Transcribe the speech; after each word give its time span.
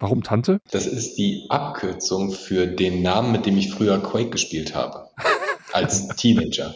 Warum 0.00 0.22
Tante? 0.22 0.62
Das 0.70 0.86
ist 0.86 1.18
die 1.18 1.44
Abkürzung 1.50 2.32
für 2.32 2.66
den 2.66 3.02
Namen, 3.02 3.32
mit 3.32 3.44
dem 3.44 3.58
ich 3.58 3.70
früher 3.70 4.02
Quake 4.02 4.30
gespielt 4.30 4.74
habe. 4.74 5.10
Als 5.72 6.08
Teenager. 6.16 6.74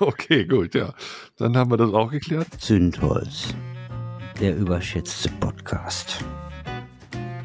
Okay, 0.00 0.46
gut, 0.46 0.74
ja. 0.74 0.94
Dann 1.36 1.56
haben 1.56 1.70
wir 1.70 1.76
das 1.76 1.92
auch 1.92 2.10
geklärt. 2.10 2.48
Zündholz, 2.58 3.54
der 4.40 4.56
überschätzte 4.56 5.28
Podcast. 5.38 6.24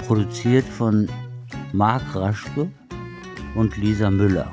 Produziert 0.08 0.66
von 0.66 1.10
Marc 1.74 2.16
Raschke 2.16 2.72
und 3.56 3.76
Lisa 3.76 4.10
Müller, 4.10 4.52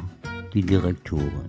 die 0.53 0.63
Direktorin. 0.63 1.47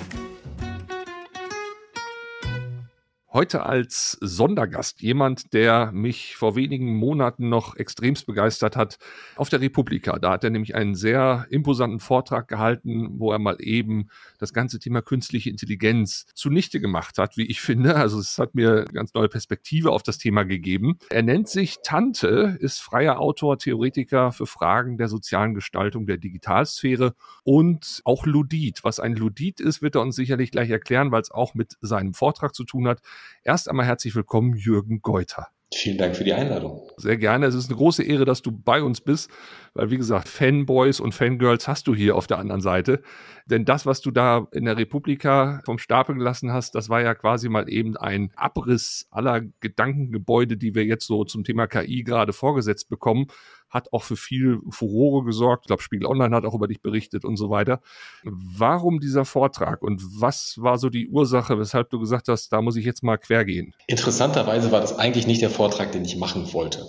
Heute 3.36 3.66
als 3.66 4.18
Sondergast 4.22 5.02
jemand, 5.02 5.52
der 5.52 5.92
mich 5.92 6.38
vor 6.38 6.56
wenigen 6.56 6.96
Monaten 6.96 7.50
noch 7.50 7.76
extremst 7.76 8.28
begeistert 8.28 8.78
hat 8.78 8.98
auf 9.36 9.50
der 9.50 9.60
Republika. 9.60 10.18
Da 10.20 10.32
hat 10.32 10.46
er 10.46 10.52
nämlich 10.52 10.74
einen 10.74 10.96
sehr 10.96 11.46
imposanten 11.50 12.00
Vortrag 12.00 12.48
gehalten, 12.48 13.20
wo 13.20 13.34
er 13.34 13.40
mal 13.40 13.58
eben 13.60 14.08
das 14.40 14.54
ganze 14.54 14.80
Thema 14.80 15.02
künstliche 15.02 15.50
Intelligenz 15.50 16.28
zunichte 16.34 16.80
gemacht 16.80 17.18
hat, 17.18 17.36
wie 17.36 17.46
ich 17.46 17.60
finde. 17.60 17.98
Also 17.98 18.20
es 18.20 18.40
hat 18.40 18.56
mir 18.56 18.86
ganz 18.86 19.14
neue 19.14 19.28
Perspektive 19.28 19.92
auf 19.92 20.02
das 20.02 20.18
Thema 20.18 20.46
gegeben. 20.46 20.98
Er 21.10 21.22
nennt 21.22 21.50
sich 21.50 21.80
Tante, 21.84 22.56
ist 22.62 22.80
freier 22.80 23.20
Autor, 23.20 23.58
Theoretiker 23.58 24.32
für 24.32 24.48
Fragen 24.48 24.98
der 24.98 25.10
sozialen 25.10 25.56
Gestaltung 25.56 26.08
der 26.08 26.20
Digitalsphäre 26.20 27.16
und 27.44 28.00
auch 28.06 28.26
Ludit. 28.26 28.86
Was 28.86 29.02
ein 29.02 29.14
Ludit 29.14 29.60
ist, 29.60 29.82
wird 29.82 29.96
er 29.96 30.04
uns 30.04 30.16
sicherlich 30.16 30.52
gleich 30.52 30.70
erklären, 30.70 31.12
weil 31.12 31.22
es 31.22 31.32
auch 31.32 31.54
mit 31.54 31.76
seinem 31.82 32.14
Vortrag 32.14 32.56
zu 32.56 32.64
tun 32.64 32.88
hat. 32.88 33.02
Erst 33.44 33.70
einmal 33.70 33.86
herzlich 33.86 34.16
willkommen, 34.16 34.56
Jürgen 34.56 35.02
Geuter. 35.02 35.48
Vielen 35.74 35.98
Dank 35.98 36.16
für 36.16 36.24
die 36.24 36.34
Einladung. 36.34 36.90
Sehr 36.98 37.18
gerne. 37.18 37.48
Es 37.48 37.56
ist 37.56 37.70
eine 37.70 37.78
große 37.78 38.04
Ehre, 38.04 38.24
dass 38.24 38.42
du 38.42 38.52
bei 38.52 38.82
uns 38.82 39.02
bist, 39.02 39.30
weil 39.74 39.90
wie 39.90 39.98
gesagt, 39.98 40.30
Fanboys 40.30 41.00
und 41.00 41.14
Fangirls 41.14 41.68
hast 41.68 41.88
du 41.88 41.96
hier 41.96 42.16
auf 42.16 42.28
der 42.28 42.38
anderen 42.38 42.62
Seite. 42.62 43.02
Denn 43.46 43.66
das, 43.66 43.86
was 43.86 44.00
du 44.00 44.12
da 44.12 44.48
in 44.54 44.66
der 44.66 44.78
Republika 44.78 45.62
vom 45.66 45.78
Stapel 45.78 46.16
gelassen 46.16 46.54
hast, 46.54 46.76
das 46.76 46.88
war 46.88 47.02
ja 47.02 47.14
quasi 47.16 47.50
mal 47.50 47.68
eben 47.68 47.98
ein 47.98 48.32
Abriss 48.36 49.08
aller 49.10 49.42
Gedankengebäude, 49.60 50.56
die 50.56 50.76
wir 50.76 50.86
jetzt 50.86 51.08
so 51.08 51.26
zum 51.26 51.44
Thema 51.44 51.68
KI 51.68 52.04
gerade 52.04 52.32
vorgesetzt 52.32 52.88
bekommen 52.88 53.28
hat 53.76 53.92
auch 53.94 54.04
für 54.04 54.16
viel 54.16 54.60
Furore 54.70 55.26
gesorgt. 55.26 55.66
Ich 55.66 55.68
glaube, 55.68 55.84
Spiegel 55.84 56.08
Online 56.08 56.36
hat 56.36 56.46
auch 56.46 56.56
über 56.56 56.68
dich 56.68 56.82
berichtet 56.82 57.26
und 57.26 57.36
so 57.36 57.50
weiter. 57.50 57.82
Warum 58.24 59.00
dieser 59.00 59.26
Vortrag 59.26 59.84
und 59.84 60.02
was 60.20 60.56
war 60.60 60.78
so 60.78 60.90
die 60.90 61.10
Ursache, 61.10 61.60
weshalb 61.60 61.90
du 61.90 62.00
gesagt 62.00 62.30
hast, 62.30 62.54
da 62.54 62.62
muss 62.62 62.78
ich 62.78 62.86
jetzt 62.86 63.04
mal 63.04 63.18
quer 63.18 63.44
gehen? 63.46 63.74
Interessanterweise 63.88 64.72
war 64.72 64.80
das 64.82 64.98
eigentlich 64.98 65.28
nicht 65.28 65.42
der 65.42 65.50
Vortrag, 65.50 65.92
den 65.92 66.06
ich 66.06 66.16
machen 66.16 66.54
wollte. 66.54 66.88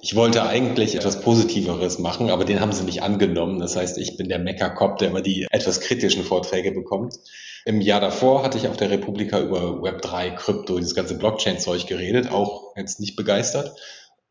Ich 0.00 0.16
wollte 0.16 0.42
eigentlich 0.42 0.96
etwas 0.96 1.20
Positiveres 1.20 1.98
machen, 1.98 2.30
aber 2.30 2.44
den 2.44 2.60
haben 2.60 2.72
sie 2.72 2.84
nicht 2.84 3.02
angenommen. 3.02 3.60
Das 3.60 3.76
heißt, 3.76 3.98
ich 3.98 4.16
bin 4.16 4.28
der 4.28 4.40
Mecker-Cop, 4.40 4.98
der 4.98 5.10
immer 5.10 5.20
die 5.20 5.46
etwas 5.50 5.80
kritischen 5.80 6.24
Vorträge 6.24 6.72
bekommt. 6.72 7.14
Im 7.64 7.80
Jahr 7.80 8.00
davor 8.00 8.42
hatte 8.42 8.58
ich 8.58 8.66
auf 8.66 8.76
der 8.76 8.90
Republika 8.90 9.38
über 9.40 9.80
Web3, 9.82 10.34
Krypto, 10.34 10.78
dieses 10.78 10.96
ganze 10.96 11.16
Blockchain-Zeug 11.16 11.86
geredet, 11.86 12.32
auch 12.32 12.74
jetzt 12.76 12.98
nicht 12.98 13.14
begeistert. 13.14 13.78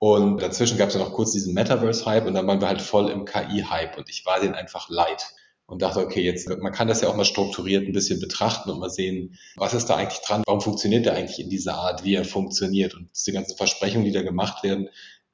Und 0.03 0.41
dazwischen 0.41 0.80
gab 0.80 0.88
es 0.88 0.95
ja 0.95 0.99
noch 0.99 1.13
kurz 1.13 1.31
diesen 1.31 1.53
Metaverse-Hype 1.53 2.25
und 2.25 2.33
dann 2.33 2.47
waren 2.47 2.59
wir 2.59 2.67
halt 2.67 2.81
voll 2.81 3.11
im 3.11 3.23
KI-Hype 3.23 3.99
und 3.99 4.09
ich 4.09 4.25
war 4.25 4.39
den 4.39 4.55
einfach 4.55 4.89
leid 4.89 5.27
und 5.67 5.83
dachte, 5.83 5.99
okay, 5.99 6.23
jetzt, 6.23 6.49
man 6.49 6.71
kann 6.71 6.88
das 6.88 7.02
ja 7.02 7.07
auch 7.07 7.16
mal 7.16 7.23
strukturiert 7.23 7.85
ein 7.85 7.94
bisschen 7.94 8.19
betrachten 8.19 8.72
und 8.72 8.79
mal 8.79 8.89
sehen, 8.89 9.38
was 9.57 9.75
ist 9.75 9.85
da 9.85 9.97
eigentlich 9.97 10.22
dran? 10.22 10.41
Warum 10.47 10.59
funktioniert 10.59 11.05
der 11.05 11.13
eigentlich 11.13 11.39
in 11.39 11.52
dieser 11.52 11.75
Art, 11.75 12.03
wie 12.03 12.16
er 12.16 12.25
funktioniert? 12.25 12.95
Und 12.95 13.11
diese 13.16 13.31
ganzen 13.31 13.55
Versprechungen, 13.55 14.03
die 14.03 14.11
da 14.11 14.23
gemacht 14.23 14.63
werden, 14.63 14.89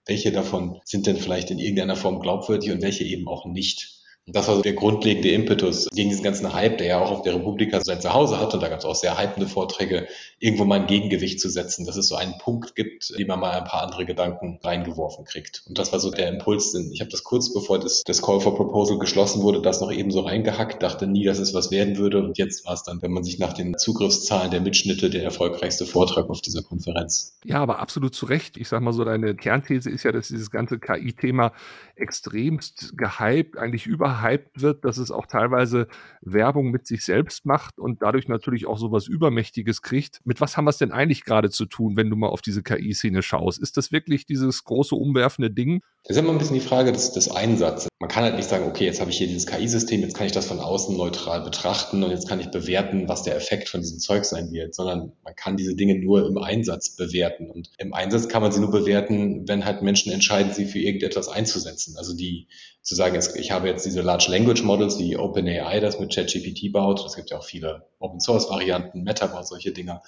welche 0.06 0.34
davon 0.34 0.82
sind 0.84 1.08
denn 1.08 1.16
vielleicht 1.16 1.50
in 1.50 1.60
irgendeiner 1.60 1.96
Form 1.96 2.20
glaubwürdig 2.20 2.70
und 2.72 2.82
welche 2.82 3.06
eben 3.06 3.30
auch 3.30 3.46
nicht? 3.46 3.97
Das 4.30 4.50
war 4.50 4.58
so 4.58 4.62
der 4.62 4.74
grundlegende 4.74 5.30
Impetus 5.30 5.88
gegen 5.94 6.10
diesen 6.10 6.24
ganzen 6.24 6.54
Hype, 6.54 6.78
der 6.80 6.88
ja 6.88 7.00
auch 7.00 7.12
auf 7.12 7.22
der 7.22 7.36
Republika 7.36 7.80
sein 7.82 8.02
Zuhause 8.02 8.42
hat. 8.42 8.54
Und 8.54 8.62
da 8.62 8.68
gab 8.68 8.80
es 8.80 8.86
auch 8.86 8.96
sehr 8.96 9.18
hypende 9.18 9.48
Vorträge, 9.48 10.08
irgendwo 10.38 10.66
mal 10.66 10.82
ein 10.82 10.88
Gegengewicht 10.88 11.40
zu 11.40 11.50
setzen, 11.50 11.86
dass 11.86 11.96
es 11.96 12.10
so 12.10 12.16
einen 12.16 12.38
Punkt 12.38 12.76
gibt, 12.76 13.18
dem 13.18 13.28
man 13.28 13.40
mal 13.40 13.52
ein 13.52 13.64
paar 13.64 13.84
andere 13.84 14.06
Gedanken 14.06 14.60
reingeworfen 14.62 15.24
kriegt. 15.24 15.64
Und 15.68 15.80
das 15.80 15.94
war 15.94 16.02
so 16.02 16.12
der 16.12 16.28
Impuls. 16.28 16.76
Ich 16.92 17.00
habe 17.00 17.10
das 17.10 17.24
kurz 17.24 17.54
bevor 17.54 17.80
das, 17.80 18.04
das 18.04 18.22
Call 18.22 18.42
for 18.42 18.54
Proposal 18.54 19.00
geschlossen 19.00 19.44
wurde, 19.44 19.62
das 19.62 19.80
noch 19.80 19.94
eben 19.94 20.12
so 20.12 20.20
reingehackt, 20.20 20.84
dachte 20.84 21.08
nie, 21.08 21.24
dass 21.24 21.40
es 21.40 21.54
was 21.54 21.72
werden 21.72 21.98
würde. 21.98 22.22
Und 22.22 22.38
jetzt 22.38 22.66
war 22.66 22.74
es 22.74 22.84
dann, 22.84 23.02
wenn 23.02 23.12
man 23.12 23.24
sich 23.24 23.40
nach 23.40 23.54
den 23.54 23.78
Zugriffszahlen 23.78 24.52
der 24.52 24.60
Mitschnitte, 24.60 25.10
der 25.10 25.24
erfolgreichste 25.24 25.86
Vortrag 25.86 26.30
auf 26.30 26.42
dieser 26.42 26.64
Konferenz. 26.64 27.38
Ja, 27.46 27.62
aber 27.62 27.80
absolut 27.80 28.14
zu 28.14 28.26
Recht. 28.26 28.58
Ich 28.58 28.68
sage 28.68 28.84
mal 28.84 28.92
so, 28.92 29.06
deine 29.06 29.36
Kernthese 29.36 29.90
ist 29.90 30.04
ja, 30.04 30.12
dass 30.12 30.28
dieses 30.28 30.52
ganze 30.52 30.80
KI-Thema 30.80 31.54
extremst 31.96 32.94
gehypt, 32.98 33.58
eigentlich 33.58 33.88
überhaupt 33.88 34.17
gehypt 34.18 34.62
wird, 34.62 34.86
dass 34.86 34.98
es 34.98 35.12
auch 35.12 35.26
teilweise 35.26 35.88
Werbung 36.22 36.72
mit 36.72 36.88
sich 36.88 37.04
selbst 37.04 37.46
macht 37.46 37.80
und 37.80 38.02
dadurch 38.02 38.28
natürlich 38.28 38.66
auch 38.66 38.78
so 38.78 38.92
was 38.92 39.08
Übermächtiges 39.08 39.82
kriegt. 39.82 40.22
Mit 40.26 40.42
was 40.42 40.58
haben 40.58 40.66
wir 40.66 40.72
es 40.72 40.78
denn 40.78 40.92
eigentlich 40.92 41.24
gerade 41.24 41.50
zu 41.50 41.66
tun, 41.66 41.96
wenn 41.96 42.10
du 42.10 42.16
mal 42.16 42.30
auf 42.30 42.42
diese 42.42 42.64
KI-Szene 42.64 43.22
schaust? 43.22 43.60
Ist 43.60 43.78
das 43.78 43.92
wirklich 43.92 44.26
dieses 44.26 44.64
große 44.64 44.96
umwerfende 44.96 45.52
Ding? 45.52 45.82
Das 46.04 46.16
ist 46.16 46.24
immer 46.24 46.32
ein 46.32 46.38
bisschen 46.38 46.56
die 46.56 46.62
Frage 46.62 46.92
des, 46.92 47.12
des 47.12 47.30
Einsatzes. 47.30 47.90
Man 48.00 48.10
kann 48.10 48.24
halt 48.24 48.36
nicht 48.36 48.48
sagen, 48.48 48.66
okay, 48.66 48.86
jetzt 48.86 49.02
habe 49.02 49.10
ich 49.10 49.18
hier 49.18 49.28
dieses 49.28 49.48
KI-System, 49.48 50.02
jetzt 50.02 50.16
kann 50.16 50.28
ich 50.28 50.32
das 50.32 50.46
von 50.46 50.60
außen 50.60 50.96
neutral 50.96 51.42
betrachten 51.42 52.04
und 52.04 52.12
jetzt 52.12 52.30
kann 52.30 52.40
ich 52.40 52.52
bewerten, 52.52 53.10
was 53.10 53.24
der 53.24 53.36
Effekt 53.36 53.70
von 53.70 53.82
diesem 53.82 54.00
Zeug 54.00 54.24
sein 54.24 54.52
wird, 54.52 54.76
sondern 54.76 55.14
man 55.24 55.36
kann 55.36 55.58
diese 55.58 55.76
Dinge 55.76 55.96
nur 55.96 56.28
im 56.28 56.38
Einsatz 56.38 56.96
bewerten. 56.96 57.50
Und 57.50 57.72
im 57.78 57.94
Einsatz 57.94 58.30
kann 58.30 58.42
man 58.42 58.52
sie 58.52 58.62
nur 58.62 58.72
bewerten, 58.72 59.48
wenn 59.48 59.66
halt 59.66 59.82
Menschen 59.82 60.12
entscheiden, 60.12 60.54
sie 60.54 60.66
für 60.66 60.80
irgendetwas 60.80 61.28
einzusetzen. 61.28 61.96
Also 61.98 62.16
die 62.16 62.48
zu 62.88 62.96
sagen, 62.96 63.20
ich 63.36 63.52
habe 63.52 63.68
jetzt 63.68 63.86
diese 63.86 64.02
Large 64.02 64.28
Language 64.30 64.64
Models, 64.64 64.98
wie 64.98 65.18
OpenAI 65.18 65.82
das 65.82 66.00
mit 66.00 66.16
ChatGPT 66.16 66.72
baut. 66.72 67.06
Es 67.06 67.18
gibt 67.18 67.30
ja 67.30 67.38
auch 67.38 67.44
viele 67.44 67.84
Open 68.00 68.22
Source 68.22 68.50
Varianten, 68.50 69.04
Meta 69.04 69.28
baut 69.28 69.46
solche 69.46 69.74
Dinger. 69.74 70.02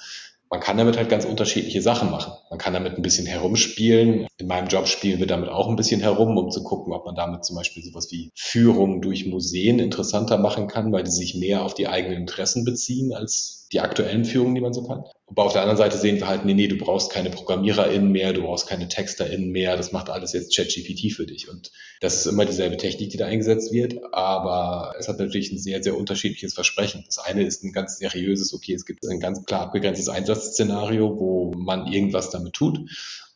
Man 0.50 0.62
kann 0.62 0.78
damit 0.78 0.96
halt 0.96 1.10
ganz 1.10 1.26
unterschiedliche 1.26 1.82
Sachen 1.82 2.10
machen. 2.10 2.32
Man 2.50 2.58
kann 2.58 2.74
damit 2.74 2.96
ein 2.96 3.02
bisschen 3.02 3.26
herumspielen. 3.26 4.28
In 4.38 4.48
meinem 4.48 4.70
Job 4.70 4.88
spielen 4.88 5.20
wir 5.20 5.28
damit 5.28 5.50
auch 5.50 5.68
ein 5.68 5.76
bisschen 5.76 6.00
herum, 6.00 6.38
um 6.38 6.52
zu 6.52 6.64
gucken, 6.64 6.94
ob 6.94 7.06
man 7.06 7.16
damit 7.16 7.44
zum 7.44 7.58
Beispiel 7.58 7.84
sowas 7.84 8.08
wie 8.12 8.32
Führung 8.34 9.02
durch 9.02 9.26
Museen 9.26 9.80
interessanter 9.80 10.38
machen 10.38 10.68
kann, 10.68 10.94
weil 10.94 11.04
die 11.04 11.12
sich 11.12 11.36
mehr 11.36 11.66
auf 11.66 11.74
die 11.74 11.90
eigenen 11.90 12.20
Interessen 12.20 12.64
beziehen 12.64 13.14
als 13.14 13.59
die 13.72 13.82
aktuellen 13.82 14.26
Führungen, 14.26 14.56
die 14.56 14.62
man 14.62 14.74
so 14.74 14.84
kann. 14.84 15.04
Aber 15.28 15.44
auf 15.44 15.54
der 15.54 15.62
anderen 15.62 15.78
Seite 15.78 15.98
sehen 15.98 16.18
wir 16.20 16.28
halt, 16.28 16.44
nee, 16.44 16.56
nee, 16.56 16.68
du 16.68 16.78
brauchst 16.78 17.12
keine 17.12 17.30
ProgrammiererInnen 17.30 18.12
mehr, 18.12 18.34
du 18.34 18.42
brauchst 18.42 18.68
keine 18.68 18.88
TexterInnen 18.88 19.52
mehr, 19.52 19.78
das 19.78 19.92
macht 19.92 20.10
alles 20.10 20.34
jetzt 20.34 20.56
ChatGPT 20.56 21.14
für 21.14 21.28
dich. 21.28 21.50
Und 21.50 21.72
das 22.02 22.16
ist 22.16 22.26
immer 22.26 22.46
dieselbe 22.46 22.78
Technik, 22.78 23.12
die 23.12 23.18
da 23.18 23.28
eingesetzt 23.28 23.72
wird, 23.72 23.98
aber 24.12 24.96
es 24.98 25.08
hat 25.08 25.20
natürlich 25.20 25.52
ein 25.52 25.60
sehr, 25.60 25.84
sehr 25.84 25.96
unterschiedliches 25.96 26.56
Versprechen. 26.56 27.04
Das 27.06 27.20
eine 27.20 27.44
ist 27.44 27.64
ein 27.64 27.72
ganz 27.72 27.98
seriöses, 28.00 28.54
okay, 28.54 28.74
es 28.74 28.86
gibt 28.86 29.06
ein 29.06 29.20
ganz 29.20 29.46
klar 29.46 29.62
abgegrenztes 29.62 30.10
Einsatzszenario, 30.10 31.20
wo 31.20 31.54
man 31.56 31.86
irgendwas 31.86 32.32
damit 32.32 32.54
tut. 32.54 32.80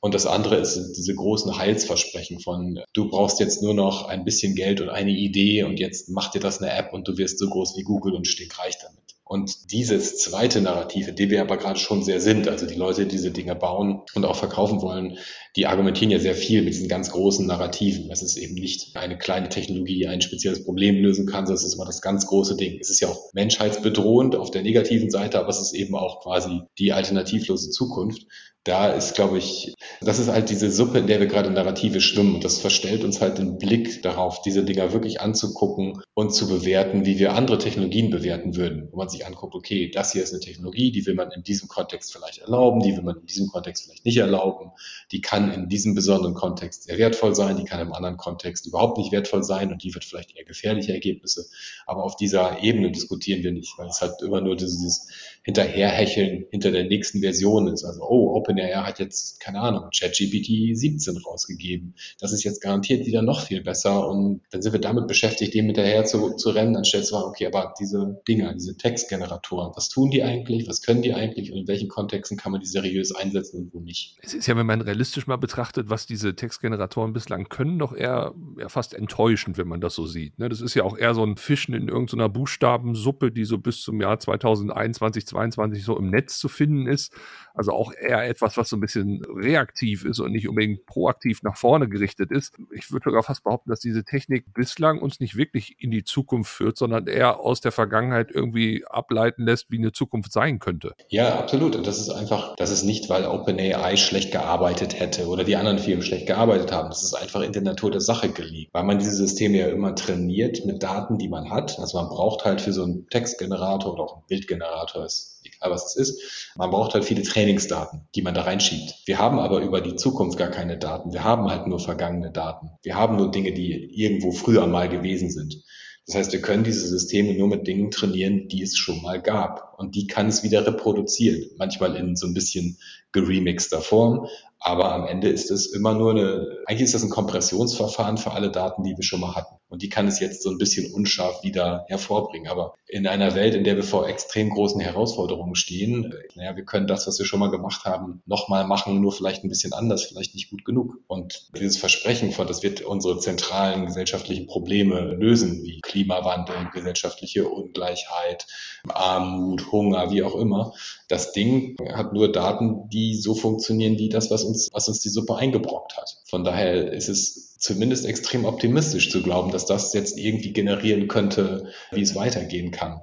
Und 0.01 0.13
das 0.13 0.25
andere 0.25 0.57
ist 0.57 0.97
diese 0.97 1.15
großen 1.15 1.57
Heilsversprechen 1.57 2.41
von, 2.41 2.81
du 2.91 3.07
brauchst 3.07 3.39
jetzt 3.39 3.61
nur 3.61 3.73
noch 3.73 4.05
ein 4.05 4.25
bisschen 4.25 4.53
Geld 4.53 4.81
und 4.81 4.89
eine 4.89 5.11
Idee 5.11 5.63
und 5.63 5.79
jetzt 5.79 6.09
mach 6.09 6.29
dir 6.29 6.41
das 6.41 6.61
eine 6.61 6.73
App 6.73 6.91
und 6.91 7.07
du 7.07 7.17
wirst 7.17 7.39
so 7.39 7.47
groß 7.47 7.77
wie 7.77 7.83
Google 7.83 8.13
und 8.13 8.27
stinkreich 8.27 8.77
damit. 8.81 9.02
Und 9.33 9.71
dieses 9.71 10.19
zweite 10.19 10.61
Narrativ, 10.61 11.07
in 11.07 11.15
dem 11.15 11.31
wir 11.31 11.41
aber 11.41 11.57
gerade 11.57 11.79
schon 11.79 12.03
sehr 12.03 12.21
sind, 12.21 12.47
also 12.47 12.67
die 12.67 12.75
Leute, 12.75 13.07
die 13.07 13.15
diese 13.15 13.31
Dinge 13.31 13.55
bauen 13.55 14.03
und 14.13 14.25
auch 14.25 14.35
verkaufen 14.35 14.79
wollen, 14.83 15.17
die 15.55 15.67
argumentieren 15.67 16.11
ja 16.11 16.19
sehr 16.19 16.35
viel 16.35 16.63
mit 16.63 16.73
diesen 16.73 16.87
ganz 16.87 17.11
großen 17.11 17.45
Narrativen. 17.45 18.09
Es 18.09 18.23
ist 18.23 18.37
eben 18.37 18.55
nicht 18.55 18.95
eine 18.95 19.17
kleine 19.17 19.49
Technologie, 19.49 19.99
die 19.99 20.07
ein 20.07 20.21
spezielles 20.21 20.63
Problem 20.63 20.95
lösen 20.95 21.27
kann, 21.27 21.45
sondern 21.45 21.61
es 21.61 21.65
ist 21.65 21.75
immer 21.75 21.85
das 21.85 22.01
ganz 22.01 22.25
große 22.25 22.55
Ding. 22.55 22.79
Es 22.79 22.89
ist 22.89 23.01
ja 23.01 23.07
auch 23.09 23.33
menschheitsbedrohend 23.33 24.35
auf 24.35 24.49
der 24.49 24.63
negativen 24.63 25.11
Seite, 25.11 25.39
aber 25.39 25.49
es 25.49 25.61
ist 25.61 25.73
eben 25.73 25.95
auch 25.95 26.21
quasi 26.21 26.61
die 26.79 26.93
alternativlose 26.93 27.69
Zukunft 27.69 28.25
da 28.63 28.87
ist, 28.87 29.15
glaube 29.15 29.37
ich, 29.37 29.73
das 29.99 30.19
ist 30.19 30.29
halt 30.29 30.49
diese 30.49 30.71
Suppe, 30.71 30.99
in 30.99 31.07
der 31.07 31.19
wir 31.19 31.27
gerade 31.27 31.51
Narrative 31.51 31.99
schwimmen. 31.99 32.35
Und 32.35 32.45
das 32.45 32.59
verstellt 32.59 33.03
uns 33.03 33.19
halt 33.19 33.37
den 33.37 33.57
Blick 33.57 34.01
darauf, 34.03 34.41
diese 34.41 34.63
Dinger 34.63 34.93
wirklich 34.93 35.19
anzugucken 35.19 36.01
und 36.13 36.33
zu 36.33 36.47
bewerten, 36.47 37.05
wie 37.05 37.19
wir 37.19 37.33
andere 37.33 37.57
Technologien 37.57 38.09
bewerten 38.09 38.55
würden. 38.55 38.87
Wo 38.91 38.97
man 38.97 39.09
sich 39.09 39.25
anguckt, 39.25 39.53
okay, 39.53 39.91
das 39.91 40.13
hier 40.13 40.23
ist 40.23 40.31
eine 40.31 40.39
Technologie, 40.39 40.91
die 40.91 41.05
will 41.05 41.13
man 41.13 41.29
in 41.31 41.43
diesem 41.43 41.67
Kontext 41.67 42.13
vielleicht 42.13 42.39
erlauben, 42.39 42.79
die 42.79 42.95
will 42.95 43.03
man 43.03 43.17
in 43.17 43.25
diesem 43.25 43.47
Kontext 43.47 43.83
vielleicht 43.83 44.05
nicht 44.05 44.17
erlauben. 44.17 44.71
Die 45.11 45.19
kann 45.19 45.42
in 45.51 45.67
diesem 45.67 45.95
besonderen 45.95 46.33
Kontext 46.33 46.83
sehr 46.83 46.97
wertvoll 46.97 47.35
sein, 47.35 47.57
die 47.57 47.65
kann 47.65 47.81
im 47.81 47.93
anderen 47.93 48.17
Kontext 48.17 48.65
überhaupt 48.65 48.97
nicht 48.97 49.11
wertvoll 49.11 49.43
sein 49.43 49.71
und 49.71 49.83
die 49.83 49.93
wird 49.93 50.05
vielleicht 50.05 50.37
eher 50.37 50.45
gefährliche 50.45 50.93
Ergebnisse. 50.93 51.45
Aber 51.85 52.03
auf 52.03 52.15
dieser 52.15 52.63
Ebene 52.63 52.91
diskutieren 52.91 53.43
wir 53.43 53.51
nicht, 53.51 53.77
weil 53.77 53.87
es 53.87 54.01
halt 54.01 54.21
immer 54.21 54.41
nur 54.41 54.55
dieses 54.55 55.09
Hinterherhecheln 55.43 56.45
hinter 56.51 56.71
der 56.71 56.85
nächsten 56.85 57.19
Version 57.19 57.67
ist. 57.67 57.83
Also, 57.83 58.01
oh, 58.01 58.35
Open 58.35 58.53
OpenAI 58.53 58.83
hat 58.83 58.99
jetzt, 58.99 59.39
keine 59.39 59.59
Ahnung, 59.59 59.89
ChatGPT 59.97 60.75
17 60.77 61.17
rausgegeben. 61.17 61.95
Das 62.19 62.31
ist 62.31 62.43
jetzt 62.43 62.61
garantiert 62.61 63.05
wieder 63.05 63.21
noch 63.21 63.41
viel 63.41 63.61
besser. 63.61 64.07
Und 64.07 64.41
dann 64.51 64.61
sind 64.61 64.73
wir 64.73 64.79
damit 64.79 65.07
beschäftigt, 65.07 65.53
dem 65.53 65.65
hinterher 65.65 66.05
zu, 66.05 66.35
zu 66.35 66.49
rennen, 66.49 66.75
anstelle 66.75 67.03
zu 67.03 67.11
sagen, 67.11 67.25
okay, 67.25 67.47
aber 67.47 67.73
diese 67.79 68.21
Dinger, 68.27 68.53
diese 68.53 68.77
Textgeneratoren, 68.77 69.73
was 69.75 69.89
tun 69.89 70.11
die 70.11 70.23
eigentlich? 70.23 70.67
Was 70.67 70.81
können 70.81 71.01
die 71.01 71.13
eigentlich? 71.13 71.51
Und 71.51 71.59
in 71.59 71.67
welchen 71.67 71.89
Kontexten 71.89 72.37
kann 72.37 72.51
man 72.51 72.61
die 72.61 72.67
seriös 72.67 73.13
einsetzen 73.13 73.63
und 73.63 73.73
wo 73.73 73.79
nicht? 73.79 74.17
Es 74.21 74.33
ist 74.33 74.47
ja, 74.47 74.55
wenn 74.55 74.65
man 74.65 74.81
realistisch 74.81 75.27
mal 75.27 75.32
mal 75.33 75.37
betrachtet, 75.37 75.89
was 75.89 76.05
diese 76.05 76.35
Textgeneratoren 76.35 77.13
bislang 77.13 77.49
können, 77.49 77.79
doch 77.79 77.93
eher, 77.93 78.33
eher 78.57 78.69
fast 78.69 78.93
enttäuschend, 78.93 79.57
wenn 79.57 79.67
man 79.67 79.81
das 79.81 79.95
so 79.95 80.05
sieht. 80.05 80.37
Ne? 80.37 80.47
Das 80.49 80.61
ist 80.61 80.75
ja 80.75 80.83
auch 80.83 80.97
eher 80.97 81.13
so 81.15 81.23
ein 81.23 81.37
Fischen 81.37 81.73
in 81.73 81.87
irgendeiner 81.87 82.29
Buchstabensuppe, 82.29 83.31
die 83.31 83.45
so 83.45 83.57
bis 83.57 83.81
zum 83.81 83.99
Jahr 83.99 84.19
2021, 84.19 85.27
2022 85.27 85.83
so 85.83 85.97
im 85.97 86.09
Netz 86.09 86.37
zu 86.37 86.47
finden 86.47 86.87
ist. 86.87 87.13
Also 87.55 87.71
auch 87.71 87.93
eher 87.93 88.27
etwas, 88.27 88.57
was 88.57 88.69
so 88.69 88.77
ein 88.77 88.79
bisschen 88.79 89.23
reaktiv 89.25 90.05
ist 90.05 90.19
und 90.19 90.31
nicht 90.31 90.47
unbedingt 90.47 90.85
proaktiv 90.85 91.43
nach 91.43 91.55
vorne 91.55 91.87
gerichtet 91.87 92.31
ist. 92.31 92.55
Ich 92.71 92.91
würde 92.91 93.05
sogar 93.05 93.23
fast 93.23 93.43
behaupten, 93.43 93.69
dass 93.69 93.79
diese 93.79 94.03
Technik 94.03 94.53
bislang 94.53 94.99
uns 94.99 95.19
nicht 95.19 95.35
wirklich 95.35 95.75
in 95.79 95.91
die 95.91 96.03
Zukunft 96.03 96.51
führt, 96.51 96.77
sondern 96.77 97.07
eher 97.07 97.39
aus 97.39 97.61
der 97.61 97.71
Vergangenheit 97.71 98.31
irgendwie 98.31 98.83
ableiten 98.85 99.45
lässt, 99.45 99.69
wie 99.69 99.77
eine 99.77 99.91
Zukunft 99.91 100.31
sein 100.31 100.59
könnte. 100.59 100.93
Ja, 101.09 101.37
absolut. 101.37 101.75
Und 101.75 101.85
das 101.85 101.99
ist 101.99 102.09
einfach, 102.09 102.55
das 102.55 102.71
ist 102.71 102.83
nicht, 102.83 103.09
weil 103.09 103.25
OpenAI 103.25 103.97
schlecht 103.97 104.31
gearbeitet 104.31 104.99
hätte 104.99 105.22
oder 105.27 105.43
die 105.43 105.55
anderen 105.55 105.79
Firmen 105.79 106.03
schlecht 106.03 106.27
gearbeitet 106.27 106.71
haben. 106.71 106.89
Das 106.89 107.03
ist 107.03 107.13
einfach 107.13 107.41
in 107.41 107.51
der 107.51 107.61
Natur 107.61 107.91
der 107.91 108.01
Sache 108.01 108.29
gelegen, 108.29 108.69
weil 108.73 108.83
man 108.83 108.99
diese 108.99 109.15
Systeme 109.15 109.57
ja 109.57 109.67
immer 109.67 109.95
trainiert 109.95 110.65
mit 110.65 110.83
Daten, 110.83 111.17
die 111.17 111.29
man 111.29 111.49
hat. 111.49 111.79
Also 111.79 111.97
man 111.97 112.09
braucht 112.09 112.45
halt 112.45 112.61
für 112.61 112.73
so 112.73 112.83
einen 112.83 113.07
Textgenerator 113.09 113.93
oder 113.93 114.03
auch 114.03 114.13
einen 114.15 114.27
Bildgenerator, 114.27 115.05
ist 115.05 115.41
egal 115.43 115.71
was 115.71 115.95
es 115.95 115.95
ist, 115.95 116.51
man 116.55 116.69
braucht 116.69 116.93
halt 116.93 117.05
viele 117.05 117.23
Trainingsdaten, 117.23 118.01
die 118.15 118.21
man 118.21 118.33
da 118.33 118.43
reinschiebt. 118.43 118.95
Wir 119.05 119.19
haben 119.19 119.39
aber 119.39 119.61
über 119.61 119.81
die 119.81 119.95
Zukunft 119.95 120.37
gar 120.37 120.49
keine 120.49 120.77
Daten. 120.77 121.13
Wir 121.13 121.23
haben 121.23 121.49
halt 121.49 121.67
nur 121.67 121.79
vergangene 121.79 122.31
Daten. 122.31 122.71
Wir 122.81 122.95
haben 122.95 123.17
nur 123.17 123.31
Dinge, 123.31 123.53
die 123.53 123.73
irgendwo 123.73 124.31
früher 124.31 124.67
mal 124.67 124.89
gewesen 124.89 125.29
sind. 125.29 125.63
Das 126.05 126.15
heißt, 126.15 126.33
wir 126.33 126.41
können 126.41 126.65
diese 126.65 126.85
Systeme 126.85 127.33
nur 127.33 127.47
mit 127.47 127.65
Dingen 127.65 127.89
trainieren, 127.89 128.49
die 128.49 128.61
es 128.61 128.77
schon 128.77 129.01
mal 129.01 129.21
gab. 129.21 129.75
Und 129.79 129.95
die 129.95 130.05
kann 130.05 130.27
es 130.27 130.43
wieder 130.43 130.67
reproduzieren. 130.67 131.49
Manchmal 131.57 131.95
in 131.95 132.17
so 132.17 132.27
ein 132.27 132.33
bisschen 132.33 132.77
geremixter 133.13 133.79
Form. 133.79 134.27
Aber 134.65 134.93
am 134.93 135.05
Ende 135.05 135.27
ist 135.27 135.51
es 135.51 135.73
immer 135.73 135.93
nur 135.93 136.11
eine, 136.11 136.57
eigentlich 136.65 136.83
ist 136.83 136.93
das 136.93 137.03
ein 137.03 137.09
Kompressionsverfahren 137.09 138.17
für 138.17 138.31
alle 138.31 138.49
Daten, 138.49 138.83
die 138.83 138.95
wir 138.95 139.03
schon 139.03 139.19
mal 139.19 139.35
hatten. 139.35 139.57
Und 139.73 139.81
die 139.81 139.89
kann 139.89 140.07
es 140.07 140.19
jetzt 140.19 140.43
so 140.43 140.51
ein 140.51 140.59
bisschen 140.59 140.93
unscharf 140.93 141.41
wieder 141.41 141.85
hervorbringen. 141.87 142.47
Aber 142.47 142.75
in 142.87 143.07
einer 143.07 143.33
Welt, 143.33 143.55
in 143.55 143.63
der 143.63 143.75
wir 143.75 143.83
vor 143.83 144.07
extrem 144.07 144.51
großen 144.51 144.79
Herausforderungen 144.79 145.55
stehen, 145.55 146.13
äh, 146.13 146.17
naja, 146.35 146.55
wir 146.55 146.63
können 146.63 146.85
das, 146.85 147.07
was 147.07 147.17
wir 147.17 147.25
schon 147.25 147.39
mal 147.39 147.49
gemacht 147.49 147.83
haben, 147.83 148.21
nochmal 148.27 148.67
machen, 148.67 149.01
nur 149.01 149.11
vielleicht 149.11 149.43
ein 149.43 149.49
bisschen 149.49 149.73
anders, 149.73 150.03
vielleicht 150.03 150.35
nicht 150.35 150.51
gut 150.51 150.63
genug. 150.63 150.99
Und 151.07 151.49
dieses 151.57 151.77
Versprechen 151.77 152.31
von, 152.31 152.45
das 152.45 152.61
wird 152.61 152.81
unsere 152.81 153.17
zentralen 153.17 153.87
gesellschaftlichen 153.87 154.45
Probleme 154.45 155.15
lösen, 155.15 155.63
wie 155.63 155.81
Klimawandel, 155.81 156.69
gesellschaftliche 156.71 157.49
Ungleichheit, 157.49 158.45
Armut, 158.89 159.71
Hunger, 159.71 160.11
wie 160.11 160.21
auch 160.21 160.35
immer. 160.35 160.73
Das 161.07 161.31
Ding 161.31 161.77
hat 161.93 162.13
nur 162.13 162.31
Daten, 162.31 162.89
die 162.89 163.15
so 163.15 163.33
funktionieren 163.33 163.97
wie 163.97 164.09
das, 164.09 164.29
was 164.29 164.43
uns, 164.43 164.69
was 164.71 164.87
uns 164.87 164.99
die 164.99 165.09
Suppe 165.09 165.35
eingebrockt 165.35 165.97
hat. 165.97 166.17
Von 166.25 166.43
daher 166.43 166.93
ist 166.93 167.09
es 167.09 167.52
zumindest 167.63 168.05
extrem 168.05 168.43
optimistisch 168.43 169.09
zu 169.09 169.23
glauben, 169.23 169.51
dass 169.51 169.65
das 169.65 169.93
jetzt 169.93 170.17
irgendwie 170.17 170.51
generieren 170.51 171.07
könnte, 171.07 171.71
wie 171.91 172.01
es 172.01 172.13
weitergehen 172.13 172.71
kann. 172.71 172.99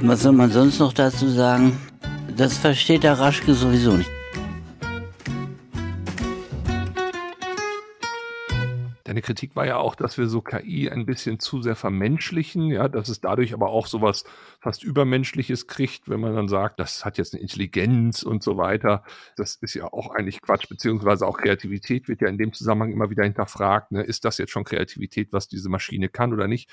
Was 0.00 0.22
soll 0.22 0.32
man 0.32 0.50
sonst 0.50 0.78
noch 0.78 0.94
dazu 0.94 1.28
sagen? 1.28 1.78
Das 2.34 2.56
versteht 2.56 3.02
der 3.02 3.18
Raschke 3.18 3.52
sowieso 3.52 3.92
nicht. 3.92 4.10
Deine 9.12 9.20
Kritik 9.20 9.54
war 9.56 9.66
ja 9.66 9.76
auch, 9.76 9.94
dass 9.94 10.16
wir 10.16 10.26
so 10.26 10.40
KI 10.40 10.88
ein 10.88 11.04
bisschen 11.04 11.38
zu 11.38 11.60
sehr 11.60 11.76
vermenschlichen, 11.76 12.68
ja, 12.68 12.88
dass 12.88 13.10
es 13.10 13.20
dadurch 13.20 13.52
aber 13.52 13.68
auch 13.68 13.86
sowas 13.86 14.24
fast 14.58 14.82
Übermenschliches 14.82 15.66
kriegt, 15.66 16.08
wenn 16.08 16.18
man 16.18 16.34
dann 16.34 16.48
sagt, 16.48 16.80
das 16.80 17.04
hat 17.04 17.18
jetzt 17.18 17.34
eine 17.34 17.42
Intelligenz 17.42 18.22
und 18.22 18.42
so 18.42 18.56
weiter. 18.56 19.04
Das 19.36 19.56
ist 19.56 19.74
ja 19.74 19.92
auch 19.92 20.14
eigentlich 20.14 20.40
Quatsch, 20.40 20.66
beziehungsweise 20.66 21.26
auch 21.26 21.36
Kreativität 21.36 22.08
wird 22.08 22.22
ja 22.22 22.28
in 22.28 22.38
dem 22.38 22.54
Zusammenhang 22.54 22.90
immer 22.90 23.10
wieder 23.10 23.24
hinterfragt. 23.24 23.92
Ne? 23.92 24.02
Ist 24.02 24.24
das 24.24 24.38
jetzt 24.38 24.50
schon 24.50 24.64
Kreativität, 24.64 25.30
was 25.34 25.46
diese 25.46 25.68
Maschine 25.68 26.08
kann 26.08 26.32
oder 26.32 26.48
nicht? 26.48 26.70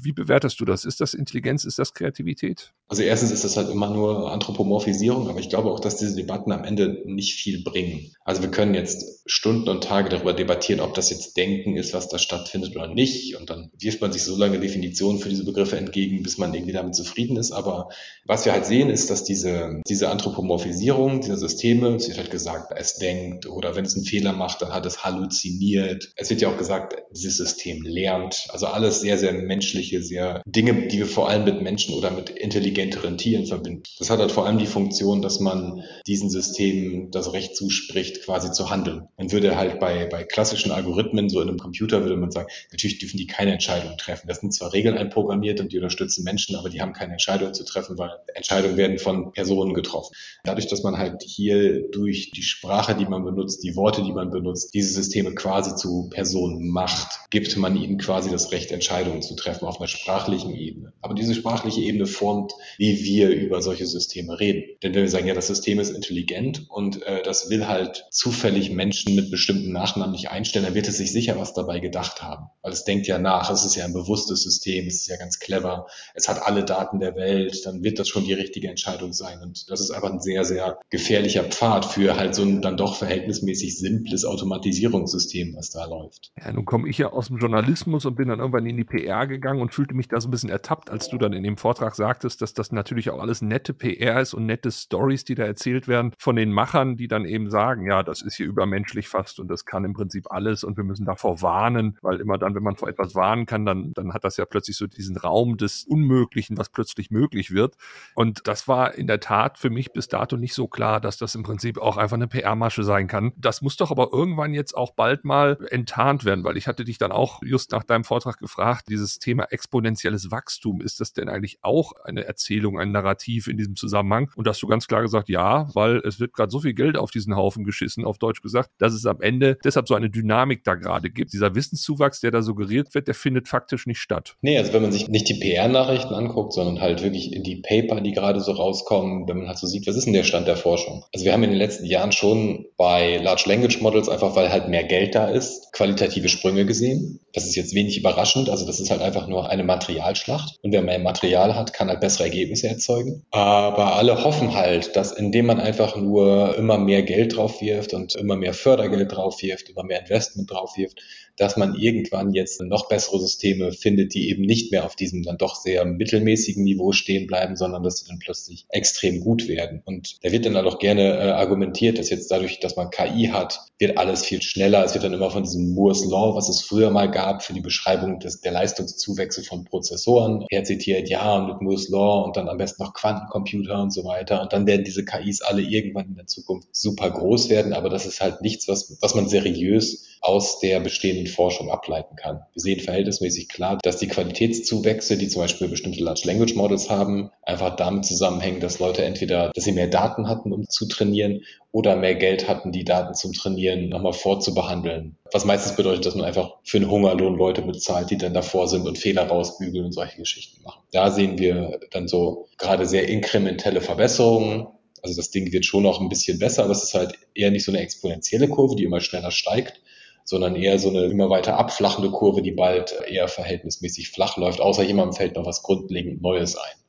Wie 0.00 0.12
bewertest 0.12 0.60
du 0.60 0.64
das? 0.64 0.84
Ist 0.84 1.00
das 1.00 1.14
Intelligenz? 1.14 1.64
Ist 1.64 1.78
das 1.78 1.94
Kreativität? 1.94 2.72
Also 2.88 3.02
erstens 3.02 3.30
ist 3.30 3.44
das 3.44 3.56
halt 3.56 3.70
immer 3.70 3.88
nur 3.88 4.30
Anthropomorphisierung, 4.32 5.28
aber 5.28 5.40
ich 5.40 5.48
glaube 5.48 5.70
auch, 5.70 5.80
dass 5.80 5.96
diese 5.96 6.14
Debatten 6.14 6.52
am 6.52 6.64
Ende 6.64 7.02
nicht 7.06 7.34
viel 7.34 7.62
bringen. 7.62 8.14
Also 8.24 8.42
wir 8.42 8.50
können 8.50 8.74
jetzt 8.74 9.22
Stunden 9.26 9.68
und 9.68 9.82
Tage 9.82 10.10
darüber 10.10 10.32
debattieren, 10.32 10.80
ob 10.80 10.94
das 10.94 11.10
jetzt 11.10 11.36
Denken 11.36 11.76
ist, 11.76 11.94
was 11.94 12.08
da 12.08 12.18
stattfindet 12.18 12.76
oder 12.76 12.88
nicht. 12.88 13.36
Und 13.36 13.50
dann 13.50 13.70
wirft 13.78 14.00
man 14.00 14.12
sich 14.12 14.22
so 14.22 14.36
lange 14.36 14.60
Definitionen 14.60 15.20
für 15.20 15.28
diese 15.28 15.44
Begriffe 15.44 15.76
entgegen, 15.76 16.22
bis 16.22 16.38
man 16.38 16.52
irgendwie 16.52 16.72
damit 16.72 16.94
zufrieden 16.94 17.36
ist. 17.36 17.52
Aber 17.52 17.88
was 18.26 18.44
wir 18.44 18.52
halt 18.52 18.66
sehen, 18.66 18.90
ist, 18.90 19.10
dass 19.10 19.24
diese, 19.24 19.80
diese 19.88 20.10
Anthropomorphisierung 20.10 21.20
dieser 21.20 21.38
Systeme, 21.38 21.96
es 21.96 22.08
wird 22.08 22.18
halt 22.18 22.30
gesagt, 22.30 22.72
es 22.76 22.96
denkt 22.96 23.46
oder 23.46 23.74
wenn 23.74 23.84
es 23.84 23.96
einen 23.96 24.04
Fehler 24.04 24.32
macht, 24.32 24.62
dann 24.62 24.72
hat 24.72 24.86
es 24.86 25.02
halluziniert. 25.02 26.12
Es 26.16 26.30
wird 26.30 26.40
ja 26.40 26.48
auch 26.48 26.58
gesagt, 26.58 26.94
dieses 27.10 27.38
System 27.38 27.82
lernt. 27.82 28.46
Also 28.50 28.66
alles 28.66 29.00
sehr, 29.00 29.18
sehr 29.18 29.32
menschlich 29.32 29.81
menschliche, 29.82 30.02
sehr 30.02 30.42
Dinge, 30.46 30.88
die 30.88 30.98
wir 30.98 31.06
vor 31.06 31.28
allem 31.28 31.44
mit 31.44 31.62
Menschen 31.62 31.94
oder 31.94 32.10
mit 32.10 32.30
intelligenteren 32.30 33.18
Tieren 33.18 33.46
verbinden. 33.46 33.82
Das 33.98 34.10
hat 34.10 34.20
halt 34.20 34.30
vor 34.32 34.46
allem 34.46 34.58
die 34.58 34.66
Funktion, 34.66 35.22
dass 35.22 35.40
man 35.40 35.82
diesen 36.06 36.30
Systemen 36.30 37.10
das 37.10 37.32
Recht 37.32 37.56
zuspricht, 37.56 38.24
quasi 38.24 38.52
zu 38.52 38.70
handeln. 38.70 39.08
Man 39.16 39.32
würde 39.32 39.56
halt 39.56 39.80
bei, 39.80 40.06
bei 40.06 40.24
klassischen 40.24 40.70
Algorithmen, 40.70 41.28
so 41.28 41.40
in 41.40 41.48
einem 41.48 41.58
Computer, 41.58 42.02
würde 42.02 42.16
man 42.16 42.30
sagen, 42.30 42.48
natürlich 42.70 42.98
dürfen 42.98 43.16
die 43.16 43.26
keine 43.26 43.52
Entscheidung 43.52 43.96
treffen. 43.96 44.28
Das 44.28 44.40
sind 44.40 44.54
zwar 44.54 44.72
Regeln 44.72 44.96
einprogrammiert 44.96 45.60
und 45.60 45.72
die 45.72 45.78
unterstützen 45.78 46.24
Menschen, 46.24 46.56
aber 46.56 46.68
die 46.68 46.80
haben 46.80 46.92
keine 46.92 47.12
Entscheidung 47.12 47.52
zu 47.54 47.64
treffen, 47.64 47.98
weil 47.98 48.10
Entscheidungen 48.34 48.76
werden 48.76 48.98
von 48.98 49.32
Personen 49.32 49.74
getroffen. 49.74 50.14
Dadurch, 50.44 50.68
dass 50.68 50.82
man 50.82 50.98
halt 50.98 51.22
hier 51.22 51.88
durch 51.90 52.30
die 52.30 52.42
Sprache, 52.42 52.94
die 52.94 53.06
man 53.06 53.24
benutzt, 53.24 53.64
die 53.64 53.76
Worte, 53.76 54.02
die 54.02 54.12
man 54.12 54.30
benutzt, 54.30 54.74
diese 54.74 54.92
Systeme 54.92 55.34
quasi 55.34 55.74
zu 55.74 56.08
Personen 56.10 56.68
macht, 56.68 57.30
gibt 57.30 57.56
man 57.56 57.76
ihnen 57.76 57.98
quasi 57.98 58.30
das 58.30 58.52
Recht, 58.52 58.70
Entscheidungen 58.70 59.22
zu 59.22 59.34
treffen 59.34 59.66
auf 59.72 59.80
einer 59.80 59.88
sprachlichen 59.88 60.54
Ebene. 60.54 60.92
Aber 61.00 61.14
diese 61.14 61.34
sprachliche 61.34 61.80
Ebene 61.80 62.06
formt, 62.06 62.52
wie 62.76 63.02
wir 63.04 63.30
über 63.30 63.62
solche 63.62 63.86
Systeme 63.86 64.38
reden. 64.38 64.64
Denn 64.82 64.94
wenn 64.94 65.02
wir 65.02 65.08
sagen, 65.08 65.26
ja, 65.26 65.34
das 65.34 65.46
System 65.46 65.80
ist 65.80 65.90
intelligent 65.90 66.66
und 66.68 67.02
äh, 67.02 67.22
das 67.22 67.48
will 67.48 67.66
halt 67.66 68.06
zufällig 68.10 68.70
Menschen 68.70 69.14
mit 69.14 69.30
bestimmten 69.30 69.72
Nachnamen 69.72 70.12
nicht 70.12 70.30
einstellen, 70.30 70.66
dann 70.66 70.74
wird 70.74 70.88
es 70.88 70.98
sich 70.98 71.12
sicher 71.12 71.38
was 71.38 71.54
dabei 71.54 71.80
gedacht 71.80 72.22
haben. 72.22 72.46
Weil 72.60 72.72
es 72.72 72.84
denkt 72.84 73.06
ja 73.06 73.18
nach, 73.18 73.50
es 73.50 73.64
ist 73.64 73.76
ja 73.76 73.84
ein 73.84 73.94
bewusstes 73.94 74.42
System, 74.42 74.86
es 74.86 74.96
ist 74.96 75.08
ja 75.08 75.16
ganz 75.16 75.38
clever, 75.38 75.86
es 76.14 76.28
hat 76.28 76.42
alle 76.42 76.64
Daten 76.64 77.00
der 77.00 77.16
Welt, 77.16 77.64
dann 77.64 77.82
wird 77.82 77.98
das 77.98 78.08
schon 78.08 78.24
die 78.24 78.34
richtige 78.34 78.68
Entscheidung 78.68 79.12
sein. 79.12 79.40
Und 79.42 79.70
das 79.70 79.80
ist 79.80 79.90
einfach 79.90 80.10
ein 80.10 80.20
sehr, 80.20 80.44
sehr 80.44 80.78
gefährlicher 80.90 81.44
Pfad 81.44 81.84
für 81.86 82.16
halt 82.16 82.34
so 82.34 82.42
ein 82.42 82.60
dann 82.60 82.76
doch 82.76 82.96
verhältnismäßig 82.96 83.78
simples 83.78 84.24
Automatisierungssystem, 84.24 85.54
was 85.56 85.70
da 85.70 85.86
läuft. 85.86 86.32
Ja, 86.38 86.52
nun 86.52 86.64
komme 86.64 86.88
ich 86.88 86.98
ja 86.98 87.12
aus 87.12 87.28
dem 87.28 87.38
Journalismus 87.38 88.04
und 88.04 88.16
bin 88.16 88.28
dann 88.28 88.40
irgendwann 88.40 88.66
in 88.66 88.76
die 88.76 88.84
PR 88.84 89.26
gegangen 89.26 89.51
und 89.60 89.74
fühlte 89.74 89.94
mich 89.94 90.08
da 90.08 90.20
so 90.20 90.28
ein 90.28 90.30
bisschen 90.30 90.50
ertappt, 90.50 90.90
als 90.90 91.08
du 91.08 91.18
dann 91.18 91.32
in 91.32 91.42
dem 91.42 91.56
Vortrag 91.56 91.94
sagtest, 91.94 92.42
dass 92.42 92.54
das 92.54 92.72
natürlich 92.72 93.10
auch 93.10 93.20
alles 93.20 93.42
nette 93.42 93.74
PR 93.74 94.20
ist 94.20 94.34
und 94.34 94.46
nette 94.46 94.70
Stories, 94.70 95.24
die 95.24 95.34
da 95.34 95.44
erzählt 95.44 95.88
werden 95.88 96.12
von 96.18 96.36
den 96.36 96.52
Machern, 96.52 96.96
die 96.96 97.08
dann 97.08 97.24
eben 97.24 97.50
sagen, 97.50 97.86
ja, 97.86 98.02
das 98.02 98.22
ist 98.22 98.36
hier 98.36 98.46
übermenschlich 98.46 99.08
fast 99.08 99.40
und 99.40 99.48
das 99.48 99.64
kann 99.64 99.84
im 99.84 99.92
Prinzip 99.92 100.30
alles 100.30 100.64
und 100.64 100.76
wir 100.76 100.84
müssen 100.84 101.04
davor 101.04 101.42
warnen, 101.42 101.98
weil 102.02 102.20
immer 102.20 102.38
dann, 102.38 102.54
wenn 102.54 102.62
man 102.62 102.76
vor 102.76 102.88
etwas 102.88 103.14
warnen 103.14 103.46
kann, 103.46 103.64
dann, 103.64 103.92
dann 103.94 104.14
hat 104.14 104.24
das 104.24 104.36
ja 104.36 104.44
plötzlich 104.44 104.76
so 104.76 104.86
diesen 104.86 105.16
Raum 105.16 105.56
des 105.56 105.84
Unmöglichen, 105.84 106.56
was 106.56 106.68
plötzlich 106.68 107.10
möglich 107.10 107.50
wird. 107.52 107.76
Und 108.14 108.46
das 108.46 108.68
war 108.68 108.94
in 108.94 109.06
der 109.06 109.20
Tat 109.20 109.58
für 109.58 109.70
mich 109.70 109.92
bis 109.92 110.08
dato 110.08 110.36
nicht 110.36 110.54
so 110.54 110.66
klar, 110.68 111.00
dass 111.00 111.18
das 111.18 111.34
im 111.34 111.42
Prinzip 111.42 111.78
auch 111.78 111.96
einfach 111.96 112.16
eine 112.16 112.28
PR-Masche 112.28 112.84
sein 112.84 113.08
kann. 113.08 113.32
Das 113.36 113.62
muss 113.62 113.76
doch 113.76 113.90
aber 113.90 114.10
irgendwann 114.12 114.54
jetzt 114.54 114.76
auch 114.76 114.92
bald 114.92 115.24
mal 115.24 115.58
enttarnt 115.70 116.24
werden, 116.24 116.44
weil 116.44 116.56
ich 116.56 116.66
hatte 116.66 116.84
dich 116.84 116.98
dann 116.98 117.12
auch 117.12 117.42
just 117.42 117.72
nach 117.72 117.84
deinem 117.84 118.04
Vortrag 118.04 118.38
gefragt, 118.38 118.88
dieses 118.88 119.18
Thema 119.18 119.41
exponentielles 119.50 120.30
Wachstum, 120.30 120.80
ist 120.80 121.00
das 121.00 121.12
denn 121.12 121.28
eigentlich 121.28 121.58
auch 121.62 121.92
eine 122.04 122.24
Erzählung, 122.24 122.78
ein 122.78 122.92
Narrativ 122.92 123.46
in 123.46 123.56
diesem 123.56 123.76
Zusammenhang? 123.76 124.30
Und 124.36 124.48
hast 124.48 124.62
du 124.62 124.66
ganz 124.66 124.86
klar 124.86 125.02
gesagt, 125.02 125.28
ja, 125.28 125.68
weil 125.74 125.98
es 125.98 126.20
wird 126.20 126.32
gerade 126.32 126.50
so 126.50 126.60
viel 126.60 126.74
Geld 126.74 126.96
auf 126.96 127.10
diesen 127.10 127.36
Haufen 127.36 127.64
geschissen, 127.64 128.04
auf 128.04 128.18
Deutsch 128.18 128.42
gesagt, 128.42 128.70
dass 128.78 128.92
es 128.92 129.06
am 129.06 129.20
Ende 129.20 129.58
deshalb 129.64 129.88
so 129.88 129.94
eine 129.94 130.10
Dynamik 130.10 130.64
da 130.64 130.74
gerade 130.74 131.10
gibt. 131.10 131.32
Dieser 131.32 131.54
Wissenszuwachs, 131.54 132.20
der 132.20 132.30
da 132.30 132.42
suggeriert 132.42 132.94
wird, 132.94 133.08
der 133.08 133.14
findet 133.14 133.48
faktisch 133.48 133.86
nicht 133.86 134.00
statt. 134.00 134.36
Nee, 134.40 134.58
also 134.58 134.72
wenn 134.72 134.82
man 134.82 134.92
sich 134.92 135.08
nicht 135.08 135.28
die 135.28 135.34
PR-Nachrichten 135.34 136.14
anguckt, 136.14 136.52
sondern 136.52 136.80
halt 136.80 137.02
wirklich 137.02 137.30
die 137.42 137.56
Paper, 137.56 138.00
die 138.00 138.12
gerade 138.12 138.40
so 138.40 138.52
rauskommen, 138.52 139.28
wenn 139.28 139.38
man 139.38 139.48
halt 139.48 139.58
so 139.58 139.66
sieht, 139.66 139.86
was 139.86 139.96
ist 139.96 140.04
denn 140.04 140.12
der 140.12 140.24
Stand 140.24 140.46
der 140.48 140.56
Forschung? 140.56 141.04
Also 141.12 141.24
wir 141.24 141.32
haben 141.32 141.42
in 141.42 141.50
den 141.50 141.58
letzten 141.58 141.86
Jahren 141.86 142.12
schon 142.12 142.66
bei 142.76 143.16
Large 143.18 143.44
Language 143.46 143.80
Models, 143.80 144.08
einfach 144.08 144.36
weil 144.36 144.50
halt 144.50 144.68
mehr 144.68 144.84
Geld 144.84 145.14
da 145.14 145.28
ist, 145.28 145.72
qualitative 145.72 146.28
Sprünge 146.28 146.66
gesehen. 146.66 147.20
Das 147.32 147.44
ist 147.44 147.56
jetzt 147.56 147.74
wenig 147.74 147.98
überraschend, 147.98 148.50
also 148.50 148.66
das 148.66 148.80
ist 148.80 148.90
halt 148.90 149.00
einfach 149.00 149.26
nur 149.32 149.50
eine 149.50 149.64
Materialschlacht. 149.64 150.58
Und 150.62 150.72
wer 150.72 150.82
mehr 150.82 150.98
Material 150.98 151.56
hat, 151.56 151.72
kann 151.72 151.88
halt 151.88 152.00
bessere 152.00 152.24
Ergebnisse 152.24 152.68
erzeugen. 152.68 153.24
Aber 153.30 153.96
alle 153.96 154.22
hoffen 154.22 154.54
halt, 154.54 154.94
dass 154.94 155.12
indem 155.12 155.46
man 155.46 155.60
einfach 155.60 155.96
nur 155.96 156.56
immer 156.56 156.78
mehr 156.78 157.02
Geld 157.02 157.36
drauf 157.36 157.60
wirft 157.60 157.94
und 157.94 158.14
immer 158.14 158.36
mehr 158.36 158.54
Fördergeld 158.54 159.12
drauf 159.12 159.42
wirft, 159.42 159.70
immer 159.70 159.82
mehr 159.82 160.00
Investment 160.00 160.50
drauf 160.50 160.76
wirft, 160.76 161.00
dass 161.36 161.56
man 161.56 161.74
irgendwann 161.74 162.32
jetzt 162.34 162.60
noch 162.60 162.88
bessere 162.88 163.18
Systeme 163.20 163.72
findet, 163.72 164.14
die 164.14 164.28
eben 164.28 164.42
nicht 164.42 164.70
mehr 164.70 164.84
auf 164.84 164.96
diesem 164.96 165.22
dann 165.22 165.38
doch 165.38 165.56
sehr 165.56 165.84
mittelmäßigen 165.84 166.62
Niveau 166.62 166.92
stehen 166.92 167.26
bleiben, 167.26 167.56
sondern 167.56 167.82
dass 167.82 167.98
sie 167.98 168.08
dann 168.08 168.18
plötzlich 168.18 168.66
extrem 168.68 169.20
gut 169.20 169.48
werden. 169.48 169.82
Und 169.84 170.16
da 170.22 170.30
wird 170.30 170.44
dann 170.44 170.56
auch 170.56 170.78
gerne 170.78 171.18
äh, 171.18 171.30
argumentiert, 171.30 171.98
dass 171.98 172.10
jetzt 172.10 172.30
dadurch, 172.30 172.60
dass 172.60 172.76
man 172.76 172.90
KI 172.90 173.30
hat, 173.32 173.60
wird 173.78 173.98
alles 173.98 174.24
viel 174.24 174.42
schneller. 174.42 174.84
Es 174.84 174.94
wird 174.94 175.04
dann 175.04 175.12
immer 175.12 175.30
von 175.30 175.42
diesem 175.42 175.74
Moore's 175.74 176.04
Law, 176.04 176.34
was 176.34 176.48
es 176.48 176.60
früher 176.60 176.90
mal 176.90 177.10
gab 177.10 177.42
für 177.42 177.54
die 177.54 177.60
Beschreibung 177.60 178.20
des, 178.20 178.40
der 178.40 178.52
Leistungszuwächse 178.52 179.42
von 179.42 179.64
Prozessoren, 179.64 180.44
her 180.50 180.64
zitiert, 180.64 181.08
ja, 181.08 181.36
und 181.36 181.48
mit 181.48 181.62
Moore's 181.62 181.88
Law 181.88 182.22
und 182.24 182.36
dann 182.36 182.48
am 182.48 182.58
besten 182.58 182.82
noch 182.82 182.94
Quantencomputer 182.94 183.82
und 183.82 183.92
so 183.92 184.04
weiter. 184.04 184.42
Und 184.42 184.52
dann 184.52 184.66
werden 184.66 184.84
diese 184.84 185.04
KIs 185.04 185.40
alle 185.42 185.62
irgendwann 185.62 186.08
in 186.08 186.16
der 186.16 186.26
Zukunft 186.26 186.68
super 186.72 187.10
groß 187.10 187.48
werden, 187.48 187.72
aber 187.72 187.88
das 187.88 188.06
ist 188.06 188.20
halt 188.20 188.42
nichts, 188.42 188.68
was, 188.68 188.98
was 189.00 189.14
man 189.14 189.28
seriös 189.28 190.11
aus 190.22 190.60
der 190.60 190.80
bestehenden 190.80 191.26
Forschung 191.26 191.70
ableiten 191.70 192.16
kann. 192.16 192.42
Wir 192.54 192.62
sehen 192.62 192.80
verhältnismäßig 192.80 193.48
klar, 193.48 193.78
dass 193.82 193.98
die 193.98 194.08
Qualitätszuwächse, 194.08 195.18
die 195.18 195.28
zum 195.28 195.42
Beispiel 195.42 195.68
bestimmte 195.68 196.02
Large 196.02 196.22
Language 196.24 196.54
Models 196.54 196.88
haben, 196.88 197.30
einfach 197.42 197.76
damit 197.76 198.06
zusammenhängen, 198.06 198.60
dass 198.60 198.78
Leute 198.78 199.04
entweder, 199.04 199.50
dass 199.52 199.64
sie 199.64 199.72
mehr 199.72 199.88
Daten 199.88 200.28
hatten, 200.28 200.52
um 200.52 200.68
zu 200.68 200.86
trainieren, 200.86 201.42
oder 201.72 201.96
mehr 201.96 202.14
Geld 202.14 202.48
hatten, 202.48 202.70
die 202.70 202.84
Daten 202.84 203.14
zum 203.14 203.32
Trainieren 203.32 203.88
nochmal 203.88 204.12
vorzubehandeln. 204.12 205.16
Was 205.32 205.46
meistens 205.46 205.74
bedeutet, 205.74 206.04
dass 206.04 206.14
man 206.14 206.26
einfach 206.26 206.56
für 206.62 206.76
einen 206.76 206.90
Hungerlohn 206.90 207.34
Leute 207.34 207.62
bezahlt, 207.62 208.10
die 208.10 208.18
dann 208.18 208.34
davor 208.34 208.68
sind 208.68 208.86
und 208.86 208.98
Fehler 208.98 209.26
rausbügeln 209.26 209.86
und 209.86 209.92
solche 209.92 210.18
Geschichten 210.18 210.62
machen. 210.62 210.82
Da 210.92 211.10
sehen 211.10 211.38
wir 211.38 211.80
dann 211.90 212.08
so 212.08 212.46
gerade 212.58 212.86
sehr 212.86 213.08
inkrementelle 213.08 213.80
Verbesserungen. 213.80 214.66
Also 215.02 215.16
das 215.16 215.30
Ding 215.30 215.50
wird 215.50 215.64
schon 215.64 215.82
noch 215.82 216.00
ein 216.00 216.10
bisschen 216.10 216.38
besser, 216.38 216.64
aber 216.64 216.72
es 216.72 216.84
ist 216.84 216.94
halt 216.94 217.14
eher 217.34 217.50
nicht 217.50 217.64
so 217.64 217.72
eine 217.72 217.80
exponentielle 217.80 218.48
Kurve, 218.48 218.76
die 218.76 218.84
immer 218.84 219.00
schneller 219.00 219.30
steigt, 219.30 219.80
sondern 220.24 220.56
eher 220.56 220.78
so 220.78 220.88
eine 220.88 221.04
immer 221.04 221.30
weiter 221.30 221.58
abflachende 221.58 222.10
Kurve, 222.10 222.42
die 222.42 222.52
bald 222.52 222.94
eher 223.06 223.28
verhältnismäßig 223.28 224.10
flach 224.10 224.36
läuft, 224.36 224.60
außer 224.60 224.82
jemandem 224.82 225.14
fällt 225.14 225.36
noch 225.36 225.46
was 225.46 225.62
grundlegend 225.62 226.22
Neues 226.22 226.56
ein. 226.56 226.82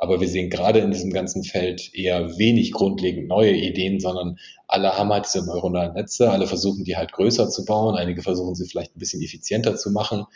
Aber 0.00 0.20
wir 0.20 0.28
sehen 0.28 0.48
gerade 0.48 0.78
in 0.78 0.92
diesem 0.92 1.12
ganzen 1.12 1.42
Feld 1.42 1.92
eher 1.92 2.38
wenig 2.38 2.70
grundlegend 2.70 3.26
neue 3.26 3.52
Ideen, 3.52 3.98
sondern 3.98 4.38
alle 4.68 4.96
haben 4.96 5.12
halt 5.12 5.26
diese 5.26 5.44
neuronalen 5.44 5.94
Netze, 5.94 6.30
alle 6.30 6.46
versuchen 6.46 6.84
die 6.84 6.96
halt 6.96 7.10
größer 7.10 7.50
zu 7.50 7.64
bauen, 7.64 7.96
einige 7.96 8.22
versuchen 8.22 8.54
sie 8.54 8.68
vielleicht 8.68 8.94
ein 8.94 9.00
bisschen 9.00 9.22
effizienter 9.22 9.76
zu 9.76 9.90
machen. 9.90 10.26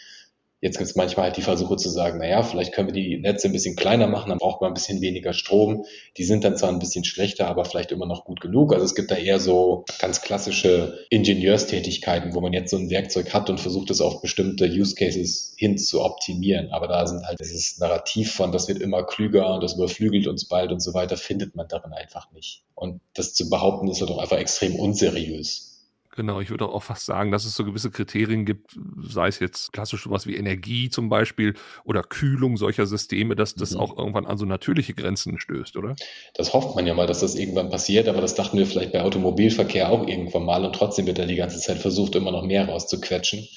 Jetzt 0.63 0.79
gibt 0.79 0.89
es 0.89 0.95
manchmal 0.95 1.27
halt 1.27 1.37
die 1.37 1.43
Versuche 1.43 1.75
zu 1.77 1.89
sagen, 1.89 2.19
naja, 2.19 2.45
vielleicht 2.45 2.73
können 2.73 2.87
wir 2.87 2.95
die 2.95 3.19
Netze 3.19 3.49
ein 3.49 3.53
bisschen 3.53 3.75
kleiner 3.75 4.07
machen, 4.07 4.29
dann 4.29 4.39
braucht 4.39 4.61
man 4.61 4.71
ein 4.71 4.75
bisschen 4.75 5.01
weniger 5.01 5.33
Strom. 5.33 5.85
Die 6.17 6.23
sind 6.23 6.45
dann 6.45 6.57
zwar 6.57 6.69
ein 6.69 6.79
bisschen 6.79 7.03
schlechter, 7.05 7.49
aber 7.49 7.65
vielleicht 7.65 7.91
immer 7.91 8.07
noch 8.07 8.25
gut 8.25 8.41
genug. 8.41 8.73
Also 8.73 8.85
es 8.85 8.95
gibt 8.95 9.11
da 9.11 9.17
eher 9.17 9.41
so 9.41 9.85
ganz 9.99 10.23
klassische 10.23 11.05
Ingenieurstätigkeiten, 11.11 12.37
wo 12.37 12.41
man 12.41 12.53
jetzt 12.53 12.71
so 12.71 12.77
ein 12.77 12.91
Werkzeug 12.91 13.35
hat 13.35 13.51
und 13.51 13.59
versucht 13.59 13.91
es 13.91 14.01
auf 14.01 14.23
bestimmte 14.23 14.67
Use 14.67 14.95
Cases 14.95 15.53
hin 15.57 15.79
zu 15.79 16.01
optimieren. 16.01 16.71
Aber 16.71 16.87
da 16.87 17.09
sind 17.09 17.27
halt 17.27 17.41
dieses 17.41 17.79
Narrativ 17.79 18.33
von, 18.33 18.53
das 18.53 18.69
wird 18.69 18.79
immer 18.79 19.03
klüger 19.03 19.53
und 19.55 19.65
das 19.65 19.75
überflügelt 19.75 20.29
uns 20.29 20.47
bald 20.47 20.71
und 20.71 20.79
so 20.79 20.95
weiter, 20.95 21.17
findet 21.17 21.57
man 21.57 21.67
darin 21.67 21.93
einfach 21.93 22.31
nicht. 22.31 22.63
Und 22.77 23.01
das 23.15 23.35
zu 23.35 23.51
behaupten, 23.51 23.89
ist 23.89 24.01
halt 24.01 24.13
auch 24.13 24.19
einfach 24.19 24.39
extrem 24.39 24.77
unseriös. 24.77 25.72
Genau, 26.15 26.41
ich 26.41 26.51
würde 26.51 26.67
auch 26.67 26.83
fast 26.83 27.07
sagen, 27.07 27.33
dass 27.33 27.47
es 27.47 27.55
so 27.55 27.65
gewisse 27.65 27.91
Kriterien 27.91 28.45
gibt, 28.45 28.77
sei 29.03 29.29
es 29.29 29.39
jetzt 29.39 29.73
klassisch 29.73 30.05
sowas 30.05 30.27
wie 30.27 30.37
Energie 30.37 30.91
zum 30.91 31.09
Beispiel 31.09 31.55
oder 31.85 32.03
Kühlung 32.03 32.59
solcher 32.59 32.87
Systeme, 32.87 33.35
dass 33.35 33.55
das 33.55 33.73
mhm. 33.73 33.81
auch 33.81 33.97
irgendwann 33.97 34.27
an 34.27 34.37
so 34.37 34.45
natürliche 34.45 34.93
Grenzen 34.93 35.41
stößt, 35.41 35.77
oder? 35.77 35.97
Das 36.35 36.53
hofft 36.53 36.77
man 36.77 36.87
ja 36.87 36.93
mal, 36.93 37.07
dass 37.07 37.21
das 37.21 37.35
irgendwann 37.35 37.71
passiert, 37.71 38.09
aber 38.09 38.21
das 38.21 38.35
dachten 38.35 38.59
wir 38.59 38.67
vielleicht 38.67 38.93
bei 38.93 39.03
Automobilverkehr 39.03 39.91
auch 39.91 40.07
irgendwann 40.07 40.45
mal 40.45 40.67
und 40.67 40.75
trotzdem 40.75 41.07
wird 41.07 41.19
da 41.19 41.25
die 41.25 41.37
ganze 41.37 41.59
Zeit 41.59 41.79
versucht, 41.79 42.15
immer 42.15 42.31
noch 42.31 42.45
mehr 42.45 42.69
rauszuquetschen. 42.69 43.49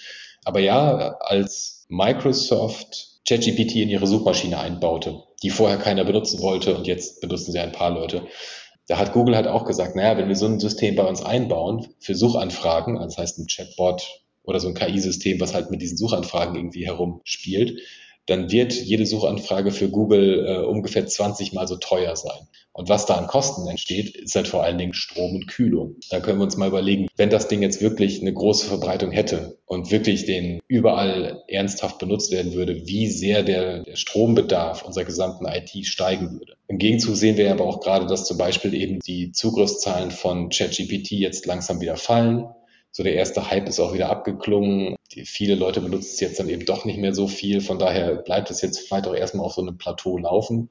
Aber 0.46 0.62
ja, 0.62 1.18
als 1.20 1.86
Microsoft 1.90 3.20
ChatGPT 3.28 3.76
in 3.76 3.90
ihre 3.90 4.08
Suchmaschine 4.08 4.60
einbaute, 4.60 5.24
die 5.44 5.50
vorher 5.50 5.78
keiner 5.78 6.06
benutzen 6.06 6.42
wollte 6.42 6.78
und 6.78 6.88
jetzt 6.88 7.20
benutzen 7.20 7.52
sie 7.52 7.60
ein 7.60 7.74
paar 7.74 7.90
Leute, 7.90 8.28
da 8.88 8.98
hat 8.98 9.13
Google 9.13 9.36
halt 9.36 9.48
auch 9.48 9.65
gesagt, 9.65 9.96
naja, 9.96 10.18
wenn 10.18 10.27
wir 10.27 10.36
so 10.36 10.46
ein 10.46 10.60
System 10.60 10.96
bei 10.96 11.04
uns 11.04 11.22
einbauen 11.22 11.88
für 12.00 12.15
Suchanfragen, 12.15 12.98
also 12.98 13.15
das 13.15 13.18
heißt 13.18 13.39
ein 13.39 13.48
Chatbot 13.48 14.22
oder 14.44 14.60
so 14.60 14.68
ein 14.68 14.75
KI-System, 14.75 15.39
was 15.39 15.56
halt 15.56 15.72
mit 15.72 15.82
diesen 15.82 15.98
Suchanfragen 15.98 16.56
irgendwie 16.56 16.86
herumspielt, 16.86 17.82
dann 18.25 18.51
wird 18.51 18.74
jede 18.74 19.05
Suchanfrage 19.05 19.72
für 19.72 19.89
Google 19.89 20.46
äh, 20.48 20.65
ungefähr 20.65 21.05
20 21.05 21.53
mal 21.53 21.67
so 21.67 21.75
teuer 21.75 22.15
sein. 22.15 22.48
Und 22.74 22.89
was 22.89 23.05
da 23.05 23.15
an 23.15 23.27
Kosten 23.27 23.67
entsteht, 23.67 24.17
ist 24.17 24.36
halt 24.36 24.50
vor 24.50 24.63
allen 24.63 24.77
Dingen 24.77 24.94
Strom 24.94 25.36
und 25.36 25.48
Kühlung. 25.48 25.96
Da 26.10 26.20
können 26.20 26.39
wir 26.39 26.44
uns 26.44 26.58
mal 26.58 26.67
überlegen, 26.67 27.08
wenn 27.15 27.29
das 27.29 27.48
Ding 27.48 27.62
jetzt 27.62 27.82
wirklich 27.82 28.20
eine 28.20 28.34
große 28.34 28.67
Verbreitung 28.67 29.12
hätte 29.12 29.58
und 29.65 29.91
wirklich 29.91 30.25
den 30.25 30.60
überall 30.67 31.44
ernsthaft 31.48 32.00
benutzt 32.00 32.32
werden 32.32 32.53
würde, 32.53 32.86
wie 32.86 33.08
sehr 33.08 33.44
der, 33.44 33.84
der 33.84 33.96
Strombedarf 33.96 34.84
unserer 34.84 35.05
gesamten 35.05 35.46
IT 35.46 35.86
steigen 35.86 36.34
würde. 36.34 36.55
Im 36.67 36.77
Gegenzug 36.77 37.15
sehen 37.15 37.38
wir 37.38 37.50
aber 37.50 37.65
auch 37.65 37.79
gerade, 37.79 38.08
dass 38.08 38.25
zum 38.25 38.38
Beispiel 38.38 38.74
eben 38.74 39.00
die 39.00 39.32
Zugriffszahlen 39.32 40.12
von 40.12 40.50
ChatGPT 40.50 41.12
jetzt 41.12 41.46
langsam 41.46 41.79
wieder 41.79 41.96
fallen 41.96 42.50
so 42.96 43.04
der 43.04 43.16
erste 43.16 43.52
Hype 43.52 43.68
ist 43.68 43.82
auch 43.82 43.94
wieder 43.94 44.10
abgeklungen. 44.10 44.96
Die, 45.12 45.25
viele 45.25 45.56
Leute 45.56 45.82
benutzen 45.82 46.12
es 46.14 46.22
jetzt 46.22 46.40
dann 46.40 46.48
eben 46.48 46.64
doch 46.64 46.86
nicht 46.86 46.98
mehr 46.98 47.14
so 47.14 47.28
viel. 47.28 47.60
Von 47.60 47.78
daher 47.78 48.16
bleibt 48.16 48.50
es 48.52 48.62
jetzt 48.62 48.80
vielleicht 48.80 49.06
auch 49.06 49.14
erstmal 49.14 49.46
auf 49.46 49.52
so 49.52 49.62
einem 49.62 49.78
Plateau 49.78 50.18
laufen. 50.18 50.70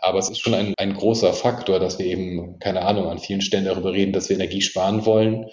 Aber 0.00 0.18
es 0.18 0.30
ist 0.30 0.38
schon 0.38 0.54
ein, 0.54 0.72
ein 0.78 0.94
großer 0.94 1.34
Faktor, 1.34 1.78
dass 1.78 1.98
wir 1.98 2.06
eben, 2.06 2.58
keine 2.60 2.80
Ahnung, 2.80 3.08
an 3.08 3.18
vielen 3.18 3.42
Stellen 3.42 3.66
darüber 3.66 3.92
reden, 3.92 4.14
dass 4.14 4.30
wir 4.30 4.36
Energie 4.36 4.62
sparen 4.62 5.04
wollen. 5.04 5.50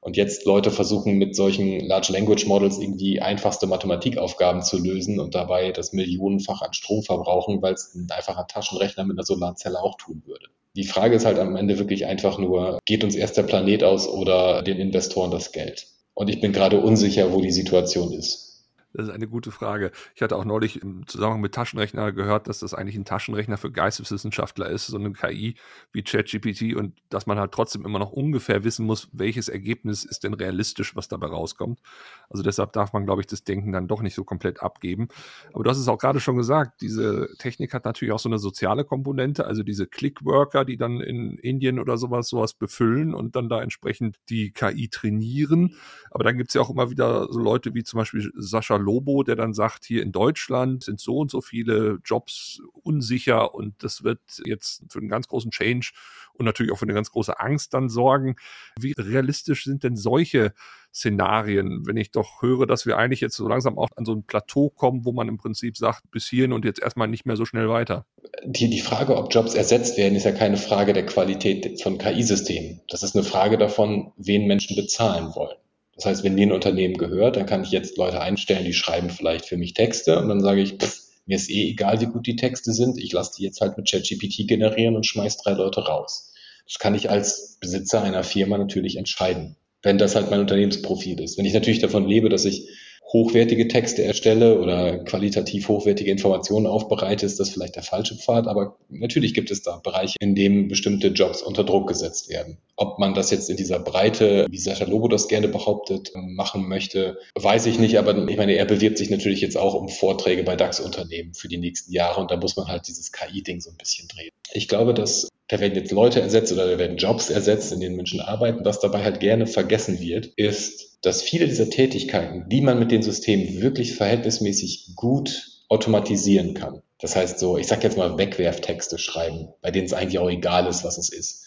Und 0.00 0.18
jetzt 0.18 0.44
Leute 0.44 0.70
versuchen 0.70 1.14
mit 1.14 1.34
solchen 1.34 1.80
Large 1.80 2.12
Language 2.12 2.44
Models 2.44 2.78
irgendwie 2.78 3.22
einfachste 3.22 3.66
Mathematikaufgaben 3.66 4.60
zu 4.60 4.76
lösen 4.76 5.20
und 5.20 5.34
dabei 5.34 5.72
das 5.72 5.94
Millionenfach 5.94 6.60
an 6.60 6.74
Strom 6.74 7.02
verbrauchen, 7.02 7.62
weil 7.62 7.72
es 7.72 7.94
ein 7.94 8.08
einfacher 8.10 8.46
Taschenrechner 8.46 9.04
mit 9.04 9.16
einer 9.16 9.24
Solarzelle 9.24 9.80
auch 9.80 9.96
tun 9.96 10.22
würde. 10.26 10.48
Die 10.74 10.84
Frage 10.84 11.16
ist 11.16 11.26
halt 11.26 11.38
am 11.38 11.56
Ende 11.56 11.78
wirklich 11.78 12.06
einfach 12.06 12.38
nur, 12.38 12.78
geht 12.86 13.04
uns 13.04 13.14
erst 13.14 13.36
der 13.36 13.42
Planet 13.42 13.84
aus 13.84 14.08
oder 14.08 14.62
den 14.62 14.78
Investoren 14.78 15.30
das 15.30 15.52
Geld? 15.52 15.86
Und 16.14 16.28
ich 16.28 16.40
bin 16.40 16.52
gerade 16.52 16.80
unsicher, 16.80 17.32
wo 17.32 17.40
die 17.40 17.52
Situation 17.52 18.12
ist. 18.12 18.51
Das 18.92 19.06
ist 19.06 19.12
eine 19.12 19.26
gute 19.26 19.50
Frage. 19.50 19.90
Ich 20.14 20.22
hatte 20.22 20.36
auch 20.36 20.44
neulich 20.44 20.82
im 20.82 21.06
Zusammenhang 21.06 21.40
mit 21.40 21.54
Taschenrechner 21.54 22.12
gehört, 22.12 22.48
dass 22.48 22.58
das 22.58 22.74
eigentlich 22.74 22.96
ein 22.96 23.04
Taschenrechner 23.04 23.56
für 23.56 23.70
Geisteswissenschaftler 23.70 24.68
ist, 24.68 24.86
so 24.86 24.98
eine 24.98 25.12
KI 25.12 25.56
wie 25.92 26.02
ChatGPT 26.02 26.74
und 26.76 26.94
dass 27.08 27.26
man 27.26 27.38
halt 27.38 27.52
trotzdem 27.52 27.84
immer 27.84 27.98
noch 27.98 28.12
ungefähr 28.12 28.64
wissen 28.64 28.84
muss, 28.84 29.08
welches 29.12 29.48
Ergebnis 29.48 30.04
ist 30.04 30.24
denn 30.24 30.34
realistisch, 30.34 30.94
was 30.94 31.08
dabei 31.08 31.28
rauskommt. 31.28 31.80
Also 32.28 32.42
deshalb 32.42 32.72
darf 32.72 32.92
man, 32.92 33.04
glaube 33.04 33.22
ich, 33.22 33.26
das 33.26 33.44
Denken 33.44 33.72
dann 33.72 33.88
doch 33.88 34.02
nicht 34.02 34.14
so 34.14 34.24
komplett 34.24 34.62
abgeben. 34.62 35.08
Aber 35.52 35.64
du 35.64 35.70
hast 35.70 35.78
es 35.78 35.88
auch 35.88 35.98
gerade 35.98 36.20
schon 36.20 36.36
gesagt, 36.36 36.80
diese 36.80 37.28
Technik 37.38 37.72
hat 37.74 37.84
natürlich 37.84 38.12
auch 38.12 38.18
so 38.18 38.28
eine 38.28 38.38
soziale 38.38 38.84
Komponente, 38.84 39.46
also 39.46 39.62
diese 39.62 39.86
Clickworker, 39.86 40.64
die 40.64 40.76
dann 40.76 41.00
in 41.00 41.38
Indien 41.38 41.78
oder 41.78 41.96
sowas 41.96 42.28
sowas 42.28 42.54
befüllen 42.54 43.14
und 43.14 43.36
dann 43.36 43.48
da 43.48 43.62
entsprechend 43.62 44.16
die 44.28 44.50
KI 44.52 44.88
trainieren. 44.88 45.76
Aber 46.10 46.24
dann 46.24 46.36
gibt 46.36 46.50
es 46.50 46.54
ja 46.54 46.60
auch 46.60 46.70
immer 46.70 46.90
wieder 46.90 47.28
so 47.30 47.38
Leute 47.38 47.74
wie 47.74 47.84
zum 47.84 47.98
Beispiel 47.98 48.30
Sascha 48.36 48.76
Lobo, 48.82 49.22
der 49.22 49.36
dann 49.36 49.54
sagt, 49.54 49.84
hier 49.84 50.02
in 50.02 50.12
Deutschland 50.12 50.84
sind 50.84 51.00
so 51.00 51.18
und 51.18 51.30
so 51.30 51.40
viele 51.40 51.98
Jobs 52.04 52.60
unsicher 52.82 53.54
und 53.54 53.82
das 53.82 54.04
wird 54.04 54.20
jetzt 54.44 54.84
für 54.88 54.98
einen 54.98 55.08
ganz 55.08 55.28
großen 55.28 55.50
Change 55.50 55.92
und 56.34 56.44
natürlich 56.46 56.72
auch 56.72 56.78
für 56.78 56.84
eine 56.84 56.94
ganz 56.94 57.10
große 57.10 57.38
Angst 57.38 57.74
dann 57.74 57.88
sorgen. 57.88 58.36
Wie 58.78 58.94
realistisch 58.96 59.64
sind 59.64 59.84
denn 59.84 59.96
solche 59.96 60.52
Szenarien, 60.94 61.86
wenn 61.86 61.96
ich 61.96 62.10
doch 62.10 62.42
höre, 62.42 62.66
dass 62.66 62.84
wir 62.84 62.98
eigentlich 62.98 63.20
jetzt 63.20 63.36
so 63.36 63.48
langsam 63.48 63.78
auch 63.78 63.88
an 63.96 64.04
so 64.04 64.12
ein 64.12 64.24
Plateau 64.24 64.68
kommen, 64.68 65.04
wo 65.04 65.12
man 65.12 65.28
im 65.28 65.38
Prinzip 65.38 65.76
sagt, 65.76 66.10
bis 66.10 66.28
hierhin 66.28 66.52
und 66.52 66.64
jetzt 66.64 66.82
erstmal 66.82 67.08
nicht 67.08 67.24
mehr 67.24 67.36
so 67.36 67.44
schnell 67.44 67.68
weiter? 67.68 68.06
Die, 68.44 68.68
die 68.68 68.80
Frage, 68.80 69.16
ob 69.16 69.32
Jobs 69.32 69.54
ersetzt 69.54 69.96
werden, 69.96 70.14
ist 70.14 70.24
ja 70.24 70.32
keine 70.32 70.56
Frage 70.56 70.92
der 70.92 71.06
Qualität 71.06 71.80
von 71.82 71.98
KI-Systemen. 71.98 72.80
Das 72.88 73.02
ist 73.02 73.14
eine 73.14 73.24
Frage 73.24 73.56
davon, 73.56 74.12
wen 74.16 74.46
Menschen 74.46 74.76
bezahlen 74.76 75.34
wollen. 75.34 75.56
Das 75.94 76.06
heißt, 76.06 76.24
wenn 76.24 76.34
mir 76.34 76.46
ein 76.46 76.52
Unternehmen 76.52 76.96
gehört, 76.96 77.36
dann 77.36 77.46
kann 77.46 77.64
ich 77.64 77.70
jetzt 77.70 77.98
Leute 77.98 78.20
einstellen, 78.20 78.64
die 78.64 78.72
schreiben 78.72 79.10
vielleicht 79.10 79.46
für 79.46 79.56
mich 79.56 79.74
Texte 79.74 80.18
und 80.18 80.28
dann 80.28 80.40
sage 80.40 80.62
ich, 80.62 80.74
pff, 80.74 81.02
mir 81.26 81.36
ist 81.36 81.50
eh 81.50 81.70
egal, 81.70 82.00
wie 82.00 82.06
gut 82.06 82.26
die 82.26 82.36
Texte 82.36 82.72
sind. 82.72 82.98
Ich 82.98 83.12
lasse 83.12 83.32
die 83.36 83.44
jetzt 83.44 83.60
halt 83.60 83.76
mit 83.76 83.88
ChatGPT 83.88 84.48
generieren 84.48 84.96
und 84.96 85.06
schmeiß 85.06 85.36
drei 85.38 85.52
Leute 85.52 85.80
raus. 85.80 86.32
Das 86.66 86.78
kann 86.78 86.94
ich 86.94 87.10
als 87.10 87.58
Besitzer 87.60 88.02
einer 88.02 88.24
Firma 88.24 88.58
natürlich 88.58 88.96
entscheiden, 88.96 89.56
wenn 89.82 89.98
das 89.98 90.14
halt 90.14 90.30
mein 90.30 90.40
Unternehmensprofil 90.40 91.20
ist. 91.20 91.38
Wenn 91.38 91.44
ich 91.44 91.54
natürlich 91.54 91.80
davon 91.80 92.08
lebe, 92.08 92.28
dass 92.28 92.44
ich 92.44 92.68
hochwertige 93.12 93.68
Texte 93.68 94.02
erstelle 94.02 94.58
oder 94.58 94.98
qualitativ 94.98 95.68
hochwertige 95.68 96.10
Informationen 96.10 96.66
aufbereite, 96.66 97.26
ist 97.26 97.38
das 97.38 97.50
vielleicht 97.50 97.76
der 97.76 97.82
falsche 97.82 98.16
Pfad. 98.16 98.46
Aber 98.46 98.76
natürlich 98.88 99.34
gibt 99.34 99.50
es 99.50 99.62
da 99.62 99.76
Bereiche, 99.76 100.16
in 100.20 100.34
denen 100.34 100.68
bestimmte 100.68 101.08
Jobs 101.08 101.42
unter 101.42 101.64
Druck 101.64 101.88
gesetzt 101.88 102.30
werden. 102.30 102.58
Ob 102.76 102.98
man 102.98 103.14
das 103.14 103.30
jetzt 103.30 103.50
in 103.50 103.56
dieser 103.56 103.78
Breite, 103.78 104.46
wie 104.50 104.58
Sascha 104.58 104.86
Lobo 104.86 105.08
das 105.08 105.28
gerne 105.28 105.48
behauptet, 105.48 106.12
machen 106.14 106.68
möchte, 106.68 107.18
weiß 107.34 107.66
ich 107.66 107.78
nicht. 107.78 107.98
Aber 107.98 108.16
ich 108.28 108.36
meine, 108.36 108.54
er 108.54 108.64
bewirbt 108.64 108.98
sich 108.98 109.10
natürlich 109.10 109.42
jetzt 109.42 109.56
auch 109.56 109.74
um 109.74 109.88
Vorträge 109.88 110.42
bei 110.42 110.56
DAX-Unternehmen 110.56 111.34
für 111.34 111.48
die 111.48 111.58
nächsten 111.58 111.92
Jahre 111.92 112.20
und 112.20 112.30
da 112.30 112.36
muss 112.36 112.56
man 112.56 112.68
halt 112.68 112.88
dieses 112.88 113.12
KI-Ding 113.12 113.60
so 113.60 113.70
ein 113.70 113.76
bisschen 113.76 114.08
drehen. 114.08 114.30
Ich 114.52 114.68
glaube, 114.68 114.94
dass 114.94 115.28
da 115.52 115.60
werden 115.60 115.74
jetzt 115.74 115.92
Leute 115.92 116.22
ersetzt 116.22 116.50
oder 116.50 116.66
da 116.66 116.78
werden 116.78 116.96
Jobs 116.96 117.28
ersetzt, 117.28 117.72
in 117.72 117.80
denen 117.80 117.96
Menschen 117.96 118.20
arbeiten. 118.20 118.64
Was 118.64 118.80
dabei 118.80 119.04
halt 119.04 119.20
gerne 119.20 119.46
vergessen 119.46 120.00
wird, 120.00 120.30
ist, 120.36 120.96
dass 121.02 121.20
viele 121.20 121.46
dieser 121.46 121.68
Tätigkeiten, 121.68 122.48
die 122.48 122.62
man 122.62 122.78
mit 122.78 122.90
den 122.90 123.02
Systemen 123.02 123.60
wirklich 123.60 123.94
verhältnismäßig 123.94 124.92
gut 124.96 125.60
automatisieren 125.68 126.54
kann. 126.54 126.80
Das 126.98 127.16
heißt 127.16 127.38
so, 127.38 127.58
ich 127.58 127.66
sage 127.66 127.82
jetzt 127.82 127.98
mal 127.98 128.16
Wegwerftexte 128.16 128.96
schreiben, 128.96 129.48
bei 129.60 129.70
denen 129.70 129.84
es 129.84 129.92
eigentlich 129.92 130.18
auch 130.20 130.30
egal 130.30 130.66
ist, 130.68 130.84
was 130.84 130.96
es 130.96 131.10
ist. 131.10 131.44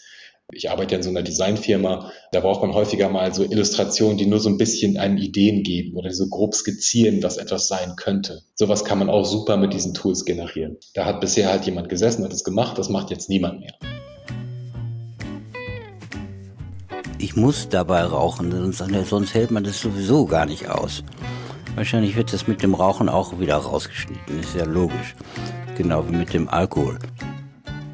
Ich 0.51 0.69
arbeite 0.69 0.91
ja 0.91 0.97
in 0.97 1.03
so 1.03 1.09
einer 1.09 1.23
Designfirma, 1.23 2.11
da 2.31 2.39
braucht 2.41 2.61
man 2.61 2.75
häufiger 2.75 3.09
mal 3.09 3.33
so 3.33 3.43
Illustrationen, 3.43 4.17
die 4.17 4.27
nur 4.27 4.39
so 4.39 4.49
ein 4.49 4.59
bisschen 4.59 4.97
einem 4.97 5.17
Ideen 5.17 5.63
geben 5.63 5.97
oder 5.97 6.11
so 6.11 6.27
grob 6.27 6.53
skizzieren, 6.53 7.23
was 7.23 7.37
etwas 7.37 7.67
sein 7.67 7.95
könnte. 7.95 8.43
Sowas 8.53 8.85
kann 8.85 8.99
man 8.99 9.09
auch 9.09 9.25
super 9.25 9.57
mit 9.57 9.73
diesen 9.73 9.95
Tools 9.95 10.25
generieren. 10.25 10.77
Da 10.93 11.05
hat 11.05 11.21
bisher 11.21 11.49
halt 11.49 11.65
jemand 11.65 11.89
gesessen, 11.89 12.23
hat 12.23 12.33
es 12.33 12.43
gemacht, 12.43 12.77
das 12.77 12.89
macht 12.89 13.09
jetzt 13.09 13.29
niemand 13.29 13.61
mehr. 13.61 13.73
Ich 17.25 17.35
muss 17.35 17.69
dabei 17.69 18.03
rauchen, 18.03 18.71
sonst 18.71 19.33
hält 19.33 19.49
man 19.49 19.63
das 19.63 19.81
sowieso 19.81 20.27
gar 20.27 20.45
nicht 20.45 20.69
aus. 20.69 21.03
Wahrscheinlich 21.73 22.15
wird 22.15 22.31
das 22.31 22.45
mit 22.45 22.61
dem 22.61 22.75
Rauchen 22.75 23.09
auch 23.09 23.39
wieder 23.39 23.55
rausgeschnitten, 23.55 24.41
ist 24.41 24.55
ja 24.55 24.63
logisch. 24.63 25.15
Genau 25.75 26.07
wie 26.07 26.15
mit 26.15 26.35
dem 26.35 26.47
Alkohol. 26.47 26.99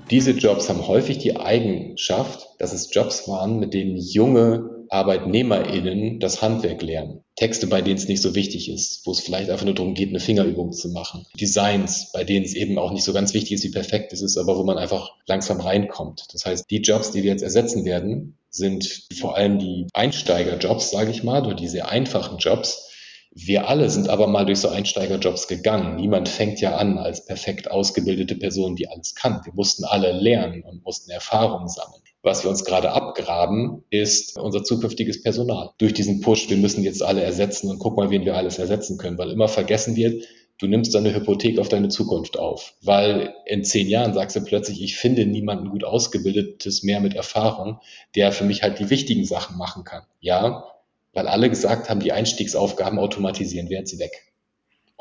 Diese 0.09 0.31
Jobs 0.31 0.67
haben 0.67 0.85
häufig 0.85 1.19
die 1.19 1.37
Eigenschaft, 1.37 2.45
dass 2.59 2.73
es 2.73 2.93
Jobs 2.93 3.25
waren, 3.29 3.57
mit 3.57 3.73
denen 3.73 3.95
junge 3.95 4.69
ArbeitnehmerInnen 4.89 6.19
das 6.19 6.41
Handwerk 6.41 6.81
lernen. 6.81 7.23
Texte, 7.37 7.67
bei 7.67 7.81
denen 7.81 7.95
es 7.95 8.09
nicht 8.09 8.21
so 8.21 8.35
wichtig 8.35 8.69
ist, 8.69 9.05
wo 9.05 9.11
es 9.11 9.21
vielleicht 9.21 9.49
einfach 9.49 9.65
nur 9.65 9.75
darum 9.75 9.93
geht, 9.93 10.09
eine 10.09 10.19
Fingerübung 10.19 10.73
zu 10.73 10.89
machen. 10.89 11.25
Designs, 11.39 12.11
bei 12.11 12.25
denen 12.25 12.43
es 12.43 12.53
eben 12.53 12.77
auch 12.77 12.91
nicht 12.91 13.05
so 13.05 13.13
ganz 13.13 13.33
wichtig 13.33 13.53
ist, 13.53 13.63
wie 13.63 13.71
perfekt 13.71 14.11
es 14.11 14.21
ist, 14.21 14.35
aber 14.35 14.57
wo 14.57 14.65
man 14.65 14.77
einfach 14.77 15.11
langsam 15.25 15.61
reinkommt. 15.61 16.25
Das 16.33 16.45
heißt, 16.45 16.69
die 16.69 16.81
Jobs, 16.81 17.11
die 17.11 17.23
wir 17.23 17.31
jetzt 17.31 17.43
ersetzen 17.43 17.85
werden, 17.85 18.37
sind 18.51 19.07
vor 19.19 19.35
allem 19.35 19.57
die 19.57 19.87
Einsteigerjobs, 19.93 20.91
sage 20.91 21.11
ich 21.11 21.23
mal, 21.23 21.45
oder 21.45 21.55
die 21.55 21.67
sehr 21.67 21.89
einfachen 21.89 22.37
Jobs, 22.37 22.91
wir 23.33 23.69
alle 23.69 23.89
sind 23.89 24.09
aber 24.09 24.27
mal 24.27 24.45
durch 24.45 24.59
so 24.59 24.67
Einsteigerjobs 24.67 25.47
gegangen. 25.47 25.95
Niemand 25.95 26.27
fängt 26.27 26.59
ja 26.59 26.75
an 26.75 26.97
als 26.97 27.25
perfekt 27.25 27.71
ausgebildete 27.71 28.35
Person, 28.35 28.75
die 28.75 28.89
alles 28.89 29.15
kann. 29.15 29.39
Wir 29.45 29.53
mussten 29.53 29.85
alle 29.85 30.11
lernen 30.11 30.63
und 30.63 30.83
mussten 30.83 31.11
Erfahrungen 31.11 31.69
sammeln. 31.69 32.01
Was 32.23 32.43
wir 32.43 32.51
uns 32.51 32.65
gerade 32.65 32.91
abgraben, 32.91 33.85
ist 33.89 34.37
unser 34.37 34.65
zukünftiges 34.65 35.23
Personal. 35.23 35.71
Durch 35.77 35.93
diesen 35.93 36.19
Push, 36.19 36.49
wir 36.49 36.57
müssen 36.57 36.83
jetzt 36.83 37.01
alle 37.01 37.23
ersetzen 37.23 37.69
und 37.69 37.79
guck 37.79 37.95
mal, 37.95 38.09
wen 38.09 38.25
wir 38.25 38.35
alles 38.35 38.59
ersetzen 38.59 38.97
können, 38.97 39.17
weil 39.17 39.31
immer 39.31 39.47
vergessen 39.47 39.95
wird, 39.95 40.25
du 40.61 40.67
nimmst 40.67 40.93
deine 40.93 41.13
Hypothek 41.13 41.59
auf 41.59 41.69
deine 41.69 41.89
Zukunft 41.89 42.37
auf. 42.37 42.75
Weil 42.81 43.33
in 43.45 43.63
zehn 43.63 43.87
Jahren 43.89 44.13
sagst 44.13 44.35
du 44.35 44.41
plötzlich, 44.41 44.81
ich 44.81 44.95
finde 44.95 45.25
niemanden 45.25 45.69
gut 45.69 45.83
ausgebildetes 45.83 46.83
mehr 46.83 46.99
mit 46.99 47.15
Erfahrung, 47.15 47.79
der 48.15 48.31
für 48.31 48.45
mich 48.45 48.61
halt 48.61 48.79
die 48.79 48.89
wichtigen 48.89 49.25
Sachen 49.25 49.57
machen 49.57 49.83
kann. 49.83 50.03
Ja, 50.19 50.65
weil 51.13 51.27
alle 51.27 51.49
gesagt 51.49 51.89
haben, 51.89 51.99
die 51.99 52.11
Einstiegsaufgaben 52.11 52.99
automatisieren, 52.99 53.69
werden 53.69 53.87
sie 53.87 53.99
weg. 53.99 54.31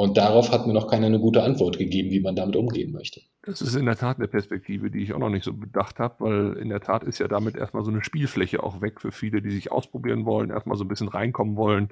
Und 0.00 0.16
darauf 0.16 0.50
hat 0.50 0.66
mir 0.66 0.72
noch 0.72 0.86
keiner 0.86 1.08
eine 1.08 1.20
gute 1.20 1.42
Antwort 1.42 1.76
gegeben, 1.76 2.10
wie 2.10 2.20
man 2.20 2.34
damit 2.34 2.56
umgehen 2.56 2.90
möchte. 2.90 3.20
Das 3.42 3.60
ist 3.60 3.74
in 3.74 3.84
der 3.84 3.96
Tat 3.96 4.16
eine 4.16 4.28
Perspektive, 4.28 4.90
die 4.90 5.02
ich 5.02 5.12
auch 5.12 5.18
noch 5.18 5.28
nicht 5.28 5.44
so 5.44 5.52
bedacht 5.52 5.98
habe, 5.98 6.14
weil 6.20 6.52
in 6.54 6.70
der 6.70 6.80
Tat 6.80 7.04
ist 7.04 7.18
ja 7.18 7.28
damit 7.28 7.54
erstmal 7.54 7.84
so 7.84 7.90
eine 7.90 8.02
Spielfläche 8.02 8.62
auch 8.62 8.80
weg 8.80 8.98
für 9.02 9.12
viele, 9.12 9.42
die 9.42 9.50
sich 9.50 9.70
ausprobieren 9.70 10.24
wollen, 10.24 10.48
erstmal 10.48 10.78
so 10.78 10.84
ein 10.84 10.88
bisschen 10.88 11.08
reinkommen 11.08 11.56
wollen. 11.56 11.90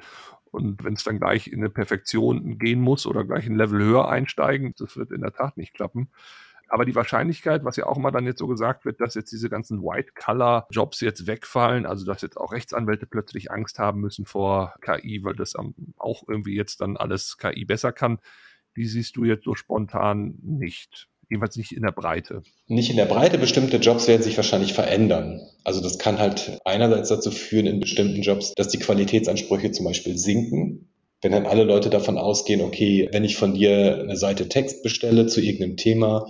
Und 0.51 0.85
wenn 0.85 0.95
es 0.95 1.05
dann 1.05 1.19
gleich 1.19 1.49
in 1.49 1.61
eine 1.61 1.71
Perfektion 1.71 2.59
gehen 2.59 2.81
muss 2.81 3.07
oder 3.07 3.25
gleich 3.25 3.47
ein 3.47 3.57
Level 3.57 3.83
höher 3.83 4.09
einsteigen, 4.09 4.75
das 4.77 4.97
wird 4.97 5.13
in 5.13 5.21
der 5.21 5.33
Tat 5.33 5.57
nicht 5.57 5.75
klappen. 5.75 6.11
Aber 6.71 6.85
die 6.85 6.95
Wahrscheinlichkeit, 6.95 7.65
was 7.65 7.77
ja 7.77 7.87
auch 7.87 7.97
immer 7.97 8.13
dann 8.13 8.27
jetzt 8.27 8.41
so 8.41 8.47
gesagt 8.47 8.85
wird, 8.85 9.01
dass 9.01 9.15
jetzt 9.15 9.33
diese 9.33 9.49
ganzen 9.49 9.83
White-Color-Jobs 9.83 11.01
jetzt 11.01 11.27
wegfallen, 11.27 11.87
also 11.87 12.05
dass 12.05 12.21
jetzt 12.21 12.37
auch 12.37 12.53
Rechtsanwälte 12.53 13.07
plötzlich 13.07 13.51
Angst 13.51 13.79
haben 13.79 14.01
müssen 14.01 14.27
vor 14.27 14.75
KI, 14.83 15.25
weil 15.25 15.35
das 15.35 15.55
auch 15.97 16.25
irgendwie 16.29 16.57
jetzt 16.57 16.83
dann 16.83 16.99
alles 16.99 17.39
KI 17.39 17.65
besser 17.65 17.93
kann, 17.93 18.19
die 18.77 18.85
siehst 18.85 19.17
du 19.17 19.25
jetzt 19.25 19.45
so 19.45 19.55
spontan 19.55 20.35
nicht. 20.43 21.09
Jedenfalls 21.31 21.57
nicht 21.57 21.73
in 21.73 21.83
der 21.83 21.93
Breite. 21.93 22.43
Nicht 22.67 22.91
in 22.91 22.97
der 22.97 23.05
Breite. 23.05 23.37
Bestimmte 23.39 23.77
Jobs 23.77 24.09
werden 24.09 24.23
sich 24.23 24.37
wahrscheinlich 24.37 24.73
verändern. 24.73 25.41
Also 25.63 25.83
das 25.83 25.99
kann 25.99 26.19
halt 26.19 26.59
einerseits 26.65 27.11
dazu 27.11 27.31
führen 27.31 27.67
in 27.67 27.81
bestimmten 27.81 28.23
Jobs, 28.23 28.55
dass 28.55 28.69
die 28.69 28.79
Qualitätsansprüche 28.79 29.71
zum 29.71 29.85
Beispiel 29.85 30.17
sinken. 30.17 30.89
Wenn 31.21 31.33
dann 31.33 31.47
alle 31.47 31.65
Leute 31.65 31.91
davon 31.91 32.17
ausgehen, 32.17 32.63
okay, 32.63 33.09
wenn 33.13 33.25
ich 33.25 33.37
von 33.37 33.55
dir 33.55 33.99
eine 34.01 34.17
Seite 34.17 34.49
Text 34.49 34.83
bestelle 34.83 35.27
zu 35.27 35.41
irgendeinem 35.41 35.77
Thema, 35.77 36.27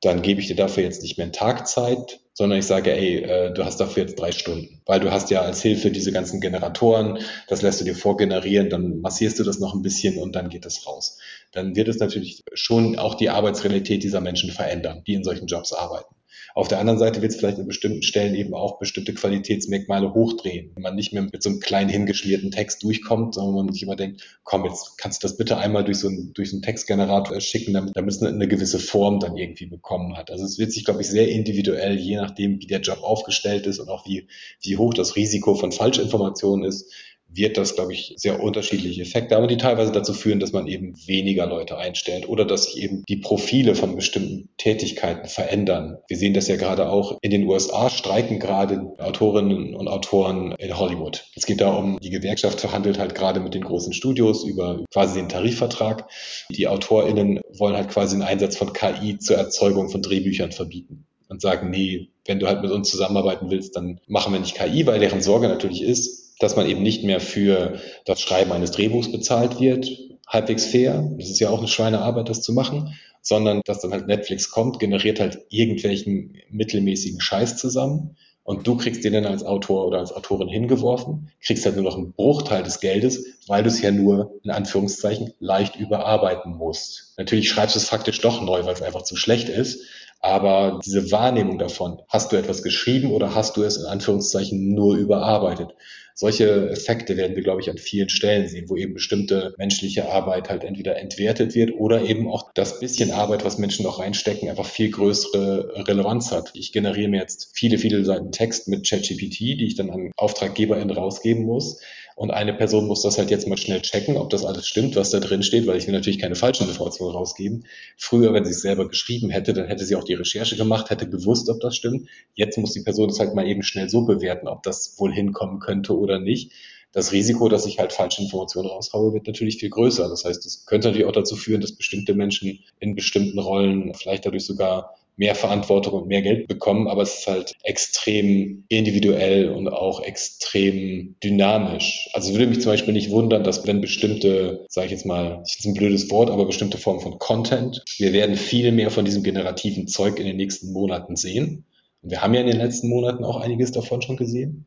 dann 0.00 0.22
gebe 0.22 0.40
ich 0.40 0.48
dir 0.48 0.56
dafür 0.56 0.82
jetzt 0.82 1.02
nicht 1.02 1.18
mehr 1.18 1.24
einen 1.24 1.32
Tag 1.32 1.68
Zeit, 1.68 2.20
sondern 2.40 2.58
ich 2.58 2.64
sage, 2.64 2.90
ey, 2.90 3.18
äh, 3.18 3.52
du 3.52 3.66
hast 3.66 3.80
dafür 3.80 4.04
jetzt 4.04 4.18
drei 4.18 4.32
Stunden, 4.32 4.80
weil 4.86 4.98
du 4.98 5.12
hast 5.12 5.28
ja 5.28 5.42
als 5.42 5.60
Hilfe 5.60 5.90
diese 5.90 6.10
ganzen 6.10 6.40
Generatoren, 6.40 7.18
das 7.48 7.60
lässt 7.60 7.82
du 7.82 7.84
dir 7.84 7.94
vorgenerieren, 7.94 8.70
dann 8.70 9.02
massierst 9.02 9.38
du 9.38 9.44
das 9.44 9.58
noch 9.58 9.74
ein 9.74 9.82
bisschen 9.82 10.16
und 10.16 10.34
dann 10.34 10.48
geht 10.48 10.64
es 10.64 10.86
raus. 10.86 11.18
Dann 11.52 11.76
wird 11.76 11.88
es 11.88 11.98
natürlich 11.98 12.42
schon 12.54 12.98
auch 12.98 13.14
die 13.14 13.28
Arbeitsrealität 13.28 14.02
dieser 14.02 14.22
Menschen 14.22 14.50
verändern, 14.52 15.02
die 15.06 15.12
in 15.12 15.22
solchen 15.22 15.48
Jobs 15.48 15.74
arbeiten. 15.74 16.14
Auf 16.54 16.68
der 16.68 16.78
anderen 16.78 16.98
Seite 16.98 17.22
wird 17.22 17.32
es 17.32 17.38
vielleicht 17.38 17.58
an 17.58 17.66
bestimmten 17.66 18.02
Stellen 18.02 18.34
eben 18.34 18.54
auch 18.54 18.78
bestimmte 18.78 19.14
Qualitätsmerkmale 19.14 20.14
hochdrehen. 20.14 20.70
Wenn 20.74 20.82
man 20.82 20.94
nicht 20.94 21.12
mehr 21.12 21.22
mit 21.22 21.42
so 21.42 21.50
einem 21.50 21.60
kleinen 21.60 21.90
hingeschmierten 21.90 22.50
Text 22.50 22.82
durchkommt, 22.82 23.34
sondern 23.34 23.66
man 23.66 23.72
sich 23.72 23.82
immer 23.82 23.96
denkt, 23.96 24.40
komm, 24.44 24.64
jetzt 24.64 24.98
kannst 24.98 25.22
du 25.22 25.26
das 25.26 25.36
bitte 25.36 25.56
einmal 25.58 25.84
durch 25.84 25.98
so 25.98 26.08
einen, 26.08 26.32
durch 26.34 26.52
einen 26.52 26.62
Textgenerator 26.62 27.40
schicken, 27.40 27.72
damit, 27.72 27.96
damit 27.96 28.14
es 28.14 28.22
eine, 28.22 28.34
eine 28.34 28.48
gewisse 28.48 28.78
Form 28.78 29.20
dann 29.20 29.36
irgendwie 29.36 29.66
bekommen 29.66 30.16
hat. 30.16 30.30
Also 30.30 30.44
es 30.44 30.58
wird 30.58 30.72
sich, 30.72 30.84
glaube 30.84 31.02
ich, 31.02 31.08
sehr 31.08 31.28
individuell, 31.28 31.98
je 31.98 32.16
nachdem, 32.16 32.60
wie 32.60 32.66
der 32.66 32.80
Job 32.80 33.02
aufgestellt 33.02 33.66
ist 33.66 33.78
und 33.78 33.88
auch 33.88 34.06
wie, 34.06 34.26
wie 34.62 34.76
hoch 34.76 34.94
das 34.94 35.16
Risiko 35.16 35.54
von 35.54 35.72
Falschinformationen 35.72 36.64
ist, 36.64 36.92
wird 37.32 37.56
das, 37.56 37.74
glaube 37.74 37.92
ich, 37.92 38.14
sehr 38.16 38.42
unterschiedliche 38.42 39.02
Effekte 39.02 39.36
haben, 39.36 39.48
die 39.48 39.56
teilweise 39.56 39.92
dazu 39.92 40.12
führen, 40.12 40.40
dass 40.40 40.52
man 40.52 40.66
eben 40.66 40.94
weniger 41.06 41.46
Leute 41.46 41.76
einstellt 41.76 42.28
oder 42.28 42.44
dass 42.44 42.64
sich 42.64 42.82
eben 42.82 43.04
die 43.08 43.16
Profile 43.16 43.74
von 43.74 43.96
bestimmten 43.96 44.48
Tätigkeiten 44.56 45.28
verändern. 45.28 45.98
Wir 46.08 46.16
sehen 46.16 46.34
das 46.34 46.48
ja 46.48 46.56
gerade 46.56 46.88
auch 46.88 47.18
in 47.22 47.30
den 47.30 47.46
USA 47.46 47.90
streiken 47.90 48.38
gerade 48.38 48.80
Autorinnen 48.98 49.74
und 49.74 49.88
Autoren 49.88 50.52
in 50.58 50.78
Hollywood. 50.78 51.24
Es 51.34 51.46
geht 51.46 51.60
da 51.60 51.70
um, 51.70 51.98
die 52.00 52.10
Gewerkschaft 52.10 52.60
verhandelt 52.60 52.98
halt 52.98 53.14
gerade 53.14 53.40
mit 53.40 53.54
den 53.54 53.62
großen 53.62 53.92
Studios 53.92 54.44
über 54.44 54.84
quasi 54.92 55.18
den 55.18 55.28
Tarifvertrag. 55.28 56.08
Die 56.50 56.68
AutorInnen 56.68 57.40
wollen 57.56 57.76
halt 57.76 57.88
quasi 57.88 58.16
den 58.16 58.22
Einsatz 58.22 58.56
von 58.56 58.72
KI 58.72 59.18
zur 59.18 59.36
Erzeugung 59.36 59.88
von 59.88 60.02
Drehbüchern 60.02 60.52
verbieten 60.52 61.06
und 61.28 61.40
sagen, 61.40 61.70
nee, 61.70 62.08
wenn 62.26 62.40
du 62.40 62.48
halt 62.48 62.60
mit 62.62 62.70
uns 62.70 62.90
zusammenarbeiten 62.90 63.50
willst, 63.50 63.76
dann 63.76 64.00
machen 64.06 64.32
wir 64.32 64.40
nicht 64.40 64.56
KI, 64.56 64.86
weil 64.86 65.00
deren 65.00 65.22
Sorge 65.22 65.48
natürlich 65.48 65.82
ist, 65.82 66.29
dass 66.40 66.56
man 66.56 66.66
eben 66.66 66.82
nicht 66.82 67.04
mehr 67.04 67.20
für 67.20 67.78
das 68.04 68.20
Schreiben 68.20 68.50
eines 68.50 68.72
Drehbuchs 68.72 69.12
bezahlt 69.12 69.60
wird, 69.60 69.88
halbwegs 70.26 70.64
fair. 70.64 71.08
Das 71.18 71.30
ist 71.30 71.38
ja 71.38 71.50
auch 71.50 71.58
eine 71.58 71.68
Schweinearbeit, 71.68 72.28
das 72.28 72.42
zu 72.42 72.52
machen, 72.52 72.96
sondern 73.22 73.60
dass 73.64 73.80
dann 73.80 73.92
halt 73.92 74.06
Netflix 74.06 74.50
kommt, 74.50 74.80
generiert 74.80 75.20
halt 75.20 75.38
irgendwelchen 75.50 76.38
mittelmäßigen 76.50 77.20
Scheiß 77.20 77.56
zusammen 77.58 78.16
und 78.42 78.66
du 78.66 78.76
kriegst 78.76 79.04
den 79.04 79.12
dann 79.12 79.26
als 79.26 79.44
Autor 79.44 79.86
oder 79.86 79.98
als 79.98 80.12
Autorin 80.12 80.48
hingeworfen, 80.48 81.30
kriegst 81.44 81.66
halt 81.66 81.76
nur 81.76 81.84
noch 81.84 81.96
einen 81.96 82.12
Bruchteil 82.12 82.62
des 82.62 82.80
Geldes, 82.80 83.26
weil 83.46 83.62
du 83.62 83.68
es 83.68 83.82
ja 83.82 83.90
nur 83.90 84.40
in 84.42 84.50
Anführungszeichen 84.50 85.34
leicht 85.38 85.76
überarbeiten 85.76 86.56
musst. 86.56 87.14
Natürlich 87.18 87.50
schreibst 87.50 87.76
du 87.76 87.78
es 87.78 87.88
faktisch 87.88 88.20
doch 88.20 88.40
neu, 88.40 88.64
weil 88.64 88.74
es 88.74 88.82
einfach 88.82 89.02
zu 89.02 89.14
schlecht 89.14 89.48
ist, 89.50 89.84
aber 90.20 90.80
diese 90.84 91.10
Wahrnehmung 91.12 91.58
davon, 91.58 92.02
hast 92.08 92.32
du 92.32 92.36
etwas 92.36 92.62
geschrieben 92.62 93.12
oder 93.12 93.34
hast 93.34 93.56
du 93.56 93.62
es 93.62 93.76
in 93.76 93.86
Anführungszeichen 93.86 94.74
nur 94.74 94.96
überarbeitet? 94.96 95.74
Solche 96.14 96.70
Effekte 96.70 97.16
werden 97.16 97.36
wir, 97.36 97.42
glaube 97.42 97.60
ich, 97.60 97.70
an 97.70 97.78
vielen 97.78 98.08
Stellen 98.08 98.46
sehen, 98.48 98.68
wo 98.68 98.76
eben 98.76 98.94
bestimmte 98.94 99.54
menschliche 99.58 100.08
Arbeit 100.08 100.50
halt 100.50 100.64
entweder 100.64 100.96
entwertet 100.96 101.54
wird 101.54 101.74
oder 101.74 102.02
eben 102.02 102.28
auch 102.28 102.52
das 102.54 102.80
bisschen 102.80 103.10
Arbeit, 103.10 103.44
was 103.44 103.58
Menschen 103.58 103.84
noch 103.84 104.00
reinstecken, 104.00 104.48
einfach 104.48 104.66
viel 104.66 104.90
größere 104.90 105.86
Relevanz 105.88 106.32
hat. 106.32 106.50
Ich 106.54 106.72
generiere 106.72 107.08
mir 107.08 107.20
jetzt 107.20 107.50
viele, 107.54 107.78
viele 107.78 108.04
Seiten 108.04 108.32
Text 108.32 108.68
mit 108.68 108.88
ChatGPT, 108.88 109.40
die 109.40 109.66
ich 109.66 109.76
dann 109.76 109.90
an 109.90 110.10
AuftraggeberInnen 110.16 110.94
rausgeben 110.96 111.44
muss. 111.44 111.80
Und 112.16 112.30
eine 112.30 112.52
Person 112.52 112.86
muss 112.86 113.02
das 113.02 113.18
halt 113.18 113.30
jetzt 113.30 113.46
mal 113.46 113.56
schnell 113.56 113.80
checken, 113.80 114.16
ob 114.16 114.30
das 114.30 114.44
alles 114.44 114.66
stimmt, 114.66 114.96
was 114.96 115.10
da 115.10 115.20
drin 115.20 115.42
steht, 115.42 115.66
weil 115.66 115.76
ich 115.76 115.86
will 115.86 115.94
natürlich 115.94 116.18
keine 116.18 116.34
falschen 116.34 116.68
Informationen 116.68 117.12
rausgeben. 117.12 117.64
Früher, 117.96 118.32
wenn 118.34 118.44
sie 118.44 118.50
es 118.50 118.62
selber 118.62 118.88
geschrieben 118.88 119.30
hätte, 119.30 119.52
dann 119.52 119.66
hätte 119.66 119.84
sie 119.84 119.96
auch 119.96 120.04
die 120.04 120.14
Recherche 120.14 120.56
gemacht, 120.56 120.90
hätte 120.90 121.08
gewusst, 121.08 121.48
ob 121.48 121.60
das 121.60 121.76
stimmt. 121.76 122.08
Jetzt 122.34 122.58
muss 122.58 122.72
die 122.72 122.82
Person 122.82 123.08
das 123.08 123.20
halt 123.20 123.34
mal 123.34 123.46
eben 123.46 123.62
schnell 123.62 123.88
so 123.88 124.02
bewerten, 124.02 124.48
ob 124.48 124.62
das 124.62 124.96
wohl 124.98 125.12
hinkommen 125.12 125.60
könnte 125.60 125.96
oder 125.96 126.18
nicht 126.18 126.52
das 126.92 127.12
Risiko, 127.12 127.48
dass 127.48 127.66
ich 127.66 127.78
halt 127.78 127.92
falsche 127.92 128.22
Informationen 128.22 128.68
raushaue, 128.68 129.12
wird 129.12 129.26
natürlich 129.26 129.58
viel 129.58 129.70
größer. 129.70 130.08
Das 130.08 130.24
heißt, 130.24 130.44
es 130.44 130.66
könnte 130.66 130.88
natürlich 130.88 131.06
auch 131.06 131.12
dazu 131.12 131.36
führen, 131.36 131.60
dass 131.60 131.72
bestimmte 131.72 132.14
Menschen 132.14 132.64
in 132.80 132.96
bestimmten 132.96 133.38
Rollen 133.38 133.94
vielleicht 133.94 134.26
dadurch 134.26 134.44
sogar 134.44 134.96
mehr 135.20 135.34
Verantwortung 135.34 135.92
und 135.92 136.08
mehr 136.08 136.22
Geld 136.22 136.48
bekommen, 136.48 136.88
aber 136.88 137.02
es 137.02 137.18
ist 137.18 137.26
halt 137.26 137.52
extrem 137.62 138.64
individuell 138.68 139.50
und 139.50 139.68
auch 139.68 140.02
extrem 140.02 141.14
dynamisch. 141.22 142.08
Also 142.14 142.32
würde 142.32 142.46
mich 142.46 142.62
zum 142.62 142.72
Beispiel 142.72 142.94
nicht 142.94 143.10
wundern, 143.10 143.44
dass 143.44 143.66
wenn 143.66 143.82
bestimmte, 143.82 144.64
sage 144.70 144.86
ich 144.86 144.92
jetzt 144.92 145.04
mal, 145.04 145.40
das 145.40 145.56
ist 145.58 145.66
ein 145.66 145.74
blödes 145.74 146.10
Wort, 146.10 146.30
aber 146.30 146.46
bestimmte 146.46 146.78
Formen 146.78 147.00
von 147.00 147.18
Content, 147.18 147.84
wir 147.98 148.14
werden 148.14 148.34
viel 148.34 148.72
mehr 148.72 148.90
von 148.90 149.04
diesem 149.04 149.22
generativen 149.22 149.88
Zeug 149.88 150.18
in 150.18 150.24
den 150.24 150.38
nächsten 150.38 150.72
Monaten 150.72 151.16
sehen. 151.16 151.66
Und 152.00 152.10
wir 152.10 152.22
haben 152.22 152.32
ja 152.32 152.40
in 152.40 152.46
den 152.46 152.56
letzten 152.56 152.88
Monaten 152.88 153.22
auch 153.22 153.42
einiges 153.42 153.72
davon 153.72 154.00
schon 154.00 154.16
gesehen. 154.16 154.66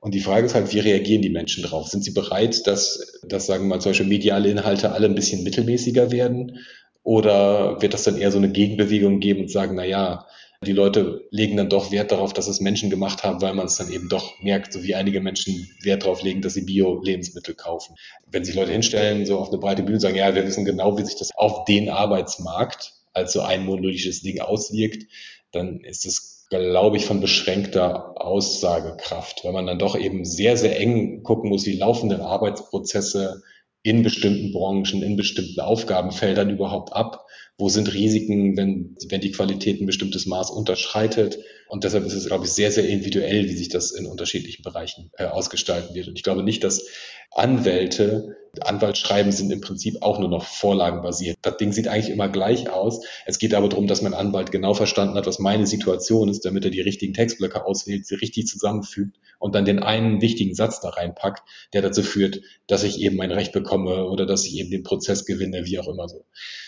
Und 0.00 0.12
die 0.12 0.20
Frage 0.20 0.44
ist 0.44 0.56
halt, 0.56 0.74
wie 0.74 0.80
reagieren 0.80 1.22
die 1.22 1.30
Menschen 1.30 1.62
drauf? 1.62 1.86
Sind 1.86 2.02
sie 2.02 2.10
bereit, 2.10 2.66
dass, 2.66 3.20
dass 3.28 3.46
sagen 3.46 3.64
wir 3.64 3.76
mal, 3.76 3.78
Beispiel 3.78 4.06
mediale 4.06 4.50
Inhalte 4.50 4.90
alle 4.90 5.06
ein 5.06 5.14
bisschen 5.14 5.44
mittelmäßiger 5.44 6.10
werden? 6.10 6.58
Oder 7.04 7.80
wird 7.80 7.94
das 7.94 8.02
dann 8.02 8.16
eher 8.16 8.32
so 8.32 8.38
eine 8.38 8.50
Gegenbewegung 8.50 9.20
geben 9.20 9.42
und 9.42 9.50
sagen, 9.50 9.76
na 9.76 9.84
ja, 9.84 10.26
die 10.64 10.72
Leute 10.72 11.26
legen 11.30 11.58
dann 11.58 11.68
doch 11.68 11.92
Wert 11.92 12.10
darauf, 12.10 12.32
dass 12.32 12.48
es 12.48 12.60
Menschen 12.60 12.88
gemacht 12.88 13.22
haben, 13.22 13.42
weil 13.42 13.52
man 13.52 13.66
es 13.66 13.76
dann 13.76 13.92
eben 13.92 14.08
doch 14.08 14.40
merkt, 14.40 14.72
so 14.72 14.82
wie 14.82 14.94
einige 14.94 15.20
Menschen 15.20 15.68
Wert 15.82 16.04
darauf 16.04 16.22
legen, 16.22 16.40
dass 16.40 16.54
sie 16.54 16.62
Bio-Lebensmittel 16.62 17.54
kaufen. 17.54 17.96
Wenn 18.26 18.44
sich 18.44 18.54
Leute 18.54 18.72
hinstellen, 18.72 19.26
so 19.26 19.38
auf 19.38 19.50
eine 19.50 19.58
breite 19.58 19.82
Bühne 19.82 20.00
sagen, 20.00 20.16
ja, 20.16 20.34
wir 20.34 20.46
wissen 20.46 20.64
genau, 20.64 20.96
wie 20.96 21.04
sich 21.04 21.16
das 21.16 21.34
auf 21.36 21.66
den 21.66 21.90
Arbeitsmarkt 21.90 22.94
als 23.12 23.32
so 23.32 23.42
ein 23.42 23.66
monolithisches 23.66 24.22
Ding 24.22 24.40
auswirkt, 24.40 25.04
dann 25.52 25.80
ist 25.80 26.06
es, 26.06 26.46
glaube 26.48 26.96
ich, 26.96 27.04
von 27.04 27.20
beschränkter 27.20 28.20
Aussagekraft, 28.20 29.44
weil 29.44 29.52
man 29.52 29.66
dann 29.66 29.78
doch 29.78 29.96
eben 29.96 30.24
sehr, 30.24 30.56
sehr 30.56 30.80
eng 30.80 31.22
gucken 31.22 31.50
muss, 31.50 31.66
wie 31.66 31.76
laufen 31.76 32.08
denn 32.08 32.22
Arbeitsprozesse 32.22 33.42
in 33.84 34.02
bestimmten 34.02 34.50
Branchen, 34.50 35.02
in 35.02 35.14
bestimmten 35.16 35.60
Aufgabenfeldern 35.60 36.50
überhaupt 36.50 36.92
ab? 36.92 37.24
Wo 37.56 37.68
sind 37.68 37.92
Risiken, 37.94 38.56
wenn, 38.56 38.96
wenn 39.08 39.20
die 39.20 39.30
Qualität 39.30 39.80
ein 39.80 39.86
bestimmtes 39.86 40.26
Maß 40.26 40.50
unterschreitet? 40.50 41.38
Und 41.68 41.84
deshalb 41.84 42.04
ist 42.04 42.14
es, 42.14 42.26
glaube 42.26 42.44
ich, 42.44 42.52
sehr, 42.52 42.72
sehr 42.72 42.88
individuell, 42.88 43.48
wie 43.48 43.56
sich 43.56 43.68
das 43.68 43.92
in 43.92 44.06
unterschiedlichen 44.06 44.62
Bereichen 44.62 45.10
äh, 45.18 45.26
ausgestalten 45.26 45.94
wird. 45.94 46.08
Und 46.08 46.16
ich 46.16 46.24
glaube 46.24 46.42
nicht, 46.42 46.64
dass 46.64 46.86
Anwälte, 47.30 48.36
Anwaltsschreiben 48.60 49.32
sind 49.32 49.50
im 49.50 49.60
Prinzip 49.60 50.02
auch 50.02 50.20
nur 50.20 50.28
noch 50.28 50.44
vorlagenbasiert. 50.44 51.36
Das 51.42 51.56
Ding 51.56 51.72
sieht 51.72 51.88
eigentlich 51.88 52.10
immer 52.10 52.28
gleich 52.28 52.70
aus. 52.70 53.04
Es 53.26 53.38
geht 53.38 53.54
aber 53.54 53.68
darum, 53.68 53.86
dass 53.86 54.02
mein 54.02 54.14
Anwalt 54.14 54.52
genau 54.52 54.74
verstanden 54.74 55.16
hat, 55.16 55.26
was 55.26 55.40
meine 55.40 55.66
Situation 55.66 56.28
ist, 56.28 56.44
damit 56.44 56.64
er 56.64 56.70
die 56.70 56.80
richtigen 56.80 57.14
Textblöcke 57.14 57.64
auswählt, 57.64 58.06
sie 58.06 58.14
richtig 58.14 58.46
zusammenfügt 58.46 59.16
und 59.40 59.54
dann 59.54 59.64
den 59.64 59.80
einen 59.80 60.20
wichtigen 60.20 60.54
Satz 60.54 60.80
da 60.80 60.90
reinpackt, 60.90 61.42
der 61.72 61.82
dazu 61.82 62.02
führt, 62.02 62.40
dass 62.68 62.84
ich 62.84 63.00
eben 63.00 63.16
mein 63.16 63.32
Recht 63.32 63.52
bekomme 63.52 64.06
oder 64.06 64.26
dass 64.26 64.46
ich 64.46 64.56
eben 64.56 64.70
den 64.70 64.84
Prozess 64.84 65.26
gewinne, 65.26 65.64
wie 65.64 65.78
auch 65.80 65.88
immer 65.88 66.08
so. 66.08 66.24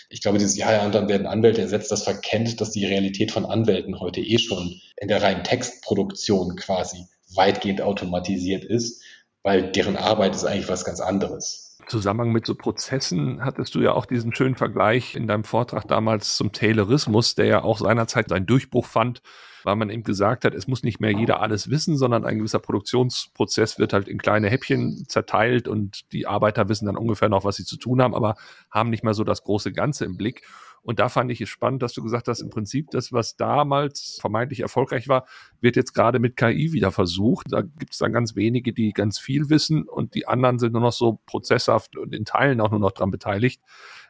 Ich 0.09 0.21
glaube, 0.21 0.37
dieses 0.37 0.57
Ja, 0.57 0.71
ja, 0.71 0.89
dann 0.89 1.09
werden 1.09 1.27
Anwälte 1.27 1.61
ersetzt, 1.61 1.91
das 1.91 2.03
verkennt, 2.03 2.61
dass 2.61 2.71
die 2.71 2.85
Realität 2.85 3.31
von 3.31 3.45
Anwälten 3.45 3.99
heute 3.99 4.21
eh 4.21 4.37
schon 4.37 4.79
in 4.95 5.07
der 5.07 5.21
reinen 5.21 5.43
Textproduktion 5.43 6.55
quasi 6.55 7.05
weitgehend 7.35 7.81
automatisiert 7.81 8.63
ist 8.63 9.03
weil 9.47 9.71
deren 9.71 9.95
Arbeit 9.95 10.35
ist 10.35 10.43
eigentlich 10.43 10.67
was 10.67 10.83
ganz 10.83 10.99
anderes. 10.99 11.77
Zusammenhang 11.87 12.33
mit 12.33 12.45
so 12.45 12.53
Prozessen 12.53 13.45
hattest 13.45 13.75
du 13.75 13.79
ja 13.79 13.93
auch 13.93 14.05
diesen 14.05 14.35
schönen 14.35 14.55
Vergleich 14.55 15.15
in 15.15 15.25
deinem 15.25 15.45
Vortrag 15.45 15.87
damals 15.87 16.35
zum 16.35 16.51
Taylorismus, 16.51 17.35
der 17.35 17.45
ja 17.45 17.63
auch 17.63 17.77
seinerzeit 17.77 18.27
seinen 18.27 18.45
Durchbruch 18.45 18.85
fand, 18.85 19.21
weil 19.67 19.75
man 19.75 19.89
eben 19.89 20.03
gesagt 20.03 20.45
hat, 20.45 20.55
es 20.55 20.65
muss 20.69 20.81
nicht 20.81 21.01
mehr 21.01 21.11
jeder 21.11 21.41
alles 21.41 21.69
wissen, 21.69 21.97
sondern 21.97 22.23
ein 22.23 22.37
gewisser 22.37 22.59
Produktionsprozess 22.59 23.77
wird 23.77 23.91
halt 23.91 24.07
in 24.07 24.17
kleine 24.17 24.49
Häppchen 24.49 25.03
zerteilt 25.09 25.67
und 25.67 26.09
die 26.13 26.25
Arbeiter 26.25 26.69
wissen 26.69 26.85
dann 26.85 26.95
ungefähr 26.95 27.27
noch, 27.27 27.43
was 27.43 27.57
sie 27.57 27.65
zu 27.65 27.75
tun 27.75 28.01
haben, 28.01 28.15
aber 28.15 28.35
haben 28.71 28.89
nicht 28.89 29.03
mehr 29.03 29.13
so 29.13 29.25
das 29.25 29.43
große 29.43 29.73
Ganze 29.73 30.05
im 30.05 30.15
Blick. 30.15 30.43
Und 30.83 30.99
da 30.99 31.09
fand 31.09 31.29
ich 31.33 31.41
es 31.41 31.49
spannend, 31.49 31.83
dass 31.83 31.91
du 31.91 32.01
gesagt 32.01 32.29
hast, 32.29 32.39
im 32.39 32.49
Prinzip 32.49 32.91
das, 32.91 33.11
was 33.11 33.35
damals 33.35 34.19
vermeintlich 34.21 34.61
erfolgreich 34.61 35.09
war, 35.09 35.25
wird 35.59 35.75
jetzt 35.75 35.93
gerade 35.93 36.19
mit 36.19 36.37
KI 36.37 36.71
wieder 36.71 36.93
versucht. 36.93 37.47
Da 37.49 37.61
gibt 37.61 37.91
es 37.91 37.97
dann 37.97 38.13
ganz 38.13 38.37
wenige, 38.37 38.71
die 38.71 38.93
ganz 38.93 39.19
viel 39.19 39.49
wissen 39.49 39.83
und 39.83 40.15
die 40.15 40.29
anderen 40.29 40.59
sind 40.59 40.71
nur 40.71 40.81
noch 40.81 40.93
so 40.93 41.19
prozesshaft 41.25 41.97
und 41.97 42.15
in 42.15 42.23
Teilen 42.23 42.61
auch 42.61 42.71
nur 42.71 42.79
noch 42.79 42.93
dran 42.93 43.11
beteiligt. 43.11 43.61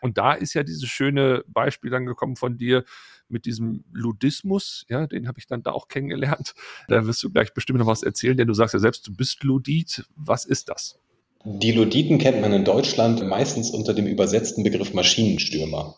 Und 0.02 0.20
da 0.20 0.34
ist 0.34 0.54
ja 0.54 0.62
dieses 0.62 0.88
schöne 0.88 1.44
Beispiel 1.48 1.90
dann 1.90 2.06
gekommen 2.06 2.36
von 2.36 2.60
dir 2.60 2.84
mit 3.30 3.46
diesem 3.46 3.84
Ludismus, 3.92 4.86
ja, 4.90 5.08
den 5.08 5.28
habe 5.28 5.40
ich 5.40 5.48
dann 5.48 5.64
da 5.64 5.72
auch 5.72 5.88
kennengelernt. 5.88 6.54
Da 6.88 7.06
wirst 7.06 7.22
du 7.24 7.30
gleich 7.30 7.54
bestimmt 7.54 7.80
noch 7.80 7.88
was 7.88 8.04
erzählen, 8.04 8.38
denn 8.38 8.48
du 8.48 8.54
sagst 8.54 8.74
ja 8.74 8.80
selbst, 8.80 9.08
du 9.08 9.16
bist 9.16 9.44
Ludit. 9.44 10.06
Was 10.16 10.46
ist 10.46 10.70
das? 10.70 11.00
Die 11.46 11.72
Luditen 11.72 12.18
kennt 12.18 12.42
man 12.42 12.52
in 12.52 12.66
Deutschland 12.66 13.26
meistens 13.26 13.70
unter 13.72 13.94
dem 13.94 14.08
übersetzten 14.08 14.64
Begriff 14.64 14.94
Maschinenstürmer. 14.94 15.96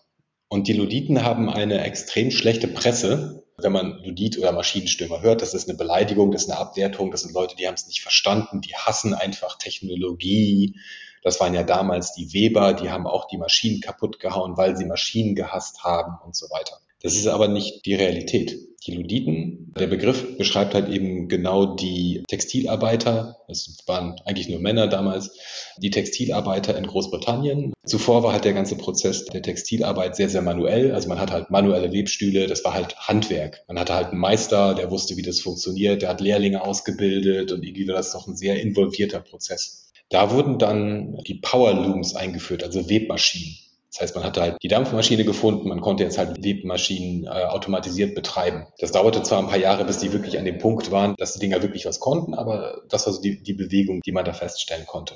Und 0.47 0.67
die 0.67 0.73
Luditen 0.73 1.23
haben 1.23 1.49
eine 1.49 1.83
extrem 1.83 2.31
schlechte 2.31 2.67
Presse. 2.67 3.43
Wenn 3.57 3.71
man 3.71 4.03
Ludit 4.03 4.37
oder 4.37 4.51
Maschinenstürmer 4.51 5.21
hört, 5.21 5.41
das 5.41 5.53
ist 5.53 5.69
eine 5.69 5.77
Beleidigung, 5.77 6.31
das 6.31 6.43
ist 6.43 6.49
eine 6.49 6.59
Abwertung, 6.59 7.11
das 7.11 7.21
sind 7.21 7.33
Leute, 7.33 7.55
die 7.55 7.67
haben 7.67 7.75
es 7.75 7.87
nicht 7.87 8.01
verstanden, 8.01 8.61
die 8.61 8.73
hassen 8.73 9.13
einfach 9.13 9.57
Technologie. 9.57 10.79
Das 11.23 11.39
waren 11.39 11.53
ja 11.53 11.63
damals 11.63 12.13
die 12.13 12.33
Weber, 12.33 12.73
die 12.73 12.89
haben 12.89 13.05
auch 13.05 13.27
die 13.27 13.37
Maschinen 13.37 13.81
kaputt 13.81 14.19
gehauen, 14.19 14.57
weil 14.57 14.77
sie 14.77 14.85
Maschinen 14.85 15.35
gehasst 15.35 15.83
haben 15.83 16.17
und 16.25 16.35
so 16.35 16.47
weiter. 16.47 16.79
Das 17.01 17.15
ist 17.15 17.27
aber 17.27 17.47
nicht 17.47 17.85
die 17.85 17.95
Realität. 17.95 18.57
Die 18.85 18.95
Luditen, 18.95 19.73
der 19.77 19.87
Begriff 19.87 20.37
beschreibt 20.37 20.73
halt 20.73 20.89
eben 20.89 21.27
genau 21.27 21.75
die 21.75 22.23
Textilarbeiter, 22.27 23.37
es 23.47 23.77
waren 23.87 24.15
eigentlich 24.25 24.47
nur 24.47 24.59
Männer 24.59 24.87
damals, 24.87 25.31
die 25.77 25.89
Textilarbeiter 25.89 26.77
in 26.77 26.87
Großbritannien. 26.87 27.73
Zuvor 27.85 28.23
war 28.23 28.31
halt 28.31 28.45
der 28.45 28.53
ganze 28.53 28.77
Prozess 28.77 29.25
der 29.25 29.41
Textilarbeit 29.41 30.15
sehr, 30.15 30.29
sehr 30.29 30.41
manuell. 30.41 30.93
Also 30.93 31.09
man 31.09 31.19
hat 31.19 31.31
halt 31.31 31.49
manuelle 31.51 31.91
Webstühle, 31.91 32.47
das 32.47 32.63
war 32.63 32.73
halt 32.73 32.95
Handwerk. 32.97 33.63
Man 33.67 33.77
hatte 33.77 33.93
halt 33.93 34.07
einen 34.07 34.19
Meister, 34.19 34.75
der 34.75 34.91
wusste, 34.91 35.17
wie 35.17 35.23
das 35.23 35.41
funktioniert, 35.41 36.01
der 36.01 36.09
hat 36.09 36.21
Lehrlinge 36.21 36.63
ausgebildet 36.63 37.51
und 37.51 37.63
irgendwie 37.63 37.87
war 37.87 37.95
das 37.95 38.13
doch 38.13 38.27
ein 38.27 38.37
sehr 38.37 38.61
involvierter 38.61 39.19
Prozess. 39.19 39.91
Da 40.09 40.31
wurden 40.31 40.57
dann 40.57 41.17
die 41.27 41.35
Power 41.35 41.73
Looms 41.73 42.15
eingeführt, 42.15 42.63
also 42.63 42.89
Webmaschinen. 42.89 43.57
Das 43.91 44.01
heißt, 44.01 44.15
man 44.15 44.23
hatte 44.23 44.41
halt 44.41 44.57
die 44.61 44.67
Dampfmaschine 44.67 45.25
gefunden, 45.25 45.67
man 45.67 45.81
konnte 45.81 46.03
jetzt 46.03 46.19
halt 46.19 46.43
Webmaschinen 46.43 47.23
äh, 47.23 47.45
automatisiert 47.45 48.13
betreiben. 48.13 48.67
Das 48.77 48.91
dauerte 48.91 49.23
zwar 49.23 49.39
ein 49.39 49.47
paar 49.47 49.57
Jahre, 49.57 49.83
bis 49.83 49.97
die 49.97 50.13
wirklich 50.13 50.37
an 50.37 50.45
dem 50.45 50.59
Punkt 50.59 50.91
waren, 50.91 51.15
dass 51.17 51.33
die 51.33 51.39
Dinger 51.39 51.63
wirklich 51.63 51.85
was 51.85 51.99
konnten, 51.99 52.35
aber 52.35 52.81
das 52.89 53.07
war 53.07 53.13
so 53.13 53.21
die, 53.21 53.41
die 53.41 53.53
Bewegung, 53.53 54.01
die 54.01 54.11
man 54.11 54.25
da 54.25 54.33
feststellen 54.33 54.85
konnte. 54.85 55.15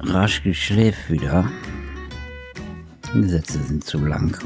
Raschke 0.00 0.54
schläft 0.54 1.10
wieder. 1.10 1.50
Die 3.14 3.28
Sätze 3.28 3.62
sind 3.64 3.84
zu 3.84 3.98
lang. 3.98 4.38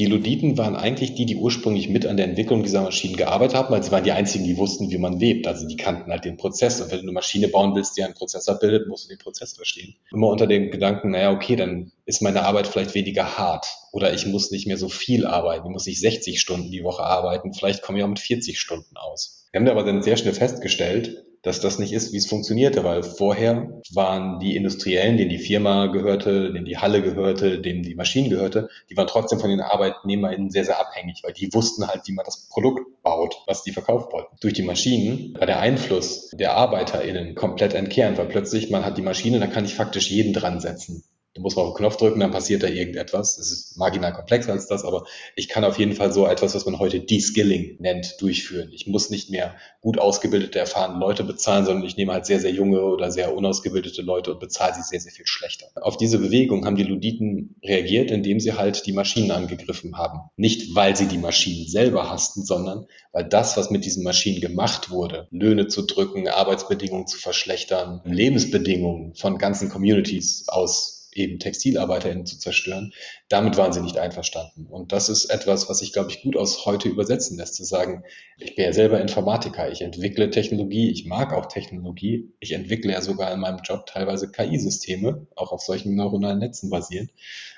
Die 0.00 0.06
Luditen 0.06 0.56
waren 0.56 0.76
eigentlich 0.76 1.12
die, 1.12 1.26
die 1.26 1.36
ursprünglich 1.36 1.90
mit 1.90 2.06
an 2.06 2.16
der 2.16 2.24
Entwicklung 2.24 2.62
dieser 2.62 2.80
Maschinen 2.80 3.16
gearbeitet 3.16 3.54
haben, 3.54 3.70
weil 3.70 3.82
sie 3.82 3.92
waren 3.92 4.02
die 4.02 4.12
einzigen, 4.12 4.44
die 4.44 4.56
wussten, 4.56 4.90
wie 4.90 4.96
man 4.96 5.20
webt. 5.20 5.46
Also 5.46 5.68
die 5.68 5.76
kannten 5.76 6.10
halt 6.10 6.24
den 6.24 6.38
Prozess. 6.38 6.80
Und 6.80 6.90
wenn 6.90 7.00
du 7.00 7.02
eine 7.02 7.12
Maschine 7.12 7.48
bauen 7.48 7.74
willst, 7.74 7.98
die 7.98 8.02
einen 8.02 8.14
Prozessor 8.14 8.58
bildet, 8.58 8.88
musst 8.88 9.04
du 9.04 9.08
den 9.10 9.18
Prozess 9.18 9.52
verstehen. 9.52 9.94
Immer 10.10 10.28
unter 10.28 10.46
dem 10.46 10.70
Gedanken, 10.70 11.10
naja, 11.10 11.30
okay, 11.32 11.54
dann 11.54 11.92
ist 12.06 12.22
meine 12.22 12.44
Arbeit 12.44 12.66
vielleicht 12.66 12.94
weniger 12.94 13.36
hart. 13.36 13.66
Oder 13.92 14.14
ich 14.14 14.24
muss 14.24 14.50
nicht 14.50 14.66
mehr 14.66 14.78
so 14.78 14.88
viel 14.88 15.26
arbeiten. 15.26 15.66
Ich 15.66 15.70
muss 15.70 15.84
nicht 15.84 16.00
60 16.00 16.40
Stunden 16.40 16.70
die 16.70 16.82
Woche 16.82 17.02
arbeiten. 17.02 17.52
Vielleicht 17.52 17.82
komme 17.82 17.98
ich 17.98 18.04
auch 18.04 18.08
mit 18.08 18.20
40 18.20 18.58
Stunden 18.58 18.96
aus. 18.96 19.48
Wir 19.52 19.60
haben 19.60 19.68
aber 19.68 19.84
dann 19.84 20.02
sehr 20.02 20.16
schnell 20.16 20.32
festgestellt, 20.32 21.24
dass 21.42 21.60
das 21.60 21.78
nicht 21.78 21.92
ist, 21.92 22.12
wie 22.12 22.18
es 22.18 22.26
funktionierte, 22.26 22.84
weil 22.84 23.02
vorher 23.02 23.80
waren 23.92 24.40
die 24.40 24.56
Industriellen, 24.56 25.16
denen 25.16 25.30
die 25.30 25.38
Firma 25.38 25.86
gehörte, 25.86 26.52
denen 26.52 26.64
die 26.64 26.78
Halle 26.78 27.02
gehörte, 27.02 27.60
denen 27.60 27.82
die 27.82 27.94
Maschinen 27.94 28.30
gehörte, 28.30 28.68
die 28.90 28.96
waren 28.96 29.06
trotzdem 29.06 29.40
von 29.40 29.50
den 29.50 29.60
ArbeitnehmerInnen 29.60 30.50
sehr, 30.50 30.64
sehr 30.64 30.78
abhängig, 30.78 31.22
weil 31.22 31.32
die 31.32 31.52
wussten 31.52 31.88
halt, 31.88 32.02
wie 32.06 32.12
man 32.12 32.24
das 32.24 32.48
Produkt 32.48 33.02
baut, 33.02 33.36
was 33.46 33.62
die 33.62 33.72
verkauft 33.72 34.12
wollten. 34.12 34.36
Durch 34.40 34.54
die 34.54 34.62
Maschinen 34.62 35.34
war 35.38 35.46
der 35.46 35.60
Einfluss 35.60 36.30
der 36.30 36.56
ArbeiterInnen 36.56 37.34
komplett 37.34 37.74
entkernt, 37.74 38.18
weil 38.18 38.26
plötzlich 38.26 38.70
man 38.70 38.84
hat 38.84 38.98
die 38.98 39.02
Maschine, 39.02 39.40
da 39.40 39.46
kann 39.46 39.64
ich 39.64 39.74
faktisch 39.74 40.10
jeden 40.10 40.32
dran 40.32 40.60
setzen. 40.60 41.04
Du 41.34 41.42
musst 41.42 41.56
mal 41.56 41.62
auf 41.62 41.74
den 41.74 41.76
Knopf 41.76 41.96
drücken, 41.96 42.18
dann 42.18 42.32
passiert 42.32 42.64
da 42.64 42.66
irgendetwas. 42.66 43.38
Es 43.38 43.52
ist 43.52 43.78
marginal 43.78 44.12
komplexer 44.12 44.50
als 44.50 44.66
das, 44.66 44.84
aber 44.84 45.04
ich 45.36 45.48
kann 45.48 45.62
auf 45.62 45.78
jeden 45.78 45.92
Fall 45.92 46.12
so 46.12 46.26
etwas, 46.26 46.56
was 46.56 46.66
man 46.66 46.80
heute 46.80 46.98
De-Skilling 46.98 47.76
nennt, 47.78 48.20
durchführen. 48.20 48.70
Ich 48.72 48.88
muss 48.88 49.10
nicht 49.10 49.30
mehr 49.30 49.54
gut 49.80 50.00
ausgebildete, 50.00 50.58
erfahrene 50.58 50.98
Leute 50.98 51.22
bezahlen, 51.22 51.64
sondern 51.64 51.84
ich 51.84 51.96
nehme 51.96 52.12
halt 52.12 52.26
sehr, 52.26 52.40
sehr 52.40 52.50
junge 52.50 52.82
oder 52.82 53.12
sehr 53.12 53.32
unausgebildete 53.32 54.02
Leute 54.02 54.32
und 54.32 54.40
bezahle 54.40 54.74
sie 54.74 54.82
sehr, 54.82 54.98
sehr 54.98 55.12
viel 55.12 55.26
schlechter. 55.26 55.66
Auf 55.76 55.96
diese 55.96 56.18
Bewegung 56.18 56.66
haben 56.66 56.74
die 56.74 56.82
Luditen 56.82 57.54
reagiert, 57.62 58.10
indem 58.10 58.40
sie 58.40 58.54
halt 58.54 58.84
die 58.86 58.92
Maschinen 58.92 59.30
angegriffen 59.30 59.96
haben. 59.96 60.30
Nicht, 60.36 60.74
weil 60.74 60.96
sie 60.96 61.06
die 61.06 61.18
Maschinen 61.18 61.68
selber 61.68 62.10
hassten, 62.10 62.44
sondern 62.44 62.86
weil 63.12 63.24
das, 63.24 63.56
was 63.56 63.70
mit 63.70 63.84
diesen 63.84 64.02
Maschinen 64.02 64.40
gemacht 64.40 64.90
wurde, 64.90 65.28
Löhne 65.30 65.68
zu 65.68 65.82
drücken, 65.82 66.26
Arbeitsbedingungen 66.26 67.06
zu 67.06 67.18
verschlechtern, 67.18 68.00
Lebensbedingungen 68.04 69.14
von 69.14 69.38
ganzen 69.38 69.68
Communities 69.68 70.48
aus 70.48 70.99
eben 71.12 71.38
TextilarbeiterInnen 71.38 72.26
zu 72.26 72.38
zerstören, 72.38 72.92
Damit 73.30 73.56
waren 73.56 73.72
sie 73.72 73.80
nicht 73.80 73.96
einverstanden. 73.96 74.66
Und 74.66 74.90
das 74.90 75.08
ist 75.08 75.26
etwas, 75.26 75.68
was 75.68 75.78
sich, 75.78 75.92
glaube 75.92 76.10
ich, 76.10 76.20
gut 76.20 76.36
aus 76.36 76.66
heute 76.66 76.88
übersetzen 76.88 77.38
lässt, 77.38 77.54
zu 77.54 77.62
sagen, 77.62 78.02
ich 78.38 78.56
bin 78.56 78.64
ja 78.64 78.72
selber 78.72 79.00
Informatiker, 79.00 79.70
ich 79.70 79.82
entwickle 79.82 80.30
Technologie, 80.30 80.90
ich 80.90 81.06
mag 81.06 81.32
auch 81.32 81.46
Technologie, 81.46 82.32
ich 82.40 82.50
entwickle 82.50 82.90
ja 82.90 83.00
sogar 83.00 83.32
in 83.32 83.38
meinem 83.38 83.60
Job 83.62 83.86
teilweise 83.86 84.32
KI-Systeme, 84.32 85.28
auch 85.36 85.52
auf 85.52 85.62
solchen 85.62 85.94
neuronalen 85.94 86.40
Netzen 86.40 86.70
basierend. 86.70 87.10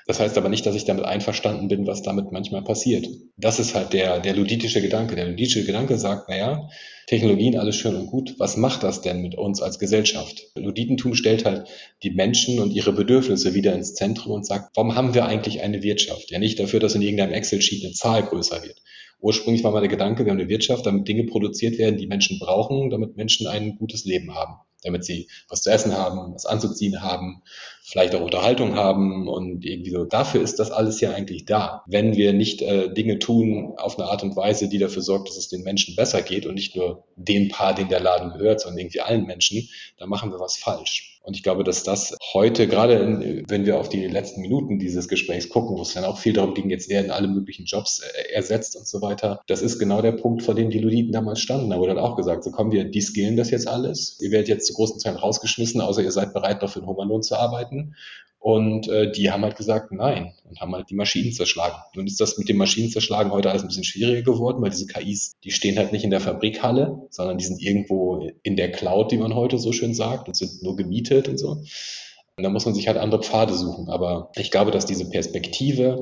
Das 0.05 0.19
heißt 0.19 0.37
aber 0.37 0.49
nicht, 0.49 0.65
dass 0.65 0.75
ich 0.75 0.85
damit 0.85 1.05
einverstanden 1.05 1.69
bin, 1.69 1.87
was 1.87 2.03
damit 2.03 2.31
manchmal 2.31 2.63
passiert. 2.63 3.07
Das 3.37 3.59
ist 3.59 3.73
halt 3.73 3.93
der, 3.93 4.19
der 4.19 4.35
luditische 4.35 4.81
Gedanke. 4.81 5.15
Der 5.15 5.25
luditische 5.25 5.65
Gedanke 5.65 5.97
sagt, 5.97 6.29
naja, 6.29 6.69
Technologien, 7.07 7.57
alles 7.57 7.75
schön 7.75 7.95
und 7.95 8.07
gut. 8.07 8.35
Was 8.37 8.57
macht 8.57 8.83
das 8.83 9.01
denn 9.01 9.21
mit 9.21 9.35
uns 9.35 9.61
als 9.61 9.79
Gesellschaft? 9.79 10.51
Luditentum 10.55 11.15
stellt 11.15 11.45
halt 11.45 11.67
die 12.01 12.11
Menschen 12.11 12.59
und 12.59 12.71
ihre 12.71 12.93
Bedürfnisse 12.93 13.53
wieder 13.53 13.73
ins 13.73 13.93
Zentrum 13.93 14.33
und 14.33 14.45
sagt, 14.45 14.75
warum 14.75 14.95
haben 14.95 15.13
wir 15.13 15.25
eigentlich 15.25 15.62
eine 15.63 15.83
Wirtschaft? 15.83 16.31
Ja, 16.31 16.39
nicht 16.39 16.59
dafür, 16.59 16.79
dass 16.79 16.95
in 16.95 17.01
irgendeinem 17.01 17.33
Excel-Sheet 17.33 17.85
eine 17.85 17.93
Zahl 17.93 18.23
größer 18.23 18.63
wird. 18.63 18.81
Ursprünglich 19.19 19.63
war 19.63 19.71
mal 19.71 19.79
der 19.79 19.89
Gedanke, 19.89 20.25
wir 20.25 20.31
haben 20.31 20.39
eine 20.39 20.49
Wirtschaft, 20.49 20.85
damit 20.85 21.07
Dinge 21.07 21.23
produziert 21.25 21.77
werden, 21.77 21.97
die 21.97 22.07
Menschen 22.07 22.39
brauchen, 22.39 22.89
damit 22.89 23.15
Menschen 23.15 23.47
ein 23.47 23.77
gutes 23.77 24.05
Leben 24.05 24.35
haben 24.35 24.55
damit 24.83 25.05
sie 25.05 25.27
was 25.49 25.61
zu 25.61 25.71
essen 25.71 25.93
haben, 25.93 26.33
was 26.33 26.45
anzuziehen 26.45 27.01
haben, 27.01 27.41
vielleicht 27.83 28.15
auch 28.15 28.21
Unterhaltung 28.21 28.75
haben 28.75 29.27
und 29.27 29.65
irgendwie 29.65 29.91
so. 29.91 30.05
Dafür 30.05 30.41
ist 30.41 30.59
das 30.59 30.71
alles 30.71 31.01
ja 31.01 31.13
eigentlich 31.13 31.45
da. 31.45 31.83
Wenn 31.87 32.15
wir 32.15 32.33
nicht 32.33 32.61
äh, 32.61 32.93
Dinge 32.93 33.19
tun 33.19 33.73
auf 33.77 33.97
eine 33.97 34.09
Art 34.09 34.23
und 34.23 34.35
Weise, 34.35 34.69
die 34.69 34.77
dafür 34.77 35.01
sorgt, 35.01 35.29
dass 35.29 35.37
es 35.37 35.49
den 35.49 35.63
Menschen 35.63 35.95
besser 35.95 36.21
geht 36.21 36.45
und 36.45 36.55
nicht 36.55 36.75
nur 36.75 37.05
den 37.15 37.49
Paar, 37.49 37.73
den 37.73 37.89
der 37.89 38.01
Laden 38.01 38.33
gehört, 38.33 38.61
sondern 38.61 38.79
irgendwie 38.79 39.01
allen 39.01 39.25
Menschen, 39.25 39.69
dann 39.97 40.09
machen 40.09 40.31
wir 40.31 40.39
was 40.39 40.57
falsch. 40.57 41.12
Und 41.23 41.37
ich 41.37 41.43
glaube, 41.43 41.63
dass 41.63 41.83
das 41.83 42.17
heute, 42.33 42.67
gerade 42.67 42.95
in, 42.95 43.45
wenn 43.47 43.65
wir 43.65 43.79
auf 43.79 43.87
die 43.87 44.05
letzten 44.07 44.41
Minuten 44.41 44.77
dieses 44.77 45.07
Gesprächs 45.07 45.47
gucken, 45.47 45.77
wo 45.77 45.81
es 45.81 45.93
dann 45.93 46.03
auch 46.03 46.17
viel 46.17 46.33
darum 46.33 46.53
ging, 46.53 46.69
jetzt 46.69 46.89
werden 46.89 47.11
alle 47.11 47.29
möglichen 47.29 47.63
Jobs 47.63 47.99
äh, 47.99 48.33
ersetzt 48.33 48.75
und 48.75 48.85
so 48.85 49.01
weiter, 49.01 49.41
das 49.47 49.61
ist 49.61 49.79
genau 49.79 50.01
der 50.01 50.11
Punkt, 50.11 50.43
vor 50.43 50.53
dem 50.53 50.69
die 50.69 50.79
Luditen 50.79 51.13
damals 51.13 51.39
standen. 51.39 51.69
Da 51.69 51.79
wurde 51.79 51.95
dann 51.95 52.03
auch 52.03 52.17
gesagt, 52.17 52.43
so 52.43 52.51
kommen 52.51 52.73
wir, 52.73 52.83
die 52.83 53.01
skillen 53.01 53.37
das 53.37 53.51
jetzt 53.51 53.69
alles. 53.69 54.19
Ihr 54.19 54.31
werdet 54.31 54.49
jetzt 54.49 54.67
zu 54.67 54.73
großen 54.73 54.99
Teilen 54.99 55.15
rausgeschmissen, 55.15 55.79
außer 55.79 56.03
ihr 56.03 56.11
seid 56.11 56.33
bereit, 56.33 56.61
noch 56.61 56.69
für 56.69 56.81
den 56.81 56.89
Hungerlohn 56.89 57.23
zu 57.23 57.37
arbeiten. 57.37 57.95
Und 58.43 58.89
äh, 58.89 59.09
die 59.09 59.31
haben 59.31 59.43
halt 59.43 59.55
gesagt, 59.55 59.93
nein, 59.93 60.33
und 60.49 60.59
haben 60.59 60.75
halt 60.75 60.89
die 60.89 60.95
Maschinen 60.95 61.31
zerschlagen. 61.31 61.77
Nun 61.95 62.07
ist 62.07 62.19
das 62.19 62.37
mit 62.37 62.49
dem 62.49 62.57
Maschinen 62.57 62.89
zerschlagen 62.89 63.31
heute 63.31 63.49
alles 63.49 63.61
ein 63.61 63.69
bisschen 63.69 63.85
schwieriger 63.85 64.33
geworden, 64.33 64.61
weil 64.61 64.69
diese 64.69 64.85
KIs, 64.85 65.37
die 65.45 65.51
stehen 65.51 65.77
halt 65.77 65.93
nicht 65.93 66.03
in 66.03 66.09
der 66.09 66.19
Fabrikhalle, 66.19 67.07
sondern 67.09 67.37
die 67.37 67.45
sind 67.45 67.61
irgendwo 67.61 68.29
in 68.43 68.57
der 68.57 68.69
Cloud, 68.73 69.13
die 69.13 69.17
man 69.17 69.33
heute 69.33 69.59
so 69.59 69.71
schön 69.71 69.93
sagt, 69.93 70.27
und 70.27 70.35
sind 70.35 70.61
nur 70.61 70.75
gemietet 70.75 71.29
und 71.29 71.37
so. 71.37 71.51
Und 71.51 72.43
da 72.43 72.49
muss 72.49 72.65
man 72.65 72.75
sich 72.75 72.89
halt 72.89 72.97
andere 72.97 73.23
Pfade 73.23 73.53
suchen. 73.53 73.87
Aber 73.87 74.29
ich 74.35 74.51
glaube, 74.51 74.71
dass 74.71 74.85
diese 74.85 75.09
Perspektive, 75.09 76.01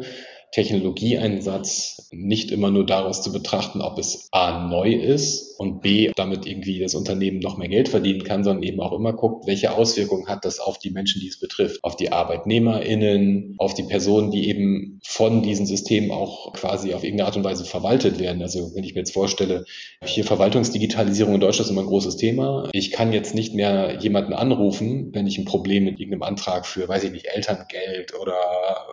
Technologieeinsatz 0.52 2.10
nicht 2.12 2.52
immer 2.52 2.72
nur 2.72 2.86
daraus 2.86 3.22
zu 3.22 3.32
betrachten, 3.32 3.82
ob 3.82 3.98
es 3.98 4.28
A 4.32 4.68
neu 4.68 4.94
ist 4.94 5.58
und 5.58 5.82
B 5.82 6.12
damit 6.16 6.46
irgendwie 6.46 6.80
das 6.80 6.94
Unternehmen 6.94 7.40
noch 7.40 7.58
mehr 7.58 7.70
Geld 7.70 7.88
verdienen 7.88 8.24
kann, 8.24 8.44
sondern 8.44 8.64
eben 8.64 8.82
auch 8.82 8.92
immer 8.92 9.14
guckt, 9.14 9.48
welche 9.48 9.72
Auswirkungen 9.72 10.28
hat 10.28 10.44
das 10.44 10.60
auf 10.60 10.78
die 10.78 10.92
Menschen, 10.92 11.22
die 11.22 11.28
es 11.28 11.40
betrifft, 11.40 11.84
auf 11.84 11.96
die 11.96 12.12
ArbeitnehmerInnen, 12.12 13.56
auf 13.60 13.74
die 13.74 13.84
Personen, 13.84 14.32
die 14.32 14.50
eben 14.50 15.00
von 15.06 15.42
diesen 15.42 15.66
Systemen 15.66 16.12
auch 16.12 16.52
quasi 16.54 16.94
auf 16.94 17.04
irgendeine 17.04 17.28
Art 17.28 17.38
und 17.38 17.44
Weise 17.44 17.64
verwaltet 17.64 18.20
werden. 18.20 18.42
Also 18.42 18.72
wenn 18.76 18.84
ich 18.84 18.94
mir 18.94 19.02
jetzt 19.02 19.14
vorstelle, 19.14 19.66
hier 20.04 20.26
Verwaltungsdigitalisierung 20.26 21.36
in 21.36 21.40
Deutschland 21.40 21.68
ist 21.68 21.72
immer 21.72 21.82
ein 21.82 21.88
großes 21.88 22.18
Thema. 22.18 22.68
Ich 22.74 22.92
kann 22.92 23.14
jetzt 23.14 23.36
nicht 23.36 23.54
mehr 23.54 24.00
jemanden 24.02 24.34
anrufen, 24.34 25.12
wenn 25.14 25.28
ich 25.28 25.38
ein 25.38 25.46
Problem 25.46 25.86
mit 25.86 26.00
irgendeinem 26.00 26.24
Antrag 26.24 26.66
für, 26.66 26.90
weiß 26.90 27.06
ich 27.06 27.12
nicht, 27.12 27.28
Elterngeld 27.28 28.20
oder 28.20 28.36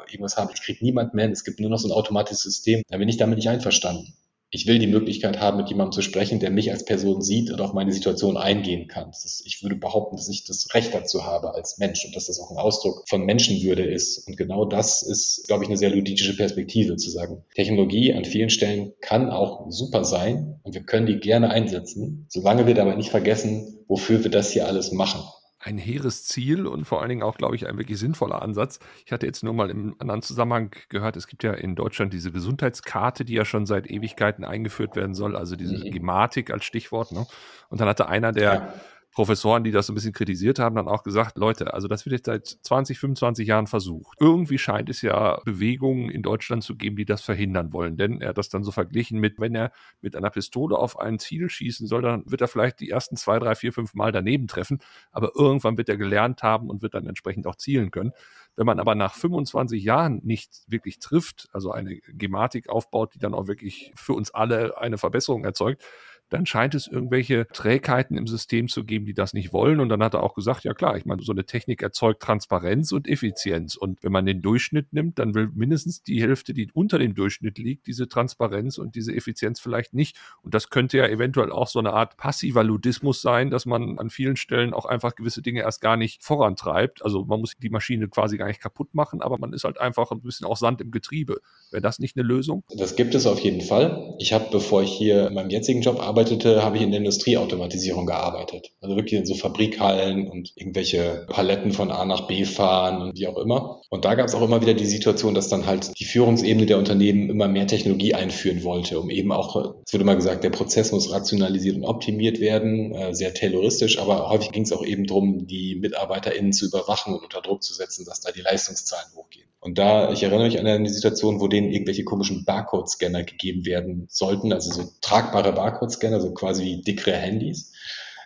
irgendwas 0.08 0.36
habe. 0.36 0.52
Ich 0.54 0.62
kriege 0.62 0.84
niemand 0.84 1.14
mehr. 1.14 1.30
Es 1.30 1.44
gibt 1.48 1.60
nur 1.60 1.70
noch 1.70 1.78
so 1.78 1.88
ein 1.88 1.92
automatisches 1.92 2.42
System. 2.42 2.82
Da 2.88 2.98
bin 2.98 3.08
ich 3.08 3.16
damit 3.16 3.38
nicht 3.38 3.48
einverstanden. 3.48 4.12
Ich 4.50 4.66
will 4.66 4.78
die 4.78 4.86
Möglichkeit 4.86 5.40
haben, 5.40 5.58
mit 5.58 5.68
jemandem 5.68 5.92
zu 5.92 6.00
sprechen, 6.00 6.40
der 6.40 6.50
mich 6.50 6.70
als 6.70 6.84
Person 6.86 7.20
sieht 7.20 7.50
und 7.50 7.60
auf 7.60 7.74
meine 7.74 7.92
Situation 7.92 8.38
eingehen 8.38 8.88
kann. 8.88 9.10
Ist, 9.10 9.42
ich 9.44 9.62
würde 9.62 9.76
behaupten, 9.76 10.16
dass 10.16 10.28
ich 10.30 10.44
das 10.44 10.72
Recht 10.72 10.94
dazu 10.94 11.26
habe 11.26 11.54
als 11.54 11.76
Mensch 11.76 12.06
und 12.06 12.16
dass 12.16 12.26
das 12.26 12.40
auch 12.40 12.50
ein 12.50 12.56
Ausdruck 12.56 13.04
von 13.08 13.26
Menschenwürde 13.26 13.84
ist. 13.84 14.26
Und 14.26 14.38
genau 14.38 14.64
das 14.64 15.02
ist, 15.02 15.46
glaube 15.48 15.64
ich, 15.64 15.68
eine 15.68 15.76
sehr 15.76 15.90
ludische 15.90 16.34
Perspektive 16.34 16.96
zu 16.96 17.10
sagen. 17.10 17.44
Technologie 17.54 18.14
an 18.14 18.24
vielen 18.24 18.48
Stellen 18.48 18.92
kann 19.02 19.30
auch 19.30 19.66
super 19.68 20.04
sein 20.04 20.60
und 20.62 20.74
wir 20.74 20.82
können 20.82 21.06
die 21.06 21.18
gerne 21.18 21.50
einsetzen, 21.50 22.26
solange 22.30 22.66
wir 22.66 22.74
dabei 22.74 22.94
nicht 22.94 23.10
vergessen, 23.10 23.84
wofür 23.86 24.24
wir 24.24 24.30
das 24.30 24.50
hier 24.50 24.66
alles 24.66 24.92
machen 24.92 25.22
ein 25.68 25.78
hehres 25.78 26.24
Ziel 26.24 26.66
und 26.66 26.84
vor 26.84 27.00
allen 27.00 27.10
Dingen 27.10 27.22
auch, 27.22 27.36
glaube 27.36 27.54
ich, 27.54 27.66
ein 27.66 27.78
wirklich 27.78 27.98
sinnvoller 27.98 28.42
Ansatz. 28.42 28.80
Ich 29.04 29.12
hatte 29.12 29.26
jetzt 29.26 29.44
nur 29.44 29.52
mal 29.52 29.70
im 29.70 29.94
anderen 29.98 30.22
Zusammenhang 30.22 30.74
gehört, 30.88 31.16
es 31.16 31.26
gibt 31.26 31.42
ja 31.42 31.52
in 31.52 31.76
Deutschland 31.76 32.12
diese 32.12 32.32
Gesundheitskarte, 32.32 33.24
die 33.24 33.34
ja 33.34 33.44
schon 33.44 33.66
seit 33.66 33.88
Ewigkeiten 33.88 34.44
eingeführt 34.44 34.96
werden 34.96 35.14
soll, 35.14 35.36
also 35.36 35.56
diese 35.56 35.76
mhm. 35.78 35.90
Gematik 35.90 36.50
als 36.50 36.64
Stichwort. 36.64 37.12
Ne? 37.12 37.26
Und 37.68 37.80
dann 37.80 37.88
hatte 37.88 38.08
einer 38.08 38.32
der 38.32 38.52
ja 38.52 38.74
Professoren, 39.18 39.64
die 39.64 39.72
das 39.72 39.88
so 39.88 39.92
ein 39.92 39.96
bisschen 39.96 40.12
kritisiert 40.12 40.60
haben, 40.60 40.76
dann 40.76 40.86
auch 40.86 41.02
gesagt, 41.02 41.38
Leute, 41.38 41.74
also 41.74 41.88
das 41.88 42.06
wird 42.06 42.12
jetzt 42.12 42.26
seit 42.26 42.46
20, 42.46 43.00
25 43.00 43.48
Jahren 43.48 43.66
versucht. 43.66 44.16
Irgendwie 44.20 44.58
scheint 44.58 44.88
es 44.88 45.02
ja 45.02 45.40
Bewegungen 45.44 46.08
in 46.08 46.22
Deutschland 46.22 46.62
zu 46.62 46.76
geben, 46.76 46.94
die 46.94 47.04
das 47.04 47.22
verhindern 47.22 47.72
wollen. 47.72 47.96
Denn 47.96 48.20
er 48.20 48.28
hat 48.28 48.38
das 48.38 48.48
dann 48.48 48.62
so 48.62 48.70
verglichen 48.70 49.18
mit, 49.18 49.40
wenn 49.40 49.56
er 49.56 49.72
mit 50.00 50.14
einer 50.14 50.30
Pistole 50.30 50.78
auf 50.78 51.00
ein 51.00 51.18
Ziel 51.18 51.50
schießen 51.50 51.88
soll, 51.88 52.02
dann 52.02 52.30
wird 52.30 52.42
er 52.42 52.46
vielleicht 52.46 52.78
die 52.78 52.90
ersten 52.90 53.16
zwei, 53.16 53.40
drei, 53.40 53.56
vier, 53.56 53.72
fünf 53.72 53.92
Mal 53.94 54.12
daneben 54.12 54.46
treffen. 54.46 54.78
Aber 55.10 55.32
irgendwann 55.34 55.76
wird 55.76 55.88
er 55.88 55.96
gelernt 55.96 56.44
haben 56.44 56.70
und 56.70 56.82
wird 56.82 56.94
dann 56.94 57.08
entsprechend 57.08 57.48
auch 57.48 57.56
zielen 57.56 57.90
können. 57.90 58.12
Wenn 58.54 58.66
man 58.66 58.78
aber 58.78 58.94
nach 58.94 59.14
25 59.14 59.82
Jahren 59.82 60.20
nicht 60.22 60.62
wirklich 60.68 61.00
trifft, 61.00 61.48
also 61.52 61.72
eine 61.72 61.96
Gematik 61.96 62.68
aufbaut, 62.68 63.14
die 63.14 63.18
dann 63.18 63.34
auch 63.34 63.48
wirklich 63.48 63.90
für 63.96 64.12
uns 64.12 64.32
alle 64.32 64.78
eine 64.78 64.96
Verbesserung 64.96 65.44
erzeugt, 65.44 65.82
dann 66.30 66.46
scheint 66.46 66.74
es 66.74 66.86
irgendwelche 66.86 67.46
Trägheiten 67.52 68.16
im 68.16 68.26
System 68.26 68.68
zu 68.68 68.84
geben, 68.84 69.06
die 69.06 69.14
das 69.14 69.32
nicht 69.32 69.52
wollen. 69.52 69.80
Und 69.80 69.88
dann 69.88 70.02
hat 70.02 70.14
er 70.14 70.22
auch 70.22 70.34
gesagt, 70.34 70.64
ja 70.64 70.74
klar, 70.74 70.96
ich 70.96 71.04
meine, 71.04 71.22
so 71.22 71.32
eine 71.32 71.44
Technik 71.44 71.82
erzeugt 71.82 72.22
Transparenz 72.22 72.92
und 72.92 73.08
Effizienz. 73.08 73.76
Und 73.76 74.02
wenn 74.02 74.12
man 74.12 74.26
den 74.26 74.42
Durchschnitt 74.42 74.92
nimmt, 74.92 75.18
dann 75.18 75.34
will 75.34 75.50
mindestens 75.54 76.02
die 76.02 76.20
Hälfte, 76.20 76.54
die 76.54 76.70
unter 76.72 76.98
dem 76.98 77.14
Durchschnitt 77.14 77.58
liegt, 77.58 77.86
diese 77.86 78.08
Transparenz 78.08 78.78
und 78.78 78.94
diese 78.94 79.14
Effizienz 79.14 79.60
vielleicht 79.60 79.94
nicht. 79.94 80.16
Und 80.42 80.54
das 80.54 80.70
könnte 80.70 80.98
ja 80.98 81.06
eventuell 81.06 81.50
auch 81.50 81.68
so 81.68 81.78
eine 81.78 81.92
Art 81.92 82.16
passiver 82.16 82.64
Ludismus 82.64 83.22
sein, 83.22 83.50
dass 83.50 83.66
man 83.66 83.98
an 83.98 84.10
vielen 84.10 84.36
Stellen 84.36 84.74
auch 84.74 84.86
einfach 84.86 85.14
gewisse 85.14 85.42
Dinge 85.42 85.62
erst 85.62 85.80
gar 85.80 85.96
nicht 85.96 86.22
vorantreibt. 86.22 87.04
Also 87.04 87.24
man 87.24 87.40
muss 87.40 87.54
die 87.56 87.70
Maschine 87.70 88.08
quasi 88.08 88.36
gar 88.36 88.48
nicht 88.48 88.60
kaputt 88.60 88.94
machen, 88.94 89.22
aber 89.22 89.38
man 89.38 89.52
ist 89.52 89.64
halt 89.64 89.78
einfach 89.78 90.10
ein 90.10 90.20
bisschen 90.20 90.46
auch 90.46 90.56
Sand 90.56 90.80
im 90.80 90.90
Getriebe. 90.90 91.40
Wäre 91.70 91.82
das 91.82 91.98
nicht 91.98 92.16
eine 92.16 92.26
Lösung? 92.26 92.64
Das 92.76 92.96
gibt 92.96 93.14
es 93.14 93.26
auf 93.26 93.40
jeden 93.40 93.60
Fall. 93.60 94.14
Ich 94.18 94.32
habe, 94.32 94.46
bevor 94.50 94.82
ich 94.82 94.92
hier 94.92 95.28
in 95.28 95.34
meinem 95.34 95.50
jetzigen 95.50 95.80
Job 95.80 96.00
arbeite, 96.00 96.17
arbeitete, 96.18 96.64
habe 96.64 96.76
ich 96.76 96.82
in 96.82 96.90
der 96.90 96.98
Industrieautomatisierung 96.98 98.06
gearbeitet. 98.06 98.72
Also 98.80 98.96
wirklich 98.96 99.20
in 99.20 99.26
so 99.26 99.34
Fabrikhallen 99.34 100.26
und 100.26 100.52
irgendwelche 100.56 101.26
Paletten 101.28 101.72
von 101.72 101.92
A 101.92 102.04
nach 102.04 102.26
B 102.26 102.44
fahren 102.44 103.02
und 103.02 103.18
wie 103.18 103.28
auch 103.28 103.38
immer. 103.38 103.80
Und 103.88 104.04
da 104.04 104.16
gab 104.16 104.26
es 104.26 104.34
auch 104.34 104.42
immer 104.42 104.60
wieder 104.60 104.74
die 104.74 104.86
Situation, 104.86 105.34
dass 105.34 105.48
dann 105.48 105.66
halt 105.66 105.92
die 105.98 106.04
Führungsebene 106.04 106.66
der 106.66 106.78
Unternehmen 106.78 107.30
immer 107.30 107.46
mehr 107.46 107.68
Technologie 107.68 108.14
einführen 108.14 108.64
wollte, 108.64 108.98
um 108.98 109.10
eben 109.10 109.30
auch, 109.30 109.54
es 109.86 109.92
wurde 109.92 110.02
immer 110.02 110.16
gesagt, 110.16 110.42
der 110.42 110.50
Prozess 110.50 110.90
muss 110.90 111.12
rationalisiert 111.12 111.76
und 111.76 111.84
optimiert 111.84 112.40
werden, 112.40 112.92
äh, 112.92 113.14
sehr 113.14 113.32
tayloristisch, 113.32 113.98
aber 114.00 114.28
häufig 114.28 114.50
ging 114.50 114.64
es 114.64 114.72
auch 114.72 114.84
eben 114.84 115.06
darum, 115.06 115.46
die 115.46 115.76
MitarbeiterInnen 115.76 116.52
zu 116.52 116.66
überwachen 116.66 117.14
und 117.14 117.22
unter 117.22 117.40
Druck 117.42 117.62
zu 117.62 117.74
setzen, 117.74 118.04
dass 118.04 118.20
da 118.20 118.32
die 118.32 118.40
Leistungszahlen 118.40 119.14
hochgehen. 119.14 119.47
Und 119.60 119.78
da, 119.78 120.12
ich 120.12 120.22
erinnere 120.22 120.46
mich 120.46 120.58
an 120.60 120.66
eine 120.66 120.88
Situation, 120.88 121.40
wo 121.40 121.48
denen 121.48 121.72
irgendwelche 121.72 122.04
komischen 122.04 122.44
Barcode-Scanner 122.44 123.24
gegeben 123.24 123.66
werden 123.66 124.06
sollten, 124.08 124.52
also 124.52 124.70
so 124.72 124.88
tragbare 125.00 125.52
Barcode-Scanner, 125.52 126.20
so 126.20 126.32
quasi 126.32 126.64
wie 126.64 126.82
dickere 126.82 127.16
Handys, 127.16 127.72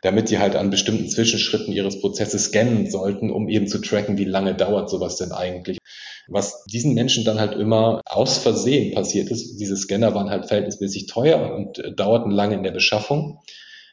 damit 0.03 0.29
sie 0.29 0.39
halt 0.39 0.57
an 0.57 0.71
bestimmten 0.71 1.09
Zwischenschritten 1.09 1.73
ihres 1.73 2.01
Prozesses 2.01 2.45
scannen 2.47 2.91
sollten, 2.91 3.31
um 3.31 3.49
eben 3.49 3.67
zu 3.67 3.79
tracken, 3.79 4.19
wie 4.19 4.25
lange 4.25 4.55
dauert 4.55 4.91
sowas 4.91 5.17
denn 5.17 5.33
eigentlich. 5.33 5.79
Was 6.29 6.65
diesen 6.65 6.95
Menschen 6.95 7.25
dann 7.25 7.41
halt 7.41 7.55
immer 7.55 8.01
aus 8.05 8.39
Versehen 8.39 8.95
passiert 8.95 9.31
ist, 9.31 9.57
diese 9.57 9.77
Scanner 9.77 10.15
waren 10.15 10.31
halt 10.31 10.47
verhältnismäßig 10.47 11.07
teuer 11.07 11.55
und 11.55 11.79
äh, 11.79 11.95
dauerten 11.95 12.31
lange 12.31 12.55
in 12.55 12.63
der 12.63 12.71
Beschaffung. 12.73 13.41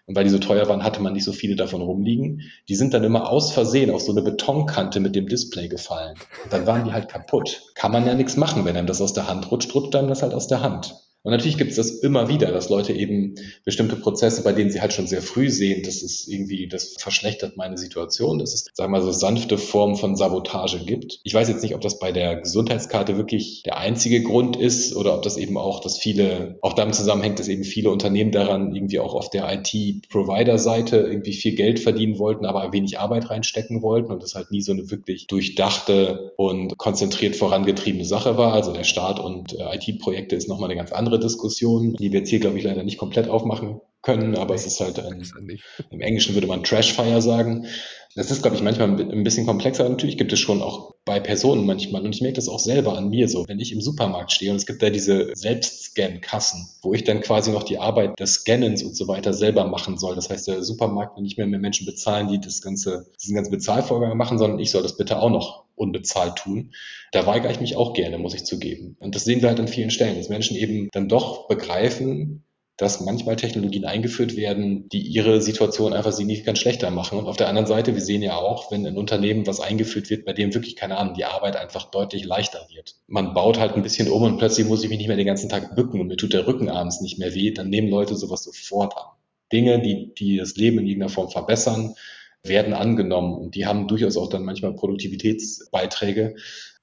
Und 0.09 0.15
weil 0.15 0.23
die 0.23 0.31
so 0.31 0.39
teuer 0.39 0.67
waren, 0.67 0.83
hatte 0.83 1.03
man 1.03 1.13
nicht 1.13 1.23
so 1.23 1.31
viele 1.31 1.55
davon 1.55 1.83
rumliegen. 1.83 2.41
Die 2.67 2.73
sind 2.73 2.95
dann 2.95 3.03
immer 3.03 3.29
aus 3.29 3.51
Versehen 3.51 3.91
auf 3.91 4.01
so 4.01 4.11
eine 4.11 4.23
Betonkante 4.23 4.99
mit 4.99 5.15
dem 5.15 5.27
Display 5.27 5.67
gefallen. 5.67 6.15
Und 6.43 6.51
dann 6.51 6.65
waren 6.65 6.83
die 6.83 6.93
halt 6.93 7.09
kaputt. 7.09 7.61
Kann 7.75 7.91
man 7.91 8.07
ja 8.07 8.15
nichts 8.15 8.35
machen. 8.35 8.65
Wenn 8.65 8.75
einem 8.75 8.87
das 8.87 9.01
aus 9.01 9.13
der 9.13 9.27
Hand 9.27 9.51
rutscht, 9.51 9.75
rutscht 9.75 9.95
einem 9.95 10.07
das 10.07 10.23
halt 10.23 10.33
aus 10.33 10.47
der 10.47 10.63
Hand. 10.63 10.95
Und 11.23 11.31
natürlich 11.31 11.57
gibt 11.57 11.71
es 11.71 11.75
das 11.75 11.91
immer 11.91 12.29
wieder, 12.29 12.51
dass 12.51 12.69
Leute 12.69 12.93
eben 12.93 13.35
bestimmte 13.65 13.97
Prozesse, 13.97 14.41
bei 14.41 14.53
denen 14.53 14.71
sie 14.71 14.79
halt 14.79 14.93
schon 14.93 15.05
sehr 15.05 15.21
früh 15.21 15.49
sehen, 15.49 15.83
das 15.83 16.01
ist 16.01 16.27
irgendwie, 16.29 16.67
das 16.67 16.95
verschlechtert 16.97 17.57
meine 17.57 17.77
Situation, 17.77 18.39
dass 18.39 18.53
es, 18.53 18.67
sagen 18.73 18.91
wir 18.91 18.99
mal, 18.99 19.05
so 19.05 19.11
sanfte 19.11 19.57
Formen 19.57 19.95
von 19.95 20.15
Sabotage 20.15 20.79
gibt. 20.85 21.19
Ich 21.23 21.33
weiß 21.33 21.49
jetzt 21.49 21.61
nicht, 21.61 21.75
ob 21.75 21.81
das 21.81 21.99
bei 21.99 22.13
der 22.13 22.37
Gesundheitskarte 22.37 23.17
wirklich 23.17 23.63
der 23.63 23.77
einzige 23.77 24.23
Grund 24.23 24.55
ist 24.55 24.95
oder 24.95 25.13
ob 25.13 25.21
das 25.23 25.35
eben 25.35 25.57
auch, 25.57 25.81
dass 25.81 25.97
viele, 25.97 26.57
auch 26.61 26.73
damit 26.73 26.95
zusammenhängt, 26.95 27.39
dass 27.39 27.49
eben 27.49 27.65
viele 27.65 27.89
Unternehmen 27.89 28.31
daran 28.31 28.73
irgendwie 28.73 28.99
auch 28.99 29.13
auf 29.13 29.29
der 29.29 29.51
IT-Provider-Seite 29.51 30.97
irgendwie 30.97 31.33
viel 31.33 31.55
Geld 31.55 31.79
verdienen 31.79 32.17
wollten, 32.17 32.45
aber 32.45 32.71
wenig 32.71 32.97
Arbeit 32.97 33.29
reinstecken 33.29 33.81
wollten 33.81 34.11
und 34.11 34.23
das 34.23 34.35
halt 34.35 34.51
nie 34.51 34.61
so 34.61 34.71
eine 34.71 34.89
wirklich 34.89 35.27
durchdachte 35.27 36.31
und 36.37 36.77
konzentriert 36.77 37.35
vorangetriebene 37.35 38.05
Sache 38.05 38.37
war. 38.37 38.53
Also 38.53 38.71
der 38.71 38.85
Staat 38.85 39.19
und 39.19 39.53
äh, 39.53 39.75
IT-Projekte 39.75 40.37
ist 40.37 40.47
nochmal 40.47 40.69
eine 40.69 40.77
ganz 40.77 40.93
andere 40.93 41.08
andere 41.09 41.19
Diskussion, 41.19 41.93
die 41.93 42.11
wir 42.11 42.19
jetzt 42.19 42.29
hier, 42.29 42.39
glaube 42.39 42.57
ich, 42.57 42.63
leider 42.63 42.83
nicht 42.83 42.97
komplett 42.97 43.27
aufmachen 43.27 43.81
können, 44.09 44.35
aber 44.35 44.55
es 44.55 44.65
ist 44.65 44.79
halt 44.79 44.99
ein, 44.99 45.23
im 45.91 46.01
Englischen 46.01 46.33
würde 46.33 46.47
man 46.47 46.63
Trashfire 46.63 47.21
sagen. 47.21 47.67
Das 48.15 48.31
ist, 48.31 48.41
glaube 48.41 48.57
ich, 48.57 48.63
manchmal 48.63 48.89
ein 48.89 49.23
bisschen 49.23 49.45
komplexer. 49.45 49.87
Natürlich 49.87 50.17
gibt 50.17 50.33
es 50.33 50.39
schon 50.39 50.63
auch 50.63 50.95
bei 51.05 51.19
Personen 51.19 51.65
manchmal, 51.65 52.03
und 52.03 52.13
ich 52.13 52.21
merke 52.21 52.37
das 52.37 52.49
auch 52.49 52.59
selber 52.59 52.97
an 52.97 53.09
mir 53.09 53.29
so, 53.29 53.47
wenn 53.47 53.59
ich 53.59 53.71
im 53.71 53.81
Supermarkt 53.81 54.31
stehe 54.31 54.49
und 54.51 54.57
es 54.57 54.65
gibt 54.65 54.81
da 54.81 54.89
diese 54.89 55.29
Selbstscan-Kassen, 55.35 56.67
wo 56.81 56.93
ich 56.93 57.03
dann 57.03 57.21
quasi 57.21 57.51
noch 57.51 57.63
die 57.63 57.77
Arbeit 57.77 58.19
des 58.19 58.33
Scannens 58.33 58.81
und 58.81 58.95
so 58.95 59.07
weiter 59.07 59.33
selber 59.33 59.65
machen 59.65 59.97
soll. 59.99 60.15
Das 60.15 60.29
heißt, 60.29 60.47
der 60.47 60.63
Supermarkt 60.63 61.15
will 61.15 61.23
nicht 61.23 61.37
mehr 61.37 61.45
mehr 61.45 61.59
Menschen 61.59 61.85
bezahlen, 61.85 62.27
die 62.29 62.41
das 62.41 62.61
ganze, 62.61 63.11
diesen 63.21 63.35
ganzen 63.35 63.51
Bezahlvorgang 63.51 64.17
machen, 64.17 64.39
sondern 64.39 64.59
ich 64.59 64.71
soll 64.71 64.81
das 64.81 64.97
bitte 64.97 65.19
auch 65.19 65.29
noch 65.29 65.65
unbezahlt 65.75 66.35
tun. 66.35 66.73
Da 67.11 67.27
weigere 67.27 67.51
ich 67.51 67.61
mich 67.61 67.75
auch 67.75 67.93
gerne, 67.93 68.17
muss 68.17 68.33
ich 68.33 68.43
zugeben. 68.43 68.97
Und 68.99 69.15
das 69.15 69.23
sehen 69.23 69.41
wir 69.41 69.49
halt 69.49 69.59
an 69.59 69.67
vielen 69.67 69.91
Stellen, 69.91 70.17
dass 70.17 70.29
Menschen 70.29 70.57
eben 70.57 70.89
dann 70.91 71.09
doch 71.09 71.47
begreifen, 71.47 72.43
dass 72.79 73.01
manchmal 73.01 73.35
Technologien 73.35 73.83
eingeführt 73.83 74.37
werden, 74.37 74.87
die 74.87 75.01
ihre 75.01 75.41
Situation 75.41 75.91
einfach 75.91 76.13
signifikant 76.13 76.57
schlechter 76.57 76.89
machen. 76.91 77.19
Und 77.19 77.27
auf 77.27 77.35
der 77.35 77.49
anderen 77.49 77.67
Seite, 77.67 77.93
wir 77.93 78.01
sehen 78.01 78.21
ja 78.21 78.37
auch, 78.37 78.71
wenn 78.71 78.87
ein 78.87 78.97
Unternehmen 78.97 79.45
was 79.45 79.59
eingeführt 79.59 80.09
wird, 80.09 80.23
bei 80.23 80.31
dem 80.31 80.53
wirklich, 80.53 80.77
keine 80.77 80.97
Ahnung, 80.97 81.13
die 81.13 81.25
Arbeit 81.25 81.57
einfach 81.57 81.91
deutlich 81.91 82.23
leichter 82.23 82.65
wird. 82.73 82.95
Man 83.07 83.33
baut 83.33 83.59
halt 83.59 83.75
ein 83.75 83.83
bisschen 83.83 84.09
um 84.09 84.23
und 84.23 84.37
plötzlich 84.37 84.65
muss 84.65 84.81
ich 84.81 84.89
mich 84.89 84.97
nicht 84.97 85.09
mehr 85.09 85.17
den 85.17 85.27
ganzen 85.27 85.49
Tag 85.49 85.75
bücken 85.75 85.99
und 85.99 86.07
mir 86.07 86.15
tut 86.15 86.31
der 86.31 86.47
Rücken 86.47 86.69
abends 86.69 87.01
nicht 87.01 87.19
mehr 87.19 87.35
weh, 87.35 87.51
dann 87.51 87.69
nehmen 87.69 87.89
Leute 87.89 88.15
sowas 88.15 88.43
sofort 88.43 88.95
an. 88.95 89.03
Dinge, 89.51 89.81
die, 89.81 90.13
die 90.17 90.37
das 90.37 90.55
Leben 90.55 90.79
in 90.79 90.87
irgendeiner 90.87 91.11
Form 91.11 91.29
verbessern, 91.29 91.95
werden 92.43 92.73
angenommen 92.73 93.33
und 93.33 93.55
die 93.55 93.65
haben 93.65 93.89
durchaus 93.89 94.15
auch 94.15 94.29
dann 94.29 94.45
manchmal 94.45 94.73
Produktivitätsbeiträge. 94.73 96.35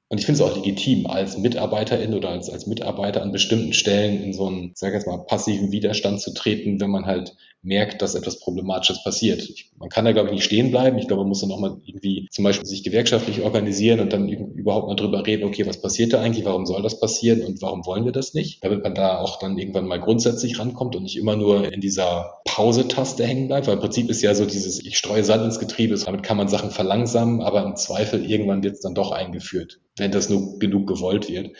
Und 0.09 0.19
ich 0.19 0.27
finde 0.27 0.43
es 0.43 0.49
auch 0.49 0.55
legitim, 0.55 1.07
als 1.07 1.37
Mitarbeiterin 1.37 2.15
oder 2.15 2.29
als, 2.29 2.49
als 2.49 2.67
Mitarbeiter 2.67 3.23
an 3.23 3.33
bestimmten 3.33 3.73
Stellen 3.73 4.23
in 4.23 4.33
so 4.33 4.47
einen, 4.47 4.73
sag 4.75 4.89
ich 4.91 4.95
jetzt 4.95 5.07
mal, 5.07 5.25
passiven 5.25 5.73
Widerstand 5.73 6.21
zu 6.21 6.33
treten, 6.33 6.81
wenn 6.81 6.91
man 6.91 7.07
halt 7.07 7.37
merkt, 7.63 8.01
dass 8.01 8.15
etwas 8.15 8.39
Problematisches 8.39 9.03
passiert. 9.03 9.43
Ich, 9.43 9.71
man 9.79 9.89
kann 9.89 10.05
da, 10.05 10.13
glaube 10.13 10.29
ich, 10.29 10.35
nicht 10.35 10.45
stehen 10.45 10.71
bleiben. 10.71 10.99
Ich 10.99 11.09
glaube, 11.09 11.23
man 11.23 11.29
muss 11.29 11.41
dann 11.41 11.51
auch 11.51 11.59
mal 11.59 11.77
irgendwie 11.85 12.29
zum 12.31 12.45
Beispiel 12.45 12.67
sich 12.67 12.85
gewerkschaftlich 12.85 13.43
organisieren 13.43 14.01
und 14.01 14.13
dann 14.13 14.29
überhaupt 14.29 14.87
mal 14.87 14.95
drüber 14.95 15.27
reden, 15.27 15.45
okay, 15.45 15.67
was 15.67 15.81
passiert 15.81 16.13
da 16.13 16.21
eigentlich, 16.21 16.45
warum 16.45 16.67
soll 16.67 16.83
das 16.83 17.01
passieren 17.01 17.43
und 17.43 17.61
warum 17.63 17.85
wollen 17.85 18.05
wir 18.05 18.13
das 18.13 18.35
nicht? 18.35 18.63
Damit 18.63 18.83
man 18.83 18.95
da 18.95 19.19
auch 19.19 19.39
dann 19.39 19.59
irgendwann 19.59 19.87
mal 19.87 20.01
grundsätzlich 20.01 20.59
rankommt 20.59 20.95
und 20.97 21.03
nicht 21.03 21.17
immer 21.17 21.37
nur 21.37 21.73
in 21.73 21.81
dieser 21.81 22.41
Pause-Taste 22.45 23.27
hängen 23.27 23.49
bleibt, 23.49 23.67
weil 23.67 23.75
im 23.75 23.81
Prinzip 23.81 24.09
ist 24.09 24.23
ja 24.23 24.35
so 24.35 24.47
dieses, 24.47 24.85
ich 24.85 24.97
streue 24.97 25.25
Sand 25.25 25.45
ins 25.45 25.59
Getriebe, 25.59 25.97
damit 25.97 26.23
kann 26.23 26.37
man 26.37 26.49
Sachen 26.49 26.71
verlangsamen, 26.71 27.43
aber 27.43 27.65
im 27.65 27.77
Zweifel 27.77 28.25
irgendwann 28.25 28.63
wird 28.63 28.75
es 28.75 28.81
dann 28.81 28.95
doch 28.95 29.11
eingeführt, 29.11 29.81
wenn 29.97 30.13
das 30.13 30.29
nur 30.29 30.59
genug 30.59 30.87
gewollt 30.87 31.29
wird. 31.29 31.51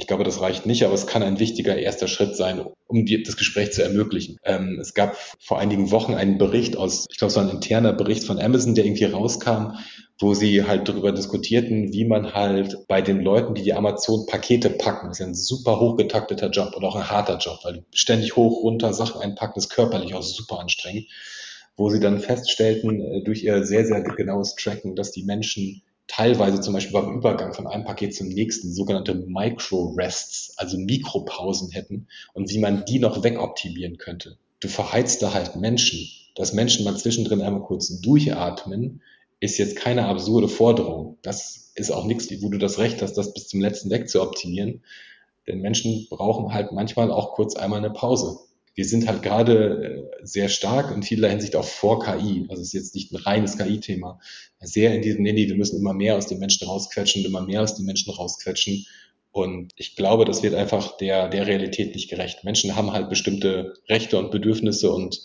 Ich 0.00 0.06
glaube, 0.06 0.24
das 0.24 0.40
reicht 0.40 0.64
nicht, 0.64 0.82
aber 0.84 0.94
es 0.94 1.06
kann 1.06 1.22
ein 1.22 1.38
wichtiger 1.38 1.76
erster 1.76 2.08
Schritt 2.08 2.34
sein, 2.34 2.64
um 2.86 3.04
die, 3.04 3.22
das 3.22 3.36
Gespräch 3.36 3.72
zu 3.72 3.82
ermöglichen. 3.82 4.38
Ähm, 4.44 4.78
es 4.80 4.94
gab 4.94 5.14
vor 5.38 5.58
einigen 5.58 5.90
Wochen 5.90 6.14
einen 6.14 6.38
Bericht 6.38 6.78
aus, 6.78 7.06
ich 7.10 7.18
glaube, 7.18 7.30
es 7.30 7.36
war 7.36 7.44
ein 7.44 7.50
interner 7.50 7.92
Bericht 7.92 8.24
von 8.24 8.40
Amazon, 8.40 8.74
der 8.74 8.86
irgendwie 8.86 9.04
rauskam, 9.04 9.72
wo 10.18 10.32
sie 10.32 10.64
halt 10.64 10.88
darüber 10.88 11.12
diskutierten, 11.12 11.92
wie 11.92 12.06
man 12.06 12.32
halt 12.32 12.78
bei 12.88 13.02
den 13.02 13.20
Leuten, 13.20 13.52
die 13.54 13.62
die 13.62 13.74
Amazon-Pakete 13.74 14.70
packen, 14.70 15.08
das 15.08 15.18
ist 15.18 15.20
ja 15.20 15.26
ein 15.26 15.34
super 15.34 15.78
hochgetakteter 15.80 16.48
Job 16.48 16.74
und 16.74 16.84
auch 16.84 16.96
ein 16.96 17.10
harter 17.10 17.36
Job, 17.36 17.58
weil 17.64 17.84
ständig 17.92 18.36
hoch, 18.36 18.62
runter 18.62 18.94
Sachen 18.94 19.20
einpacken, 19.20 19.58
ist 19.58 19.68
körperlich 19.68 20.14
auch 20.14 20.22
super 20.22 20.60
anstrengend, 20.60 21.08
wo 21.76 21.90
sie 21.90 22.00
dann 22.00 22.20
feststellten, 22.20 23.02
äh, 23.02 23.22
durch 23.22 23.44
ihr 23.44 23.64
sehr, 23.64 23.84
sehr 23.84 24.00
genaues 24.00 24.54
Tracken, 24.54 24.96
dass 24.96 25.12
die 25.12 25.24
Menschen 25.24 25.82
teilweise 26.10 26.60
zum 26.60 26.74
Beispiel 26.74 26.92
beim 26.92 27.14
Übergang 27.14 27.54
von 27.54 27.68
einem 27.68 27.84
Paket 27.84 28.14
zum 28.14 28.28
nächsten 28.28 28.72
sogenannte 28.72 29.14
Micro-Rests, 29.14 30.54
also 30.56 30.76
Mikropausen 30.76 31.70
hätten 31.70 32.08
und 32.34 32.50
wie 32.50 32.58
man 32.58 32.84
die 32.84 32.98
noch 32.98 33.22
wegoptimieren 33.22 33.96
könnte. 33.96 34.36
Du 34.58 34.66
verheizt 34.66 35.22
da 35.22 35.32
halt 35.32 35.54
Menschen. 35.56 36.08
Dass 36.34 36.52
Menschen 36.52 36.84
mal 36.84 36.96
zwischendrin 36.96 37.42
einmal 37.42 37.62
kurz 37.62 38.00
durchatmen, 38.00 39.02
ist 39.38 39.58
jetzt 39.58 39.76
keine 39.76 40.06
absurde 40.06 40.48
Forderung. 40.48 41.18
Das 41.22 41.72
ist 41.76 41.92
auch 41.92 42.04
nichts, 42.04 42.28
wo 42.42 42.48
du 42.48 42.58
das 42.58 42.78
Recht 42.78 43.02
hast, 43.02 43.14
das 43.14 43.32
bis 43.32 43.48
zum 43.48 43.60
letzten 43.60 43.90
weg 43.90 44.08
zu 44.08 44.20
optimieren. 44.20 44.82
Denn 45.46 45.60
Menschen 45.60 46.08
brauchen 46.10 46.52
halt 46.52 46.72
manchmal 46.72 47.12
auch 47.12 47.34
kurz 47.34 47.54
einmal 47.54 47.78
eine 47.78 47.90
Pause 47.90 48.38
wir 48.80 48.86
sind 48.86 49.06
halt 49.06 49.22
gerade 49.22 50.08
äh, 50.22 50.24
sehr 50.26 50.48
stark 50.48 50.90
in 50.90 51.02
vieler 51.02 51.28
Hinsicht 51.28 51.54
auch 51.54 51.66
vor 51.66 52.02
KI. 52.02 52.46
Also 52.48 52.62
es 52.62 52.68
ist 52.68 52.72
jetzt 52.72 52.94
nicht 52.94 53.12
ein 53.12 53.16
reines 53.16 53.58
KI-Thema. 53.58 54.20
Sehr 54.58 54.94
in 54.94 55.02
diesem, 55.02 55.22
nee, 55.22 55.34
nee, 55.34 55.48
wir 55.48 55.54
müssen 55.54 55.78
immer 55.78 55.92
mehr 55.92 56.16
aus 56.16 56.28
den 56.28 56.38
Menschen 56.38 56.66
rausquetschen, 56.66 57.22
immer 57.26 57.42
mehr 57.42 57.60
aus 57.60 57.74
den 57.74 57.84
Menschen 57.84 58.10
rausquetschen. 58.10 58.86
Und 59.32 59.74
ich 59.76 59.96
glaube, 59.96 60.24
das 60.24 60.42
wird 60.42 60.54
einfach 60.54 60.96
der, 60.96 61.28
der 61.28 61.46
Realität 61.46 61.94
nicht 61.94 62.08
gerecht. 62.08 62.42
Menschen 62.42 62.74
haben 62.74 62.90
halt 62.90 63.10
bestimmte 63.10 63.74
Rechte 63.86 64.18
und 64.18 64.30
Bedürfnisse 64.30 64.90
und 64.90 65.20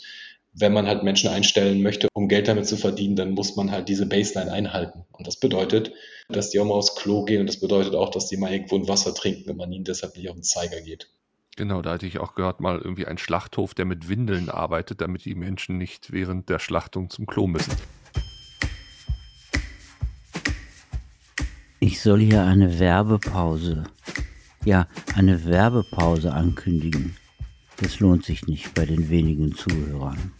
wenn 0.52 0.74
man 0.74 0.88
halt 0.88 1.04
Menschen 1.04 1.30
einstellen 1.30 1.82
möchte, 1.82 2.10
um 2.14 2.28
Geld 2.28 2.50
damit 2.50 2.68
zu 2.68 2.76
verdienen, 2.76 3.16
dann 3.16 3.32
muss 3.32 3.56
man 3.56 3.72
halt 3.72 3.88
diese 3.88 4.06
Baseline 4.06 4.52
einhalten. 4.52 5.06
Und 5.14 5.28
das 5.28 5.40
bedeutet, 5.40 5.94
dass 6.28 6.50
die 6.50 6.60
auch 6.60 6.66
mal 6.66 6.76
aufs 6.76 6.96
Klo 6.96 7.24
gehen 7.24 7.40
und 7.40 7.48
das 7.48 7.62
bedeutet 7.62 7.96
auch, 7.96 8.10
dass 8.10 8.28
die 8.28 8.36
mal 8.36 8.52
irgendwo 8.52 8.76
ein 8.76 8.90
Wasser 8.90 9.16
trinken, 9.16 9.48
wenn 9.48 9.58
man 9.58 9.72
ihnen 9.72 9.86
deshalb 9.86 10.18
nicht 10.18 10.28
auf 10.28 10.36
den 10.36 10.44
Zeiger 10.44 10.82
geht. 10.82 11.08
Genau, 11.58 11.82
da 11.82 11.94
hatte 11.94 12.06
ich 12.06 12.20
auch 12.20 12.36
gehört, 12.36 12.60
mal 12.60 12.80
irgendwie 12.80 13.08
ein 13.08 13.18
Schlachthof, 13.18 13.74
der 13.74 13.86
mit 13.86 14.10
Windeln 14.10 14.50
arbeitet, 14.50 15.00
damit 15.00 15.24
die 15.24 15.36
Menschen 15.36 15.78
nicht 15.78 16.12
während 16.12 16.50
der 16.50 16.60
Schlachtung 16.60 17.10
zum 17.10 17.26
Klo 17.26 17.48
müssen. 17.48 17.74
Ich 21.80 22.02
soll 22.02 22.20
hier 22.20 22.44
eine 22.44 22.78
Werbepause, 22.80 23.86
ja, 24.66 24.88
eine 25.16 25.46
Werbepause 25.46 26.34
ankündigen. 26.34 27.16
Das 27.78 28.02
lohnt 28.02 28.26
sich 28.26 28.48
nicht 28.48 28.74
bei 28.74 28.86
den 28.86 29.10
wenigen 29.10 29.56
Zuhörern. 29.56 30.34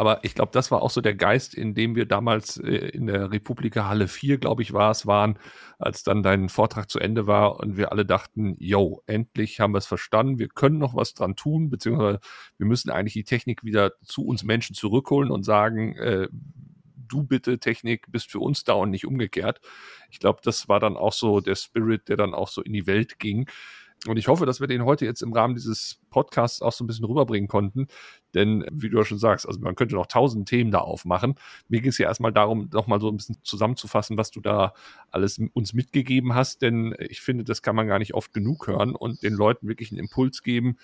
Aber 0.00 0.24
ich 0.24 0.34
glaube, 0.34 0.50
das 0.54 0.70
war 0.70 0.80
auch 0.80 0.88
so 0.88 1.02
der 1.02 1.14
Geist, 1.14 1.52
in 1.52 1.74
dem 1.74 1.94
wir 1.94 2.06
damals 2.06 2.56
äh, 2.56 2.70
in 2.70 3.06
der 3.06 3.32
Republika 3.32 3.86
Halle 3.86 4.08
4, 4.08 4.38
glaube 4.38 4.62
ich, 4.62 4.72
war 4.72 4.90
es, 4.90 5.06
waren, 5.06 5.38
als 5.78 6.02
dann 6.02 6.22
dein 6.22 6.48
Vortrag 6.48 6.88
zu 6.88 6.98
Ende 6.98 7.26
war 7.26 7.60
und 7.60 7.76
wir 7.76 7.92
alle 7.92 8.06
dachten, 8.06 8.56
yo, 8.58 9.02
endlich 9.06 9.60
haben 9.60 9.74
wir 9.74 9.78
es 9.78 9.86
verstanden, 9.86 10.38
wir 10.38 10.48
können 10.48 10.78
noch 10.78 10.94
was 10.94 11.12
dran 11.12 11.36
tun, 11.36 11.68
beziehungsweise 11.68 12.18
wir 12.56 12.64
müssen 12.64 12.88
eigentlich 12.88 13.12
die 13.12 13.24
Technik 13.24 13.62
wieder 13.62 13.92
zu 14.02 14.24
uns 14.24 14.42
Menschen 14.42 14.74
zurückholen 14.74 15.30
und 15.30 15.42
sagen, 15.42 15.94
äh, 15.96 16.28
du 16.94 17.22
bitte 17.22 17.58
Technik 17.58 18.06
bist 18.08 18.30
für 18.30 18.40
uns 18.40 18.64
da 18.64 18.72
und 18.72 18.88
nicht 18.88 19.06
umgekehrt. 19.06 19.60
Ich 20.10 20.18
glaube, 20.18 20.40
das 20.42 20.66
war 20.66 20.80
dann 20.80 20.96
auch 20.96 21.12
so 21.12 21.40
der 21.40 21.56
Spirit, 21.56 22.08
der 22.08 22.16
dann 22.16 22.32
auch 22.32 22.48
so 22.48 22.62
in 22.62 22.72
die 22.72 22.86
Welt 22.86 23.18
ging. 23.18 23.50
Und 24.06 24.16
ich 24.16 24.28
hoffe, 24.28 24.46
dass 24.46 24.60
wir 24.60 24.66
den 24.66 24.86
heute 24.86 25.04
jetzt 25.04 25.20
im 25.20 25.32
Rahmen 25.34 25.54
dieses 25.54 26.00
Podcasts 26.08 26.62
auch 26.62 26.72
so 26.72 26.82
ein 26.82 26.86
bisschen 26.86 27.04
rüberbringen 27.04 27.48
konnten. 27.48 27.86
Denn, 28.32 28.64
wie 28.72 28.88
du 28.88 28.96
ja 28.96 29.04
schon 29.04 29.18
sagst, 29.18 29.46
also 29.46 29.60
man 29.60 29.74
könnte 29.74 29.94
noch 29.94 30.06
tausend 30.06 30.48
Themen 30.48 30.70
da 30.70 30.78
aufmachen. 30.78 31.34
Mir 31.68 31.82
ging 31.82 31.90
es 31.90 31.98
ja 31.98 32.08
erstmal 32.08 32.32
darum, 32.32 32.70
nochmal 32.72 33.00
so 33.00 33.08
ein 33.10 33.18
bisschen 33.18 33.36
zusammenzufassen, 33.42 34.16
was 34.16 34.30
du 34.30 34.40
da 34.40 34.72
alles 35.10 35.38
uns 35.52 35.74
mitgegeben 35.74 36.34
hast. 36.34 36.62
Denn 36.62 36.94
ich 36.98 37.20
finde, 37.20 37.44
das 37.44 37.60
kann 37.60 37.76
man 37.76 37.88
gar 37.88 37.98
nicht 37.98 38.14
oft 38.14 38.32
genug 38.32 38.68
hören 38.68 38.94
und 38.94 39.22
den 39.22 39.34
Leuten 39.34 39.68
wirklich 39.68 39.90
einen 39.90 40.00
Impuls 40.00 40.42
geben. 40.42 40.78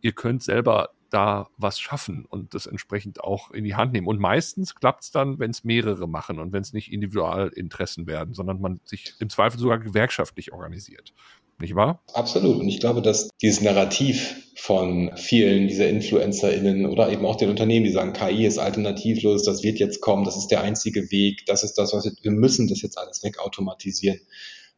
Ihr 0.00 0.12
könnt 0.12 0.44
selber 0.44 0.90
da 1.10 1.48
was 1.56 1.80
schaffen 1.80 2.24
und 2.24 2.54
das 2.54 2.66
entsprechend 2.66 3.24
auch 3.24 3.50
in 3.50 3.64
die 3.64 3.74
Hand 3.74 3.92
nehmen. 3.92 4.06
Und 4.06 4.20
meistens 4.20 4.76
klappt 4.76 5.02
es 5.02 5.10
dann, 5.10 5.40
wenn 5.40 5.50
es 5.50 5.64
mehrere 5.64 6.08
machen 6.08 6.38
und 6.38 6.52
wenn 6.52 6.62
es 6.62 6.72
nicht 6.72 6.92
Individualinteressen 6.92 8.06
werden, 8.06 8.32
sondern 8.32 8.60
man 8.60 8.80
sich 8.84 9.14
im 9.18 9.28
Zweifel 9.28 9.58
sogar 9.58 9.78
gewerkschaftlich 9.78 10.52
organisiert 10.52 11.12
nicht 11.60 11.74
wahr? 11.74 12.02
Absolut. 12.12 12.60
Und 12.60 12.68
ich 12.68 12.80
glaube, 12.80 13.02
dass 13.02 13.30
dieses 13.40 13.60
Narrativ 13.60 14.36
von 14.54 15.10
vielen 15.16 15.68
dieser 15.68 15.88
InfluencerInnen 15.88 16.86
oder 16.86 17.10
eben 17.10 17.24
auch 17.24 17.36
den 17.36 17.48
Unternehmen, 17.48 17.84
die 17.84 17.92
sagen, 17.92 18.12
KI 18.12 18.46
ist 18.46 18.58
alternativlos, 18.58 19.42
das 19.42 19.62
wird 19.62 19.78
jetzt 19.78 20.00
kommen, 20.00 20.24
das 20.24 20.36
ist 20.36 20.48
der 20.48 20.62
einzige 20.62 21.10
Weg, 21.10 21.46
das 21.46 21.62
ist 21.62 21.74
das, 21.74 21.92
was 21.92 22.04
wir, 22.04 22.12
wir 22.22 22.30
müssen 22.30 22.68
das 22.68 22.82
jetzt 22.82 22.98
alles 22.98 23.22
wegautomatisieren. 23.22 24.20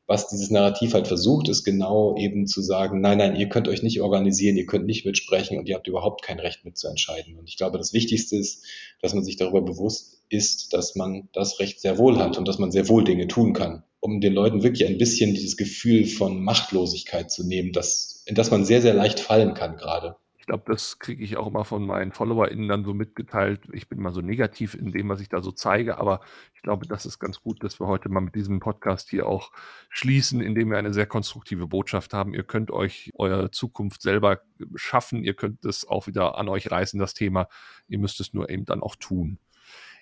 Was 0.07 0.29
dieses 0.29 0.51
Narrativ 0.51 0.95
halt 0.95 1.07
versucht, 1.07 1.49
ist 1.49 1.65
genau 1.65 2.17
eben 2.17 2.47
zu 2.47 2.61
sagen, 2.61 3.01
nein, 3.01 3.19
nein, 3.19 3.37
ihr 3.37 3.49
könnt 3.49 3.69
euch 3.69 3.83
nicht 3.83 4.01
organisieren, 4.01 4.57
ihr 4.57 4.67
könnt 4.67 4.87
nicht 4.87 5.07
mitsprechen 5.07 5.59
und 5.59 5.69
ihr 5.69 5.77
habt 5.77 5.87
überhaupt 5.87 6.23
kein 6.23 6.41
Recht 6.41 6.65
mitzuentscheiden. 6.65 7.39
Und 7.39 7.49
ich 7.49 7.57
glaube, 7.57 7.79
das 7.79 7.93
Wichtigste 7.93 8.37
ist, 8.37 8.65
dass 9.01 9.15
man 9.15 9.25
sich 9.25 9.37
darüber 9.37 9.63
bewusst 9.63 10.23
ist, 10.29 10.73
dass 10.73 10.97
man 10.97 11.29
das 11.33 11.61
Recht 11.61 11.81
sehr 11.81 11.99
wohl 11.99 12.19
hat 12.19 12.37
und 12.37 12.49
dass 12.49 12.59
man 12.59 12.73
sehr 12.73 12.89
wohl 12.89 13.05
Dinge 13.05 13.29
tun 13.29 13.53
kann 13.53 13.85
um 14.03 14.21
den 14.21 14.35
Leuten 14.35 14.65
wirklich 14.65 14.87
ein 14.89 14.99
bisschen 14.99 15.33
dieses 15.33 15.57
Gefühl 15.57 16.07
von 16.07 16.43
Machtlosigkeit 16.43 17.31
zu 17.31 17.47
nehmen, 17.47 17.73
das, 17.73 18.25
in 18.27 18.35
das 18.35 18.51
man 18.51 18.65
sehr, 18.65 18.83
sehr 18.83 18.95
leicht 18.95 19.21
fallen 19.21 19.55
kann 19.55 19.77
gerade. 19.77 20.17
Ich 20.39 20.47
glaube, 20.47 20.65
das 20.67 20.99
kriege 20.99 21.23
ich 21.23 21.37
auch 21.37 21.47
immer 21.47 21.65
von 21.65 21.87
meinen 21.87 22.11
FollowerInnen 22.11 22.67
dann 22.67 22.85
so 22.85 22.95
mitgeteilt. 22.95 23.61
Ich 23.73 23.89
bin 23.89 24.01
mal 24.01 24.13
so 24.13 24.21
negativ 24.21 24.75
in 24.75 24.91
dem, 24.91 25.09
was 25.09 25.21
ich 25.21 25.29
da 25.29 25.41
so 25.41 25.53
zeige, 25.53 25.99
aber 25.99 26.21
ich 26.53 26.63
glaube, 26.63 26.89
das 26.89 27.07
ist 27.07 27.21
ganz 27.21 27.41
gut, 27.41 27.63
dass 27.63 27.79
wir 27.79 27.87
heute 27.87 28.09
mal 28.09 28.19
mit 28.19 28.35
diesem 28.35 28.59
Podcast 28.59 29.09
hier 29.09 29.29
auch 29.29 29.53
schließen, 29.89 30.41
indem 30.41 30.71
wir 30.71 30.79
eine 30.79 30.93
sehr 30.93 31.07
konstruktive 31.07 31.69
Botschaft 31.69 32.13
haben. 32.13 32.35
Ihr 32.35 32.43
könnt 32.43 32.73
euch 32.73 33.13
eure 33.15 33.53
Zukunft 33.53 34.03
selber 34.03 34.41
schaffen. 34.75 35.23
Ihr 35.23 35.35
könnt 35.35 35.65
es 35.65 35.87
auch 35.87 36.09
wieder 36.09 36.37
an 36.37 36.49
euch 36.49 36.73
reißen, 36.73 36.99
das 36.99 37.15
Thema. 37.15 37.47
Ihr 37.87 38.01
müsst 38.01 38.19
es 38.19 38.35
nur 38.35 38.51
eben 38.51 38.65
dann 38.65 38.83
auch 38.83 38.97
tun. 38.97 39.39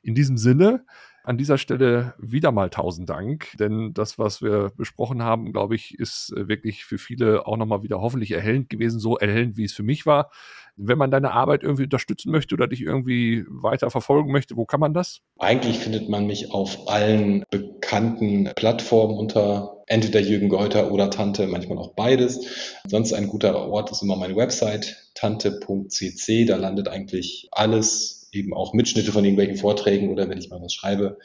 In 0.02 0.14
diesem 0.14 0.38
Sinne, 0.38 0.86
an 1.22 1.38
dieser 1.38 1.58
Stelle 1.58 2.14
wieder 2.18 2.52
mal 2.52 2.70
tausend 2.70 3.08
Dank, 3.08 3.48
denn 3.58 3.92
das, 3.94 4.18
was 4.18 4.42
wir 4.42 4.72
besprochen 4.76 5.22
haben, 5.22 5.52
glaube 5.52 5.74
ich, 5.74 5.98
ist 5.98 6.32
äh, 6.36 6.48
wirklich 6.48 6.84
für 6.84 6.98
viele 6.98 7.46
auch 7.46 7.56
nochmal 7.56 7.82
wieder 7.82 8.00
hoffentlich 8.00 8.30
erhellend 8.32 8.68
gewesen, 8.70 9.00
so 9.00 9.18
erhellend, 9.18 9.56
wie 9.56 9.64
es 9.64 9.72
für 9.72 9.82
mich 9.82 10.06
war. 10.06 10.30
Wenn 10.76 10.96
man 10.96 11.10
deine 11.10 11.32
Arbeit 11.32 11.62
irgendwie 11.62 11.84
unterstützen 11.84 12.30
möchte 12.30 12.54
oder 12.54 12.66
dich 12.66 12.80
irgendwie 12.80 13.44
weiter 13.48 13.90
verfolgen 13.90 14.32
möchte, 14.32 14.56
wo 14.56 14.64
kann 14.64 14.80
man 14.80 14.94
das? 14.94 15.20
Eigentlich 15.38 15.78
findet 15.78 16.08
man 16.08 16.26
mich 16.26 16.52
auf 16.52 16.88
allen 16.88 17.44
bekannten 17.50 18.50
Plattformen 18.56 19.18
unter 19.18 19.82
entweder 19.86 20.20
Jürgen 20.20 20.48
Geuter 20.48 20.90
oder 20.90 21.10
Tante, 21.10 21.48
manchmal 21.48 21.78
auch 21.78 21.94
beides. 21.94 22.78
Sonst 22.86 23.12
ein 23.12 23.26
guter 23.26 23.68
Ort 23.68 23.90
ist 23.90 24.02
immer 24.02 24.16
meine 24.16 24.36
Website 24.36 25.10
tante.cc. 25.14 26.46
Da 26.46 26.56
landet 26.56 26.88
eigentlich 26.88 27.48
alles 27.50 28.19
eben 28.32 28.54
auch 28.54 28.72
Mitschnitte 28.74 29.12
von 29.12 29.24
irgendwelchen 29.24 29.56
Vorträgen 29.56 30.10
oder 30.10 30.28
wenn 30.28 30.38
ich 30.38 30.50
mal 30.50 30.60
was 30.60 30.74
schreibe. 30.74 31.18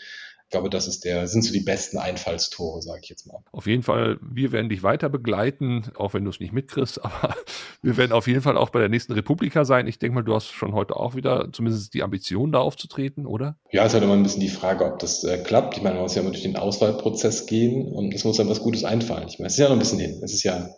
Ich 0.47 0.51
glaube, 0.51 0.69
das 0.69 0.87
ist 0.87 1.05
der, 1.05 1.25
sind 1.25 1.41
so 1.41 1.51
die 1.51 1.61
besten 1.61 1.97
Einfallstore, 1.97 2.79
sage 2.83 2.99
ich 3.03 3.09
jetzt 3.09 3.25
mal. 3.25 3.39
Auf 3.51 3.65
jeden 3.65 3.81
Fall, 3.81 4.19
wir 4.21 4.51
werden 4.51 4.69
dich 4.69 4.83
weiter 4.83 5.09
begleiten, 5.09 5.85
auch 5.97 6.13
wenn 6.13 6.23
du 6.23 6.29
es 6.29 6.39
nicht 6.39 6.53
mitkriegst, 6.53 7.03
aber 7.03 7.35
wir 7.81 7.97
werden 7.97 8.11
auf 8.11 8.27
jeden 8.27 8.41
Fall 8.41 8.55
auch 8.55 8.69
bei 8.69 8.79
der 8.79 8.89
nächsten 8.89 9.13
Republika 9.13 9.65
sein. 9.65 9.87
Ich 9.87 9.97
denke 9.97 10.15
mal, 10.15 10.21
du 10.21 10.35
hast 10.35 10.51
schon 10.51 10.73
heute 10.73 10.97
auch 10.97 11.15
wieder 11.15 11.49
zumindest 11.51 11.95
die 11.95 12.03
Ambition, 12.03 12.51
da 12.51 12.59
aufzutreten, 12.59 13.25
oder? 13.25 13.57
Ja, 13.71 13.81
es 13.81 13.87
ist 13.87 13.93
halt 13.95 14.03
immer 14.03 14.13
ein 14.13 14.21
bisschen 14.21 14.41
die 14.41 14.49
Frage, 14.49 14.85
ob 14.85 14.99
das 14.99 15.23
äh, 15.23 15.39
klappt. 15.39 15.77
Ich 15.77 15.83
meine, 15.83 15.95
man 15.95 16.03
muss 16.03 16.13
ja 16.13 16.21
immer 16.21 16.31
durch 16.31 16.43
den 16.43 16.57
Auswahlprozess 16.57 17.47
gehen 17.47 17.91
und 17.91 18.13
es 18.13 18.23
muss 18.23 18.37
dann 18.37 18.47
was 18.47 18.61
Gutes 18.61 18.83
einfallen. 18.83 19.27
Ich 19.27 19.39
meine, 19.39 19.47
es 19.47 19.53
ist 19.53 19.59
ja 19.59 19.67
noch 19.67 19.75
ein 19.75 19.79
bisschen 19.79 19.99
hin. 19.99 20.21
Es 20.23 20.33
ist 20.33 20.43
ja 20.43 20.69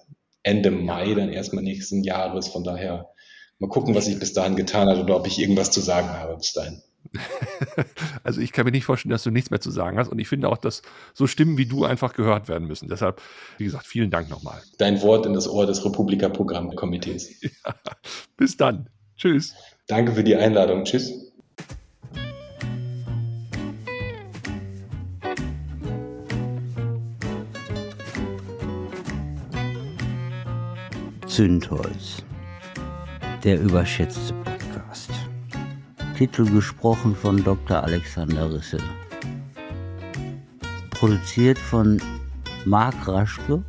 Ende 0.44 0.72
Mai 0.72 1.14
dann 1.14 1.34
erstmal 1.34 1.64
nächsten 1.64 2.06
Jahres, 2.06 2.48
von 2.48 2.64
daher 2.64 3.10
Mal 3.60 3.70
gucken, 3.70 3.96
was 3.96 4.08
ich 4.08 4.20
bis 4.20 4.34
dahin 4.34 4.56
getan 4.56 4.88
habe 4.88 5.02
oder 5.02 5.16
ob 5.16 5.26
ich 5.26 5.40
irgendwas 5.40 5.72
zu 5.72 5.82
sagen 5.82 6.10
habe 6.10 6.38
bis 6.38 6.54
dahin. 6.54 6.82
Also 8.24 8.42
ich 8.42 8.52
kann 8.52 8.66
mir 8.66 8.72
nicht 8.72 8.84
vorstellen, 8.84 9.12
dass 9.12 9.24
du 9.24 9.32
nichts 9.32 9.50
mehr 9.50 9.62
zu 9.62 9.72
sagen 9.72 9.98
hast. 9.98 10.10
Und 10.10 10.20
ich 10.20 10.28
finde 10.28 10.50
auch, 10.50 10.58
dass 10.58 10.82
so 11.14 11.28
Stimmen 11.28 11.58
wie 11.58 11.66
du 11.66 11.86
einfach 11.86 12.14
gehört 12.14 12.50
werden 12.50 12.68
müssen. 12.68 12.90
Deshalb, 12.90 13.22
wie 13.58 13.64
gesagt, 13.64 13.88
vielen 13.88 14.12
Dank 14.12 14.30
nochmal. 14.30 14.62
Dein 14.78 15.02
Wort 15.02 15.26
in 15.26 15.34
das 15.34 15.48
Ohr 15.48 15.66
des 15.66 15.84
Republika-Programmkomitees. 15.86 17.42
Ja, 17.66 17.76
bis 18.36 18.58
dann. 18.58 18.90
Tschüss. 19.16 19.54
Danke 19.88 20.12
für 20.12 20.24
die 20.24 20.36
Einladung. 20.36 20.84
Tschüss. 20.84 21.14
Zündholz 31.26 32.27
der 33.44 33.62
überschätzte 33.62 34.34
Podcast. 34.34 35.12
Titel 36.18 36.50
gesprochen 36.50 37.16
von 37.16 37.44
Dr. 37.44 37.84
Alexander 37.84 38.52
Risse. 38.52 38.80
Produziert 40.92 41.58
von 41.58 42.02
Marc 42.66 43.08
Raschke 43.08 43.64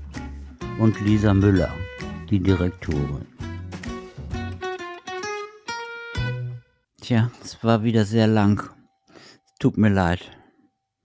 und 0.79 0.99
Lisa 1.01 1.35
Müller, 1.35 1.71
die 2.31 2.41
Direktorin. 2.41 3.27
Tja, 7.01 7.31
es 7.43 7.63
war 7.63 7.83
wieder 7.83 8.05
sehr 8.05 8.27
lang. 8.27 8.71
Tut 9.59 9.77
mir 9.77 9.91
leid. 9.91 10.38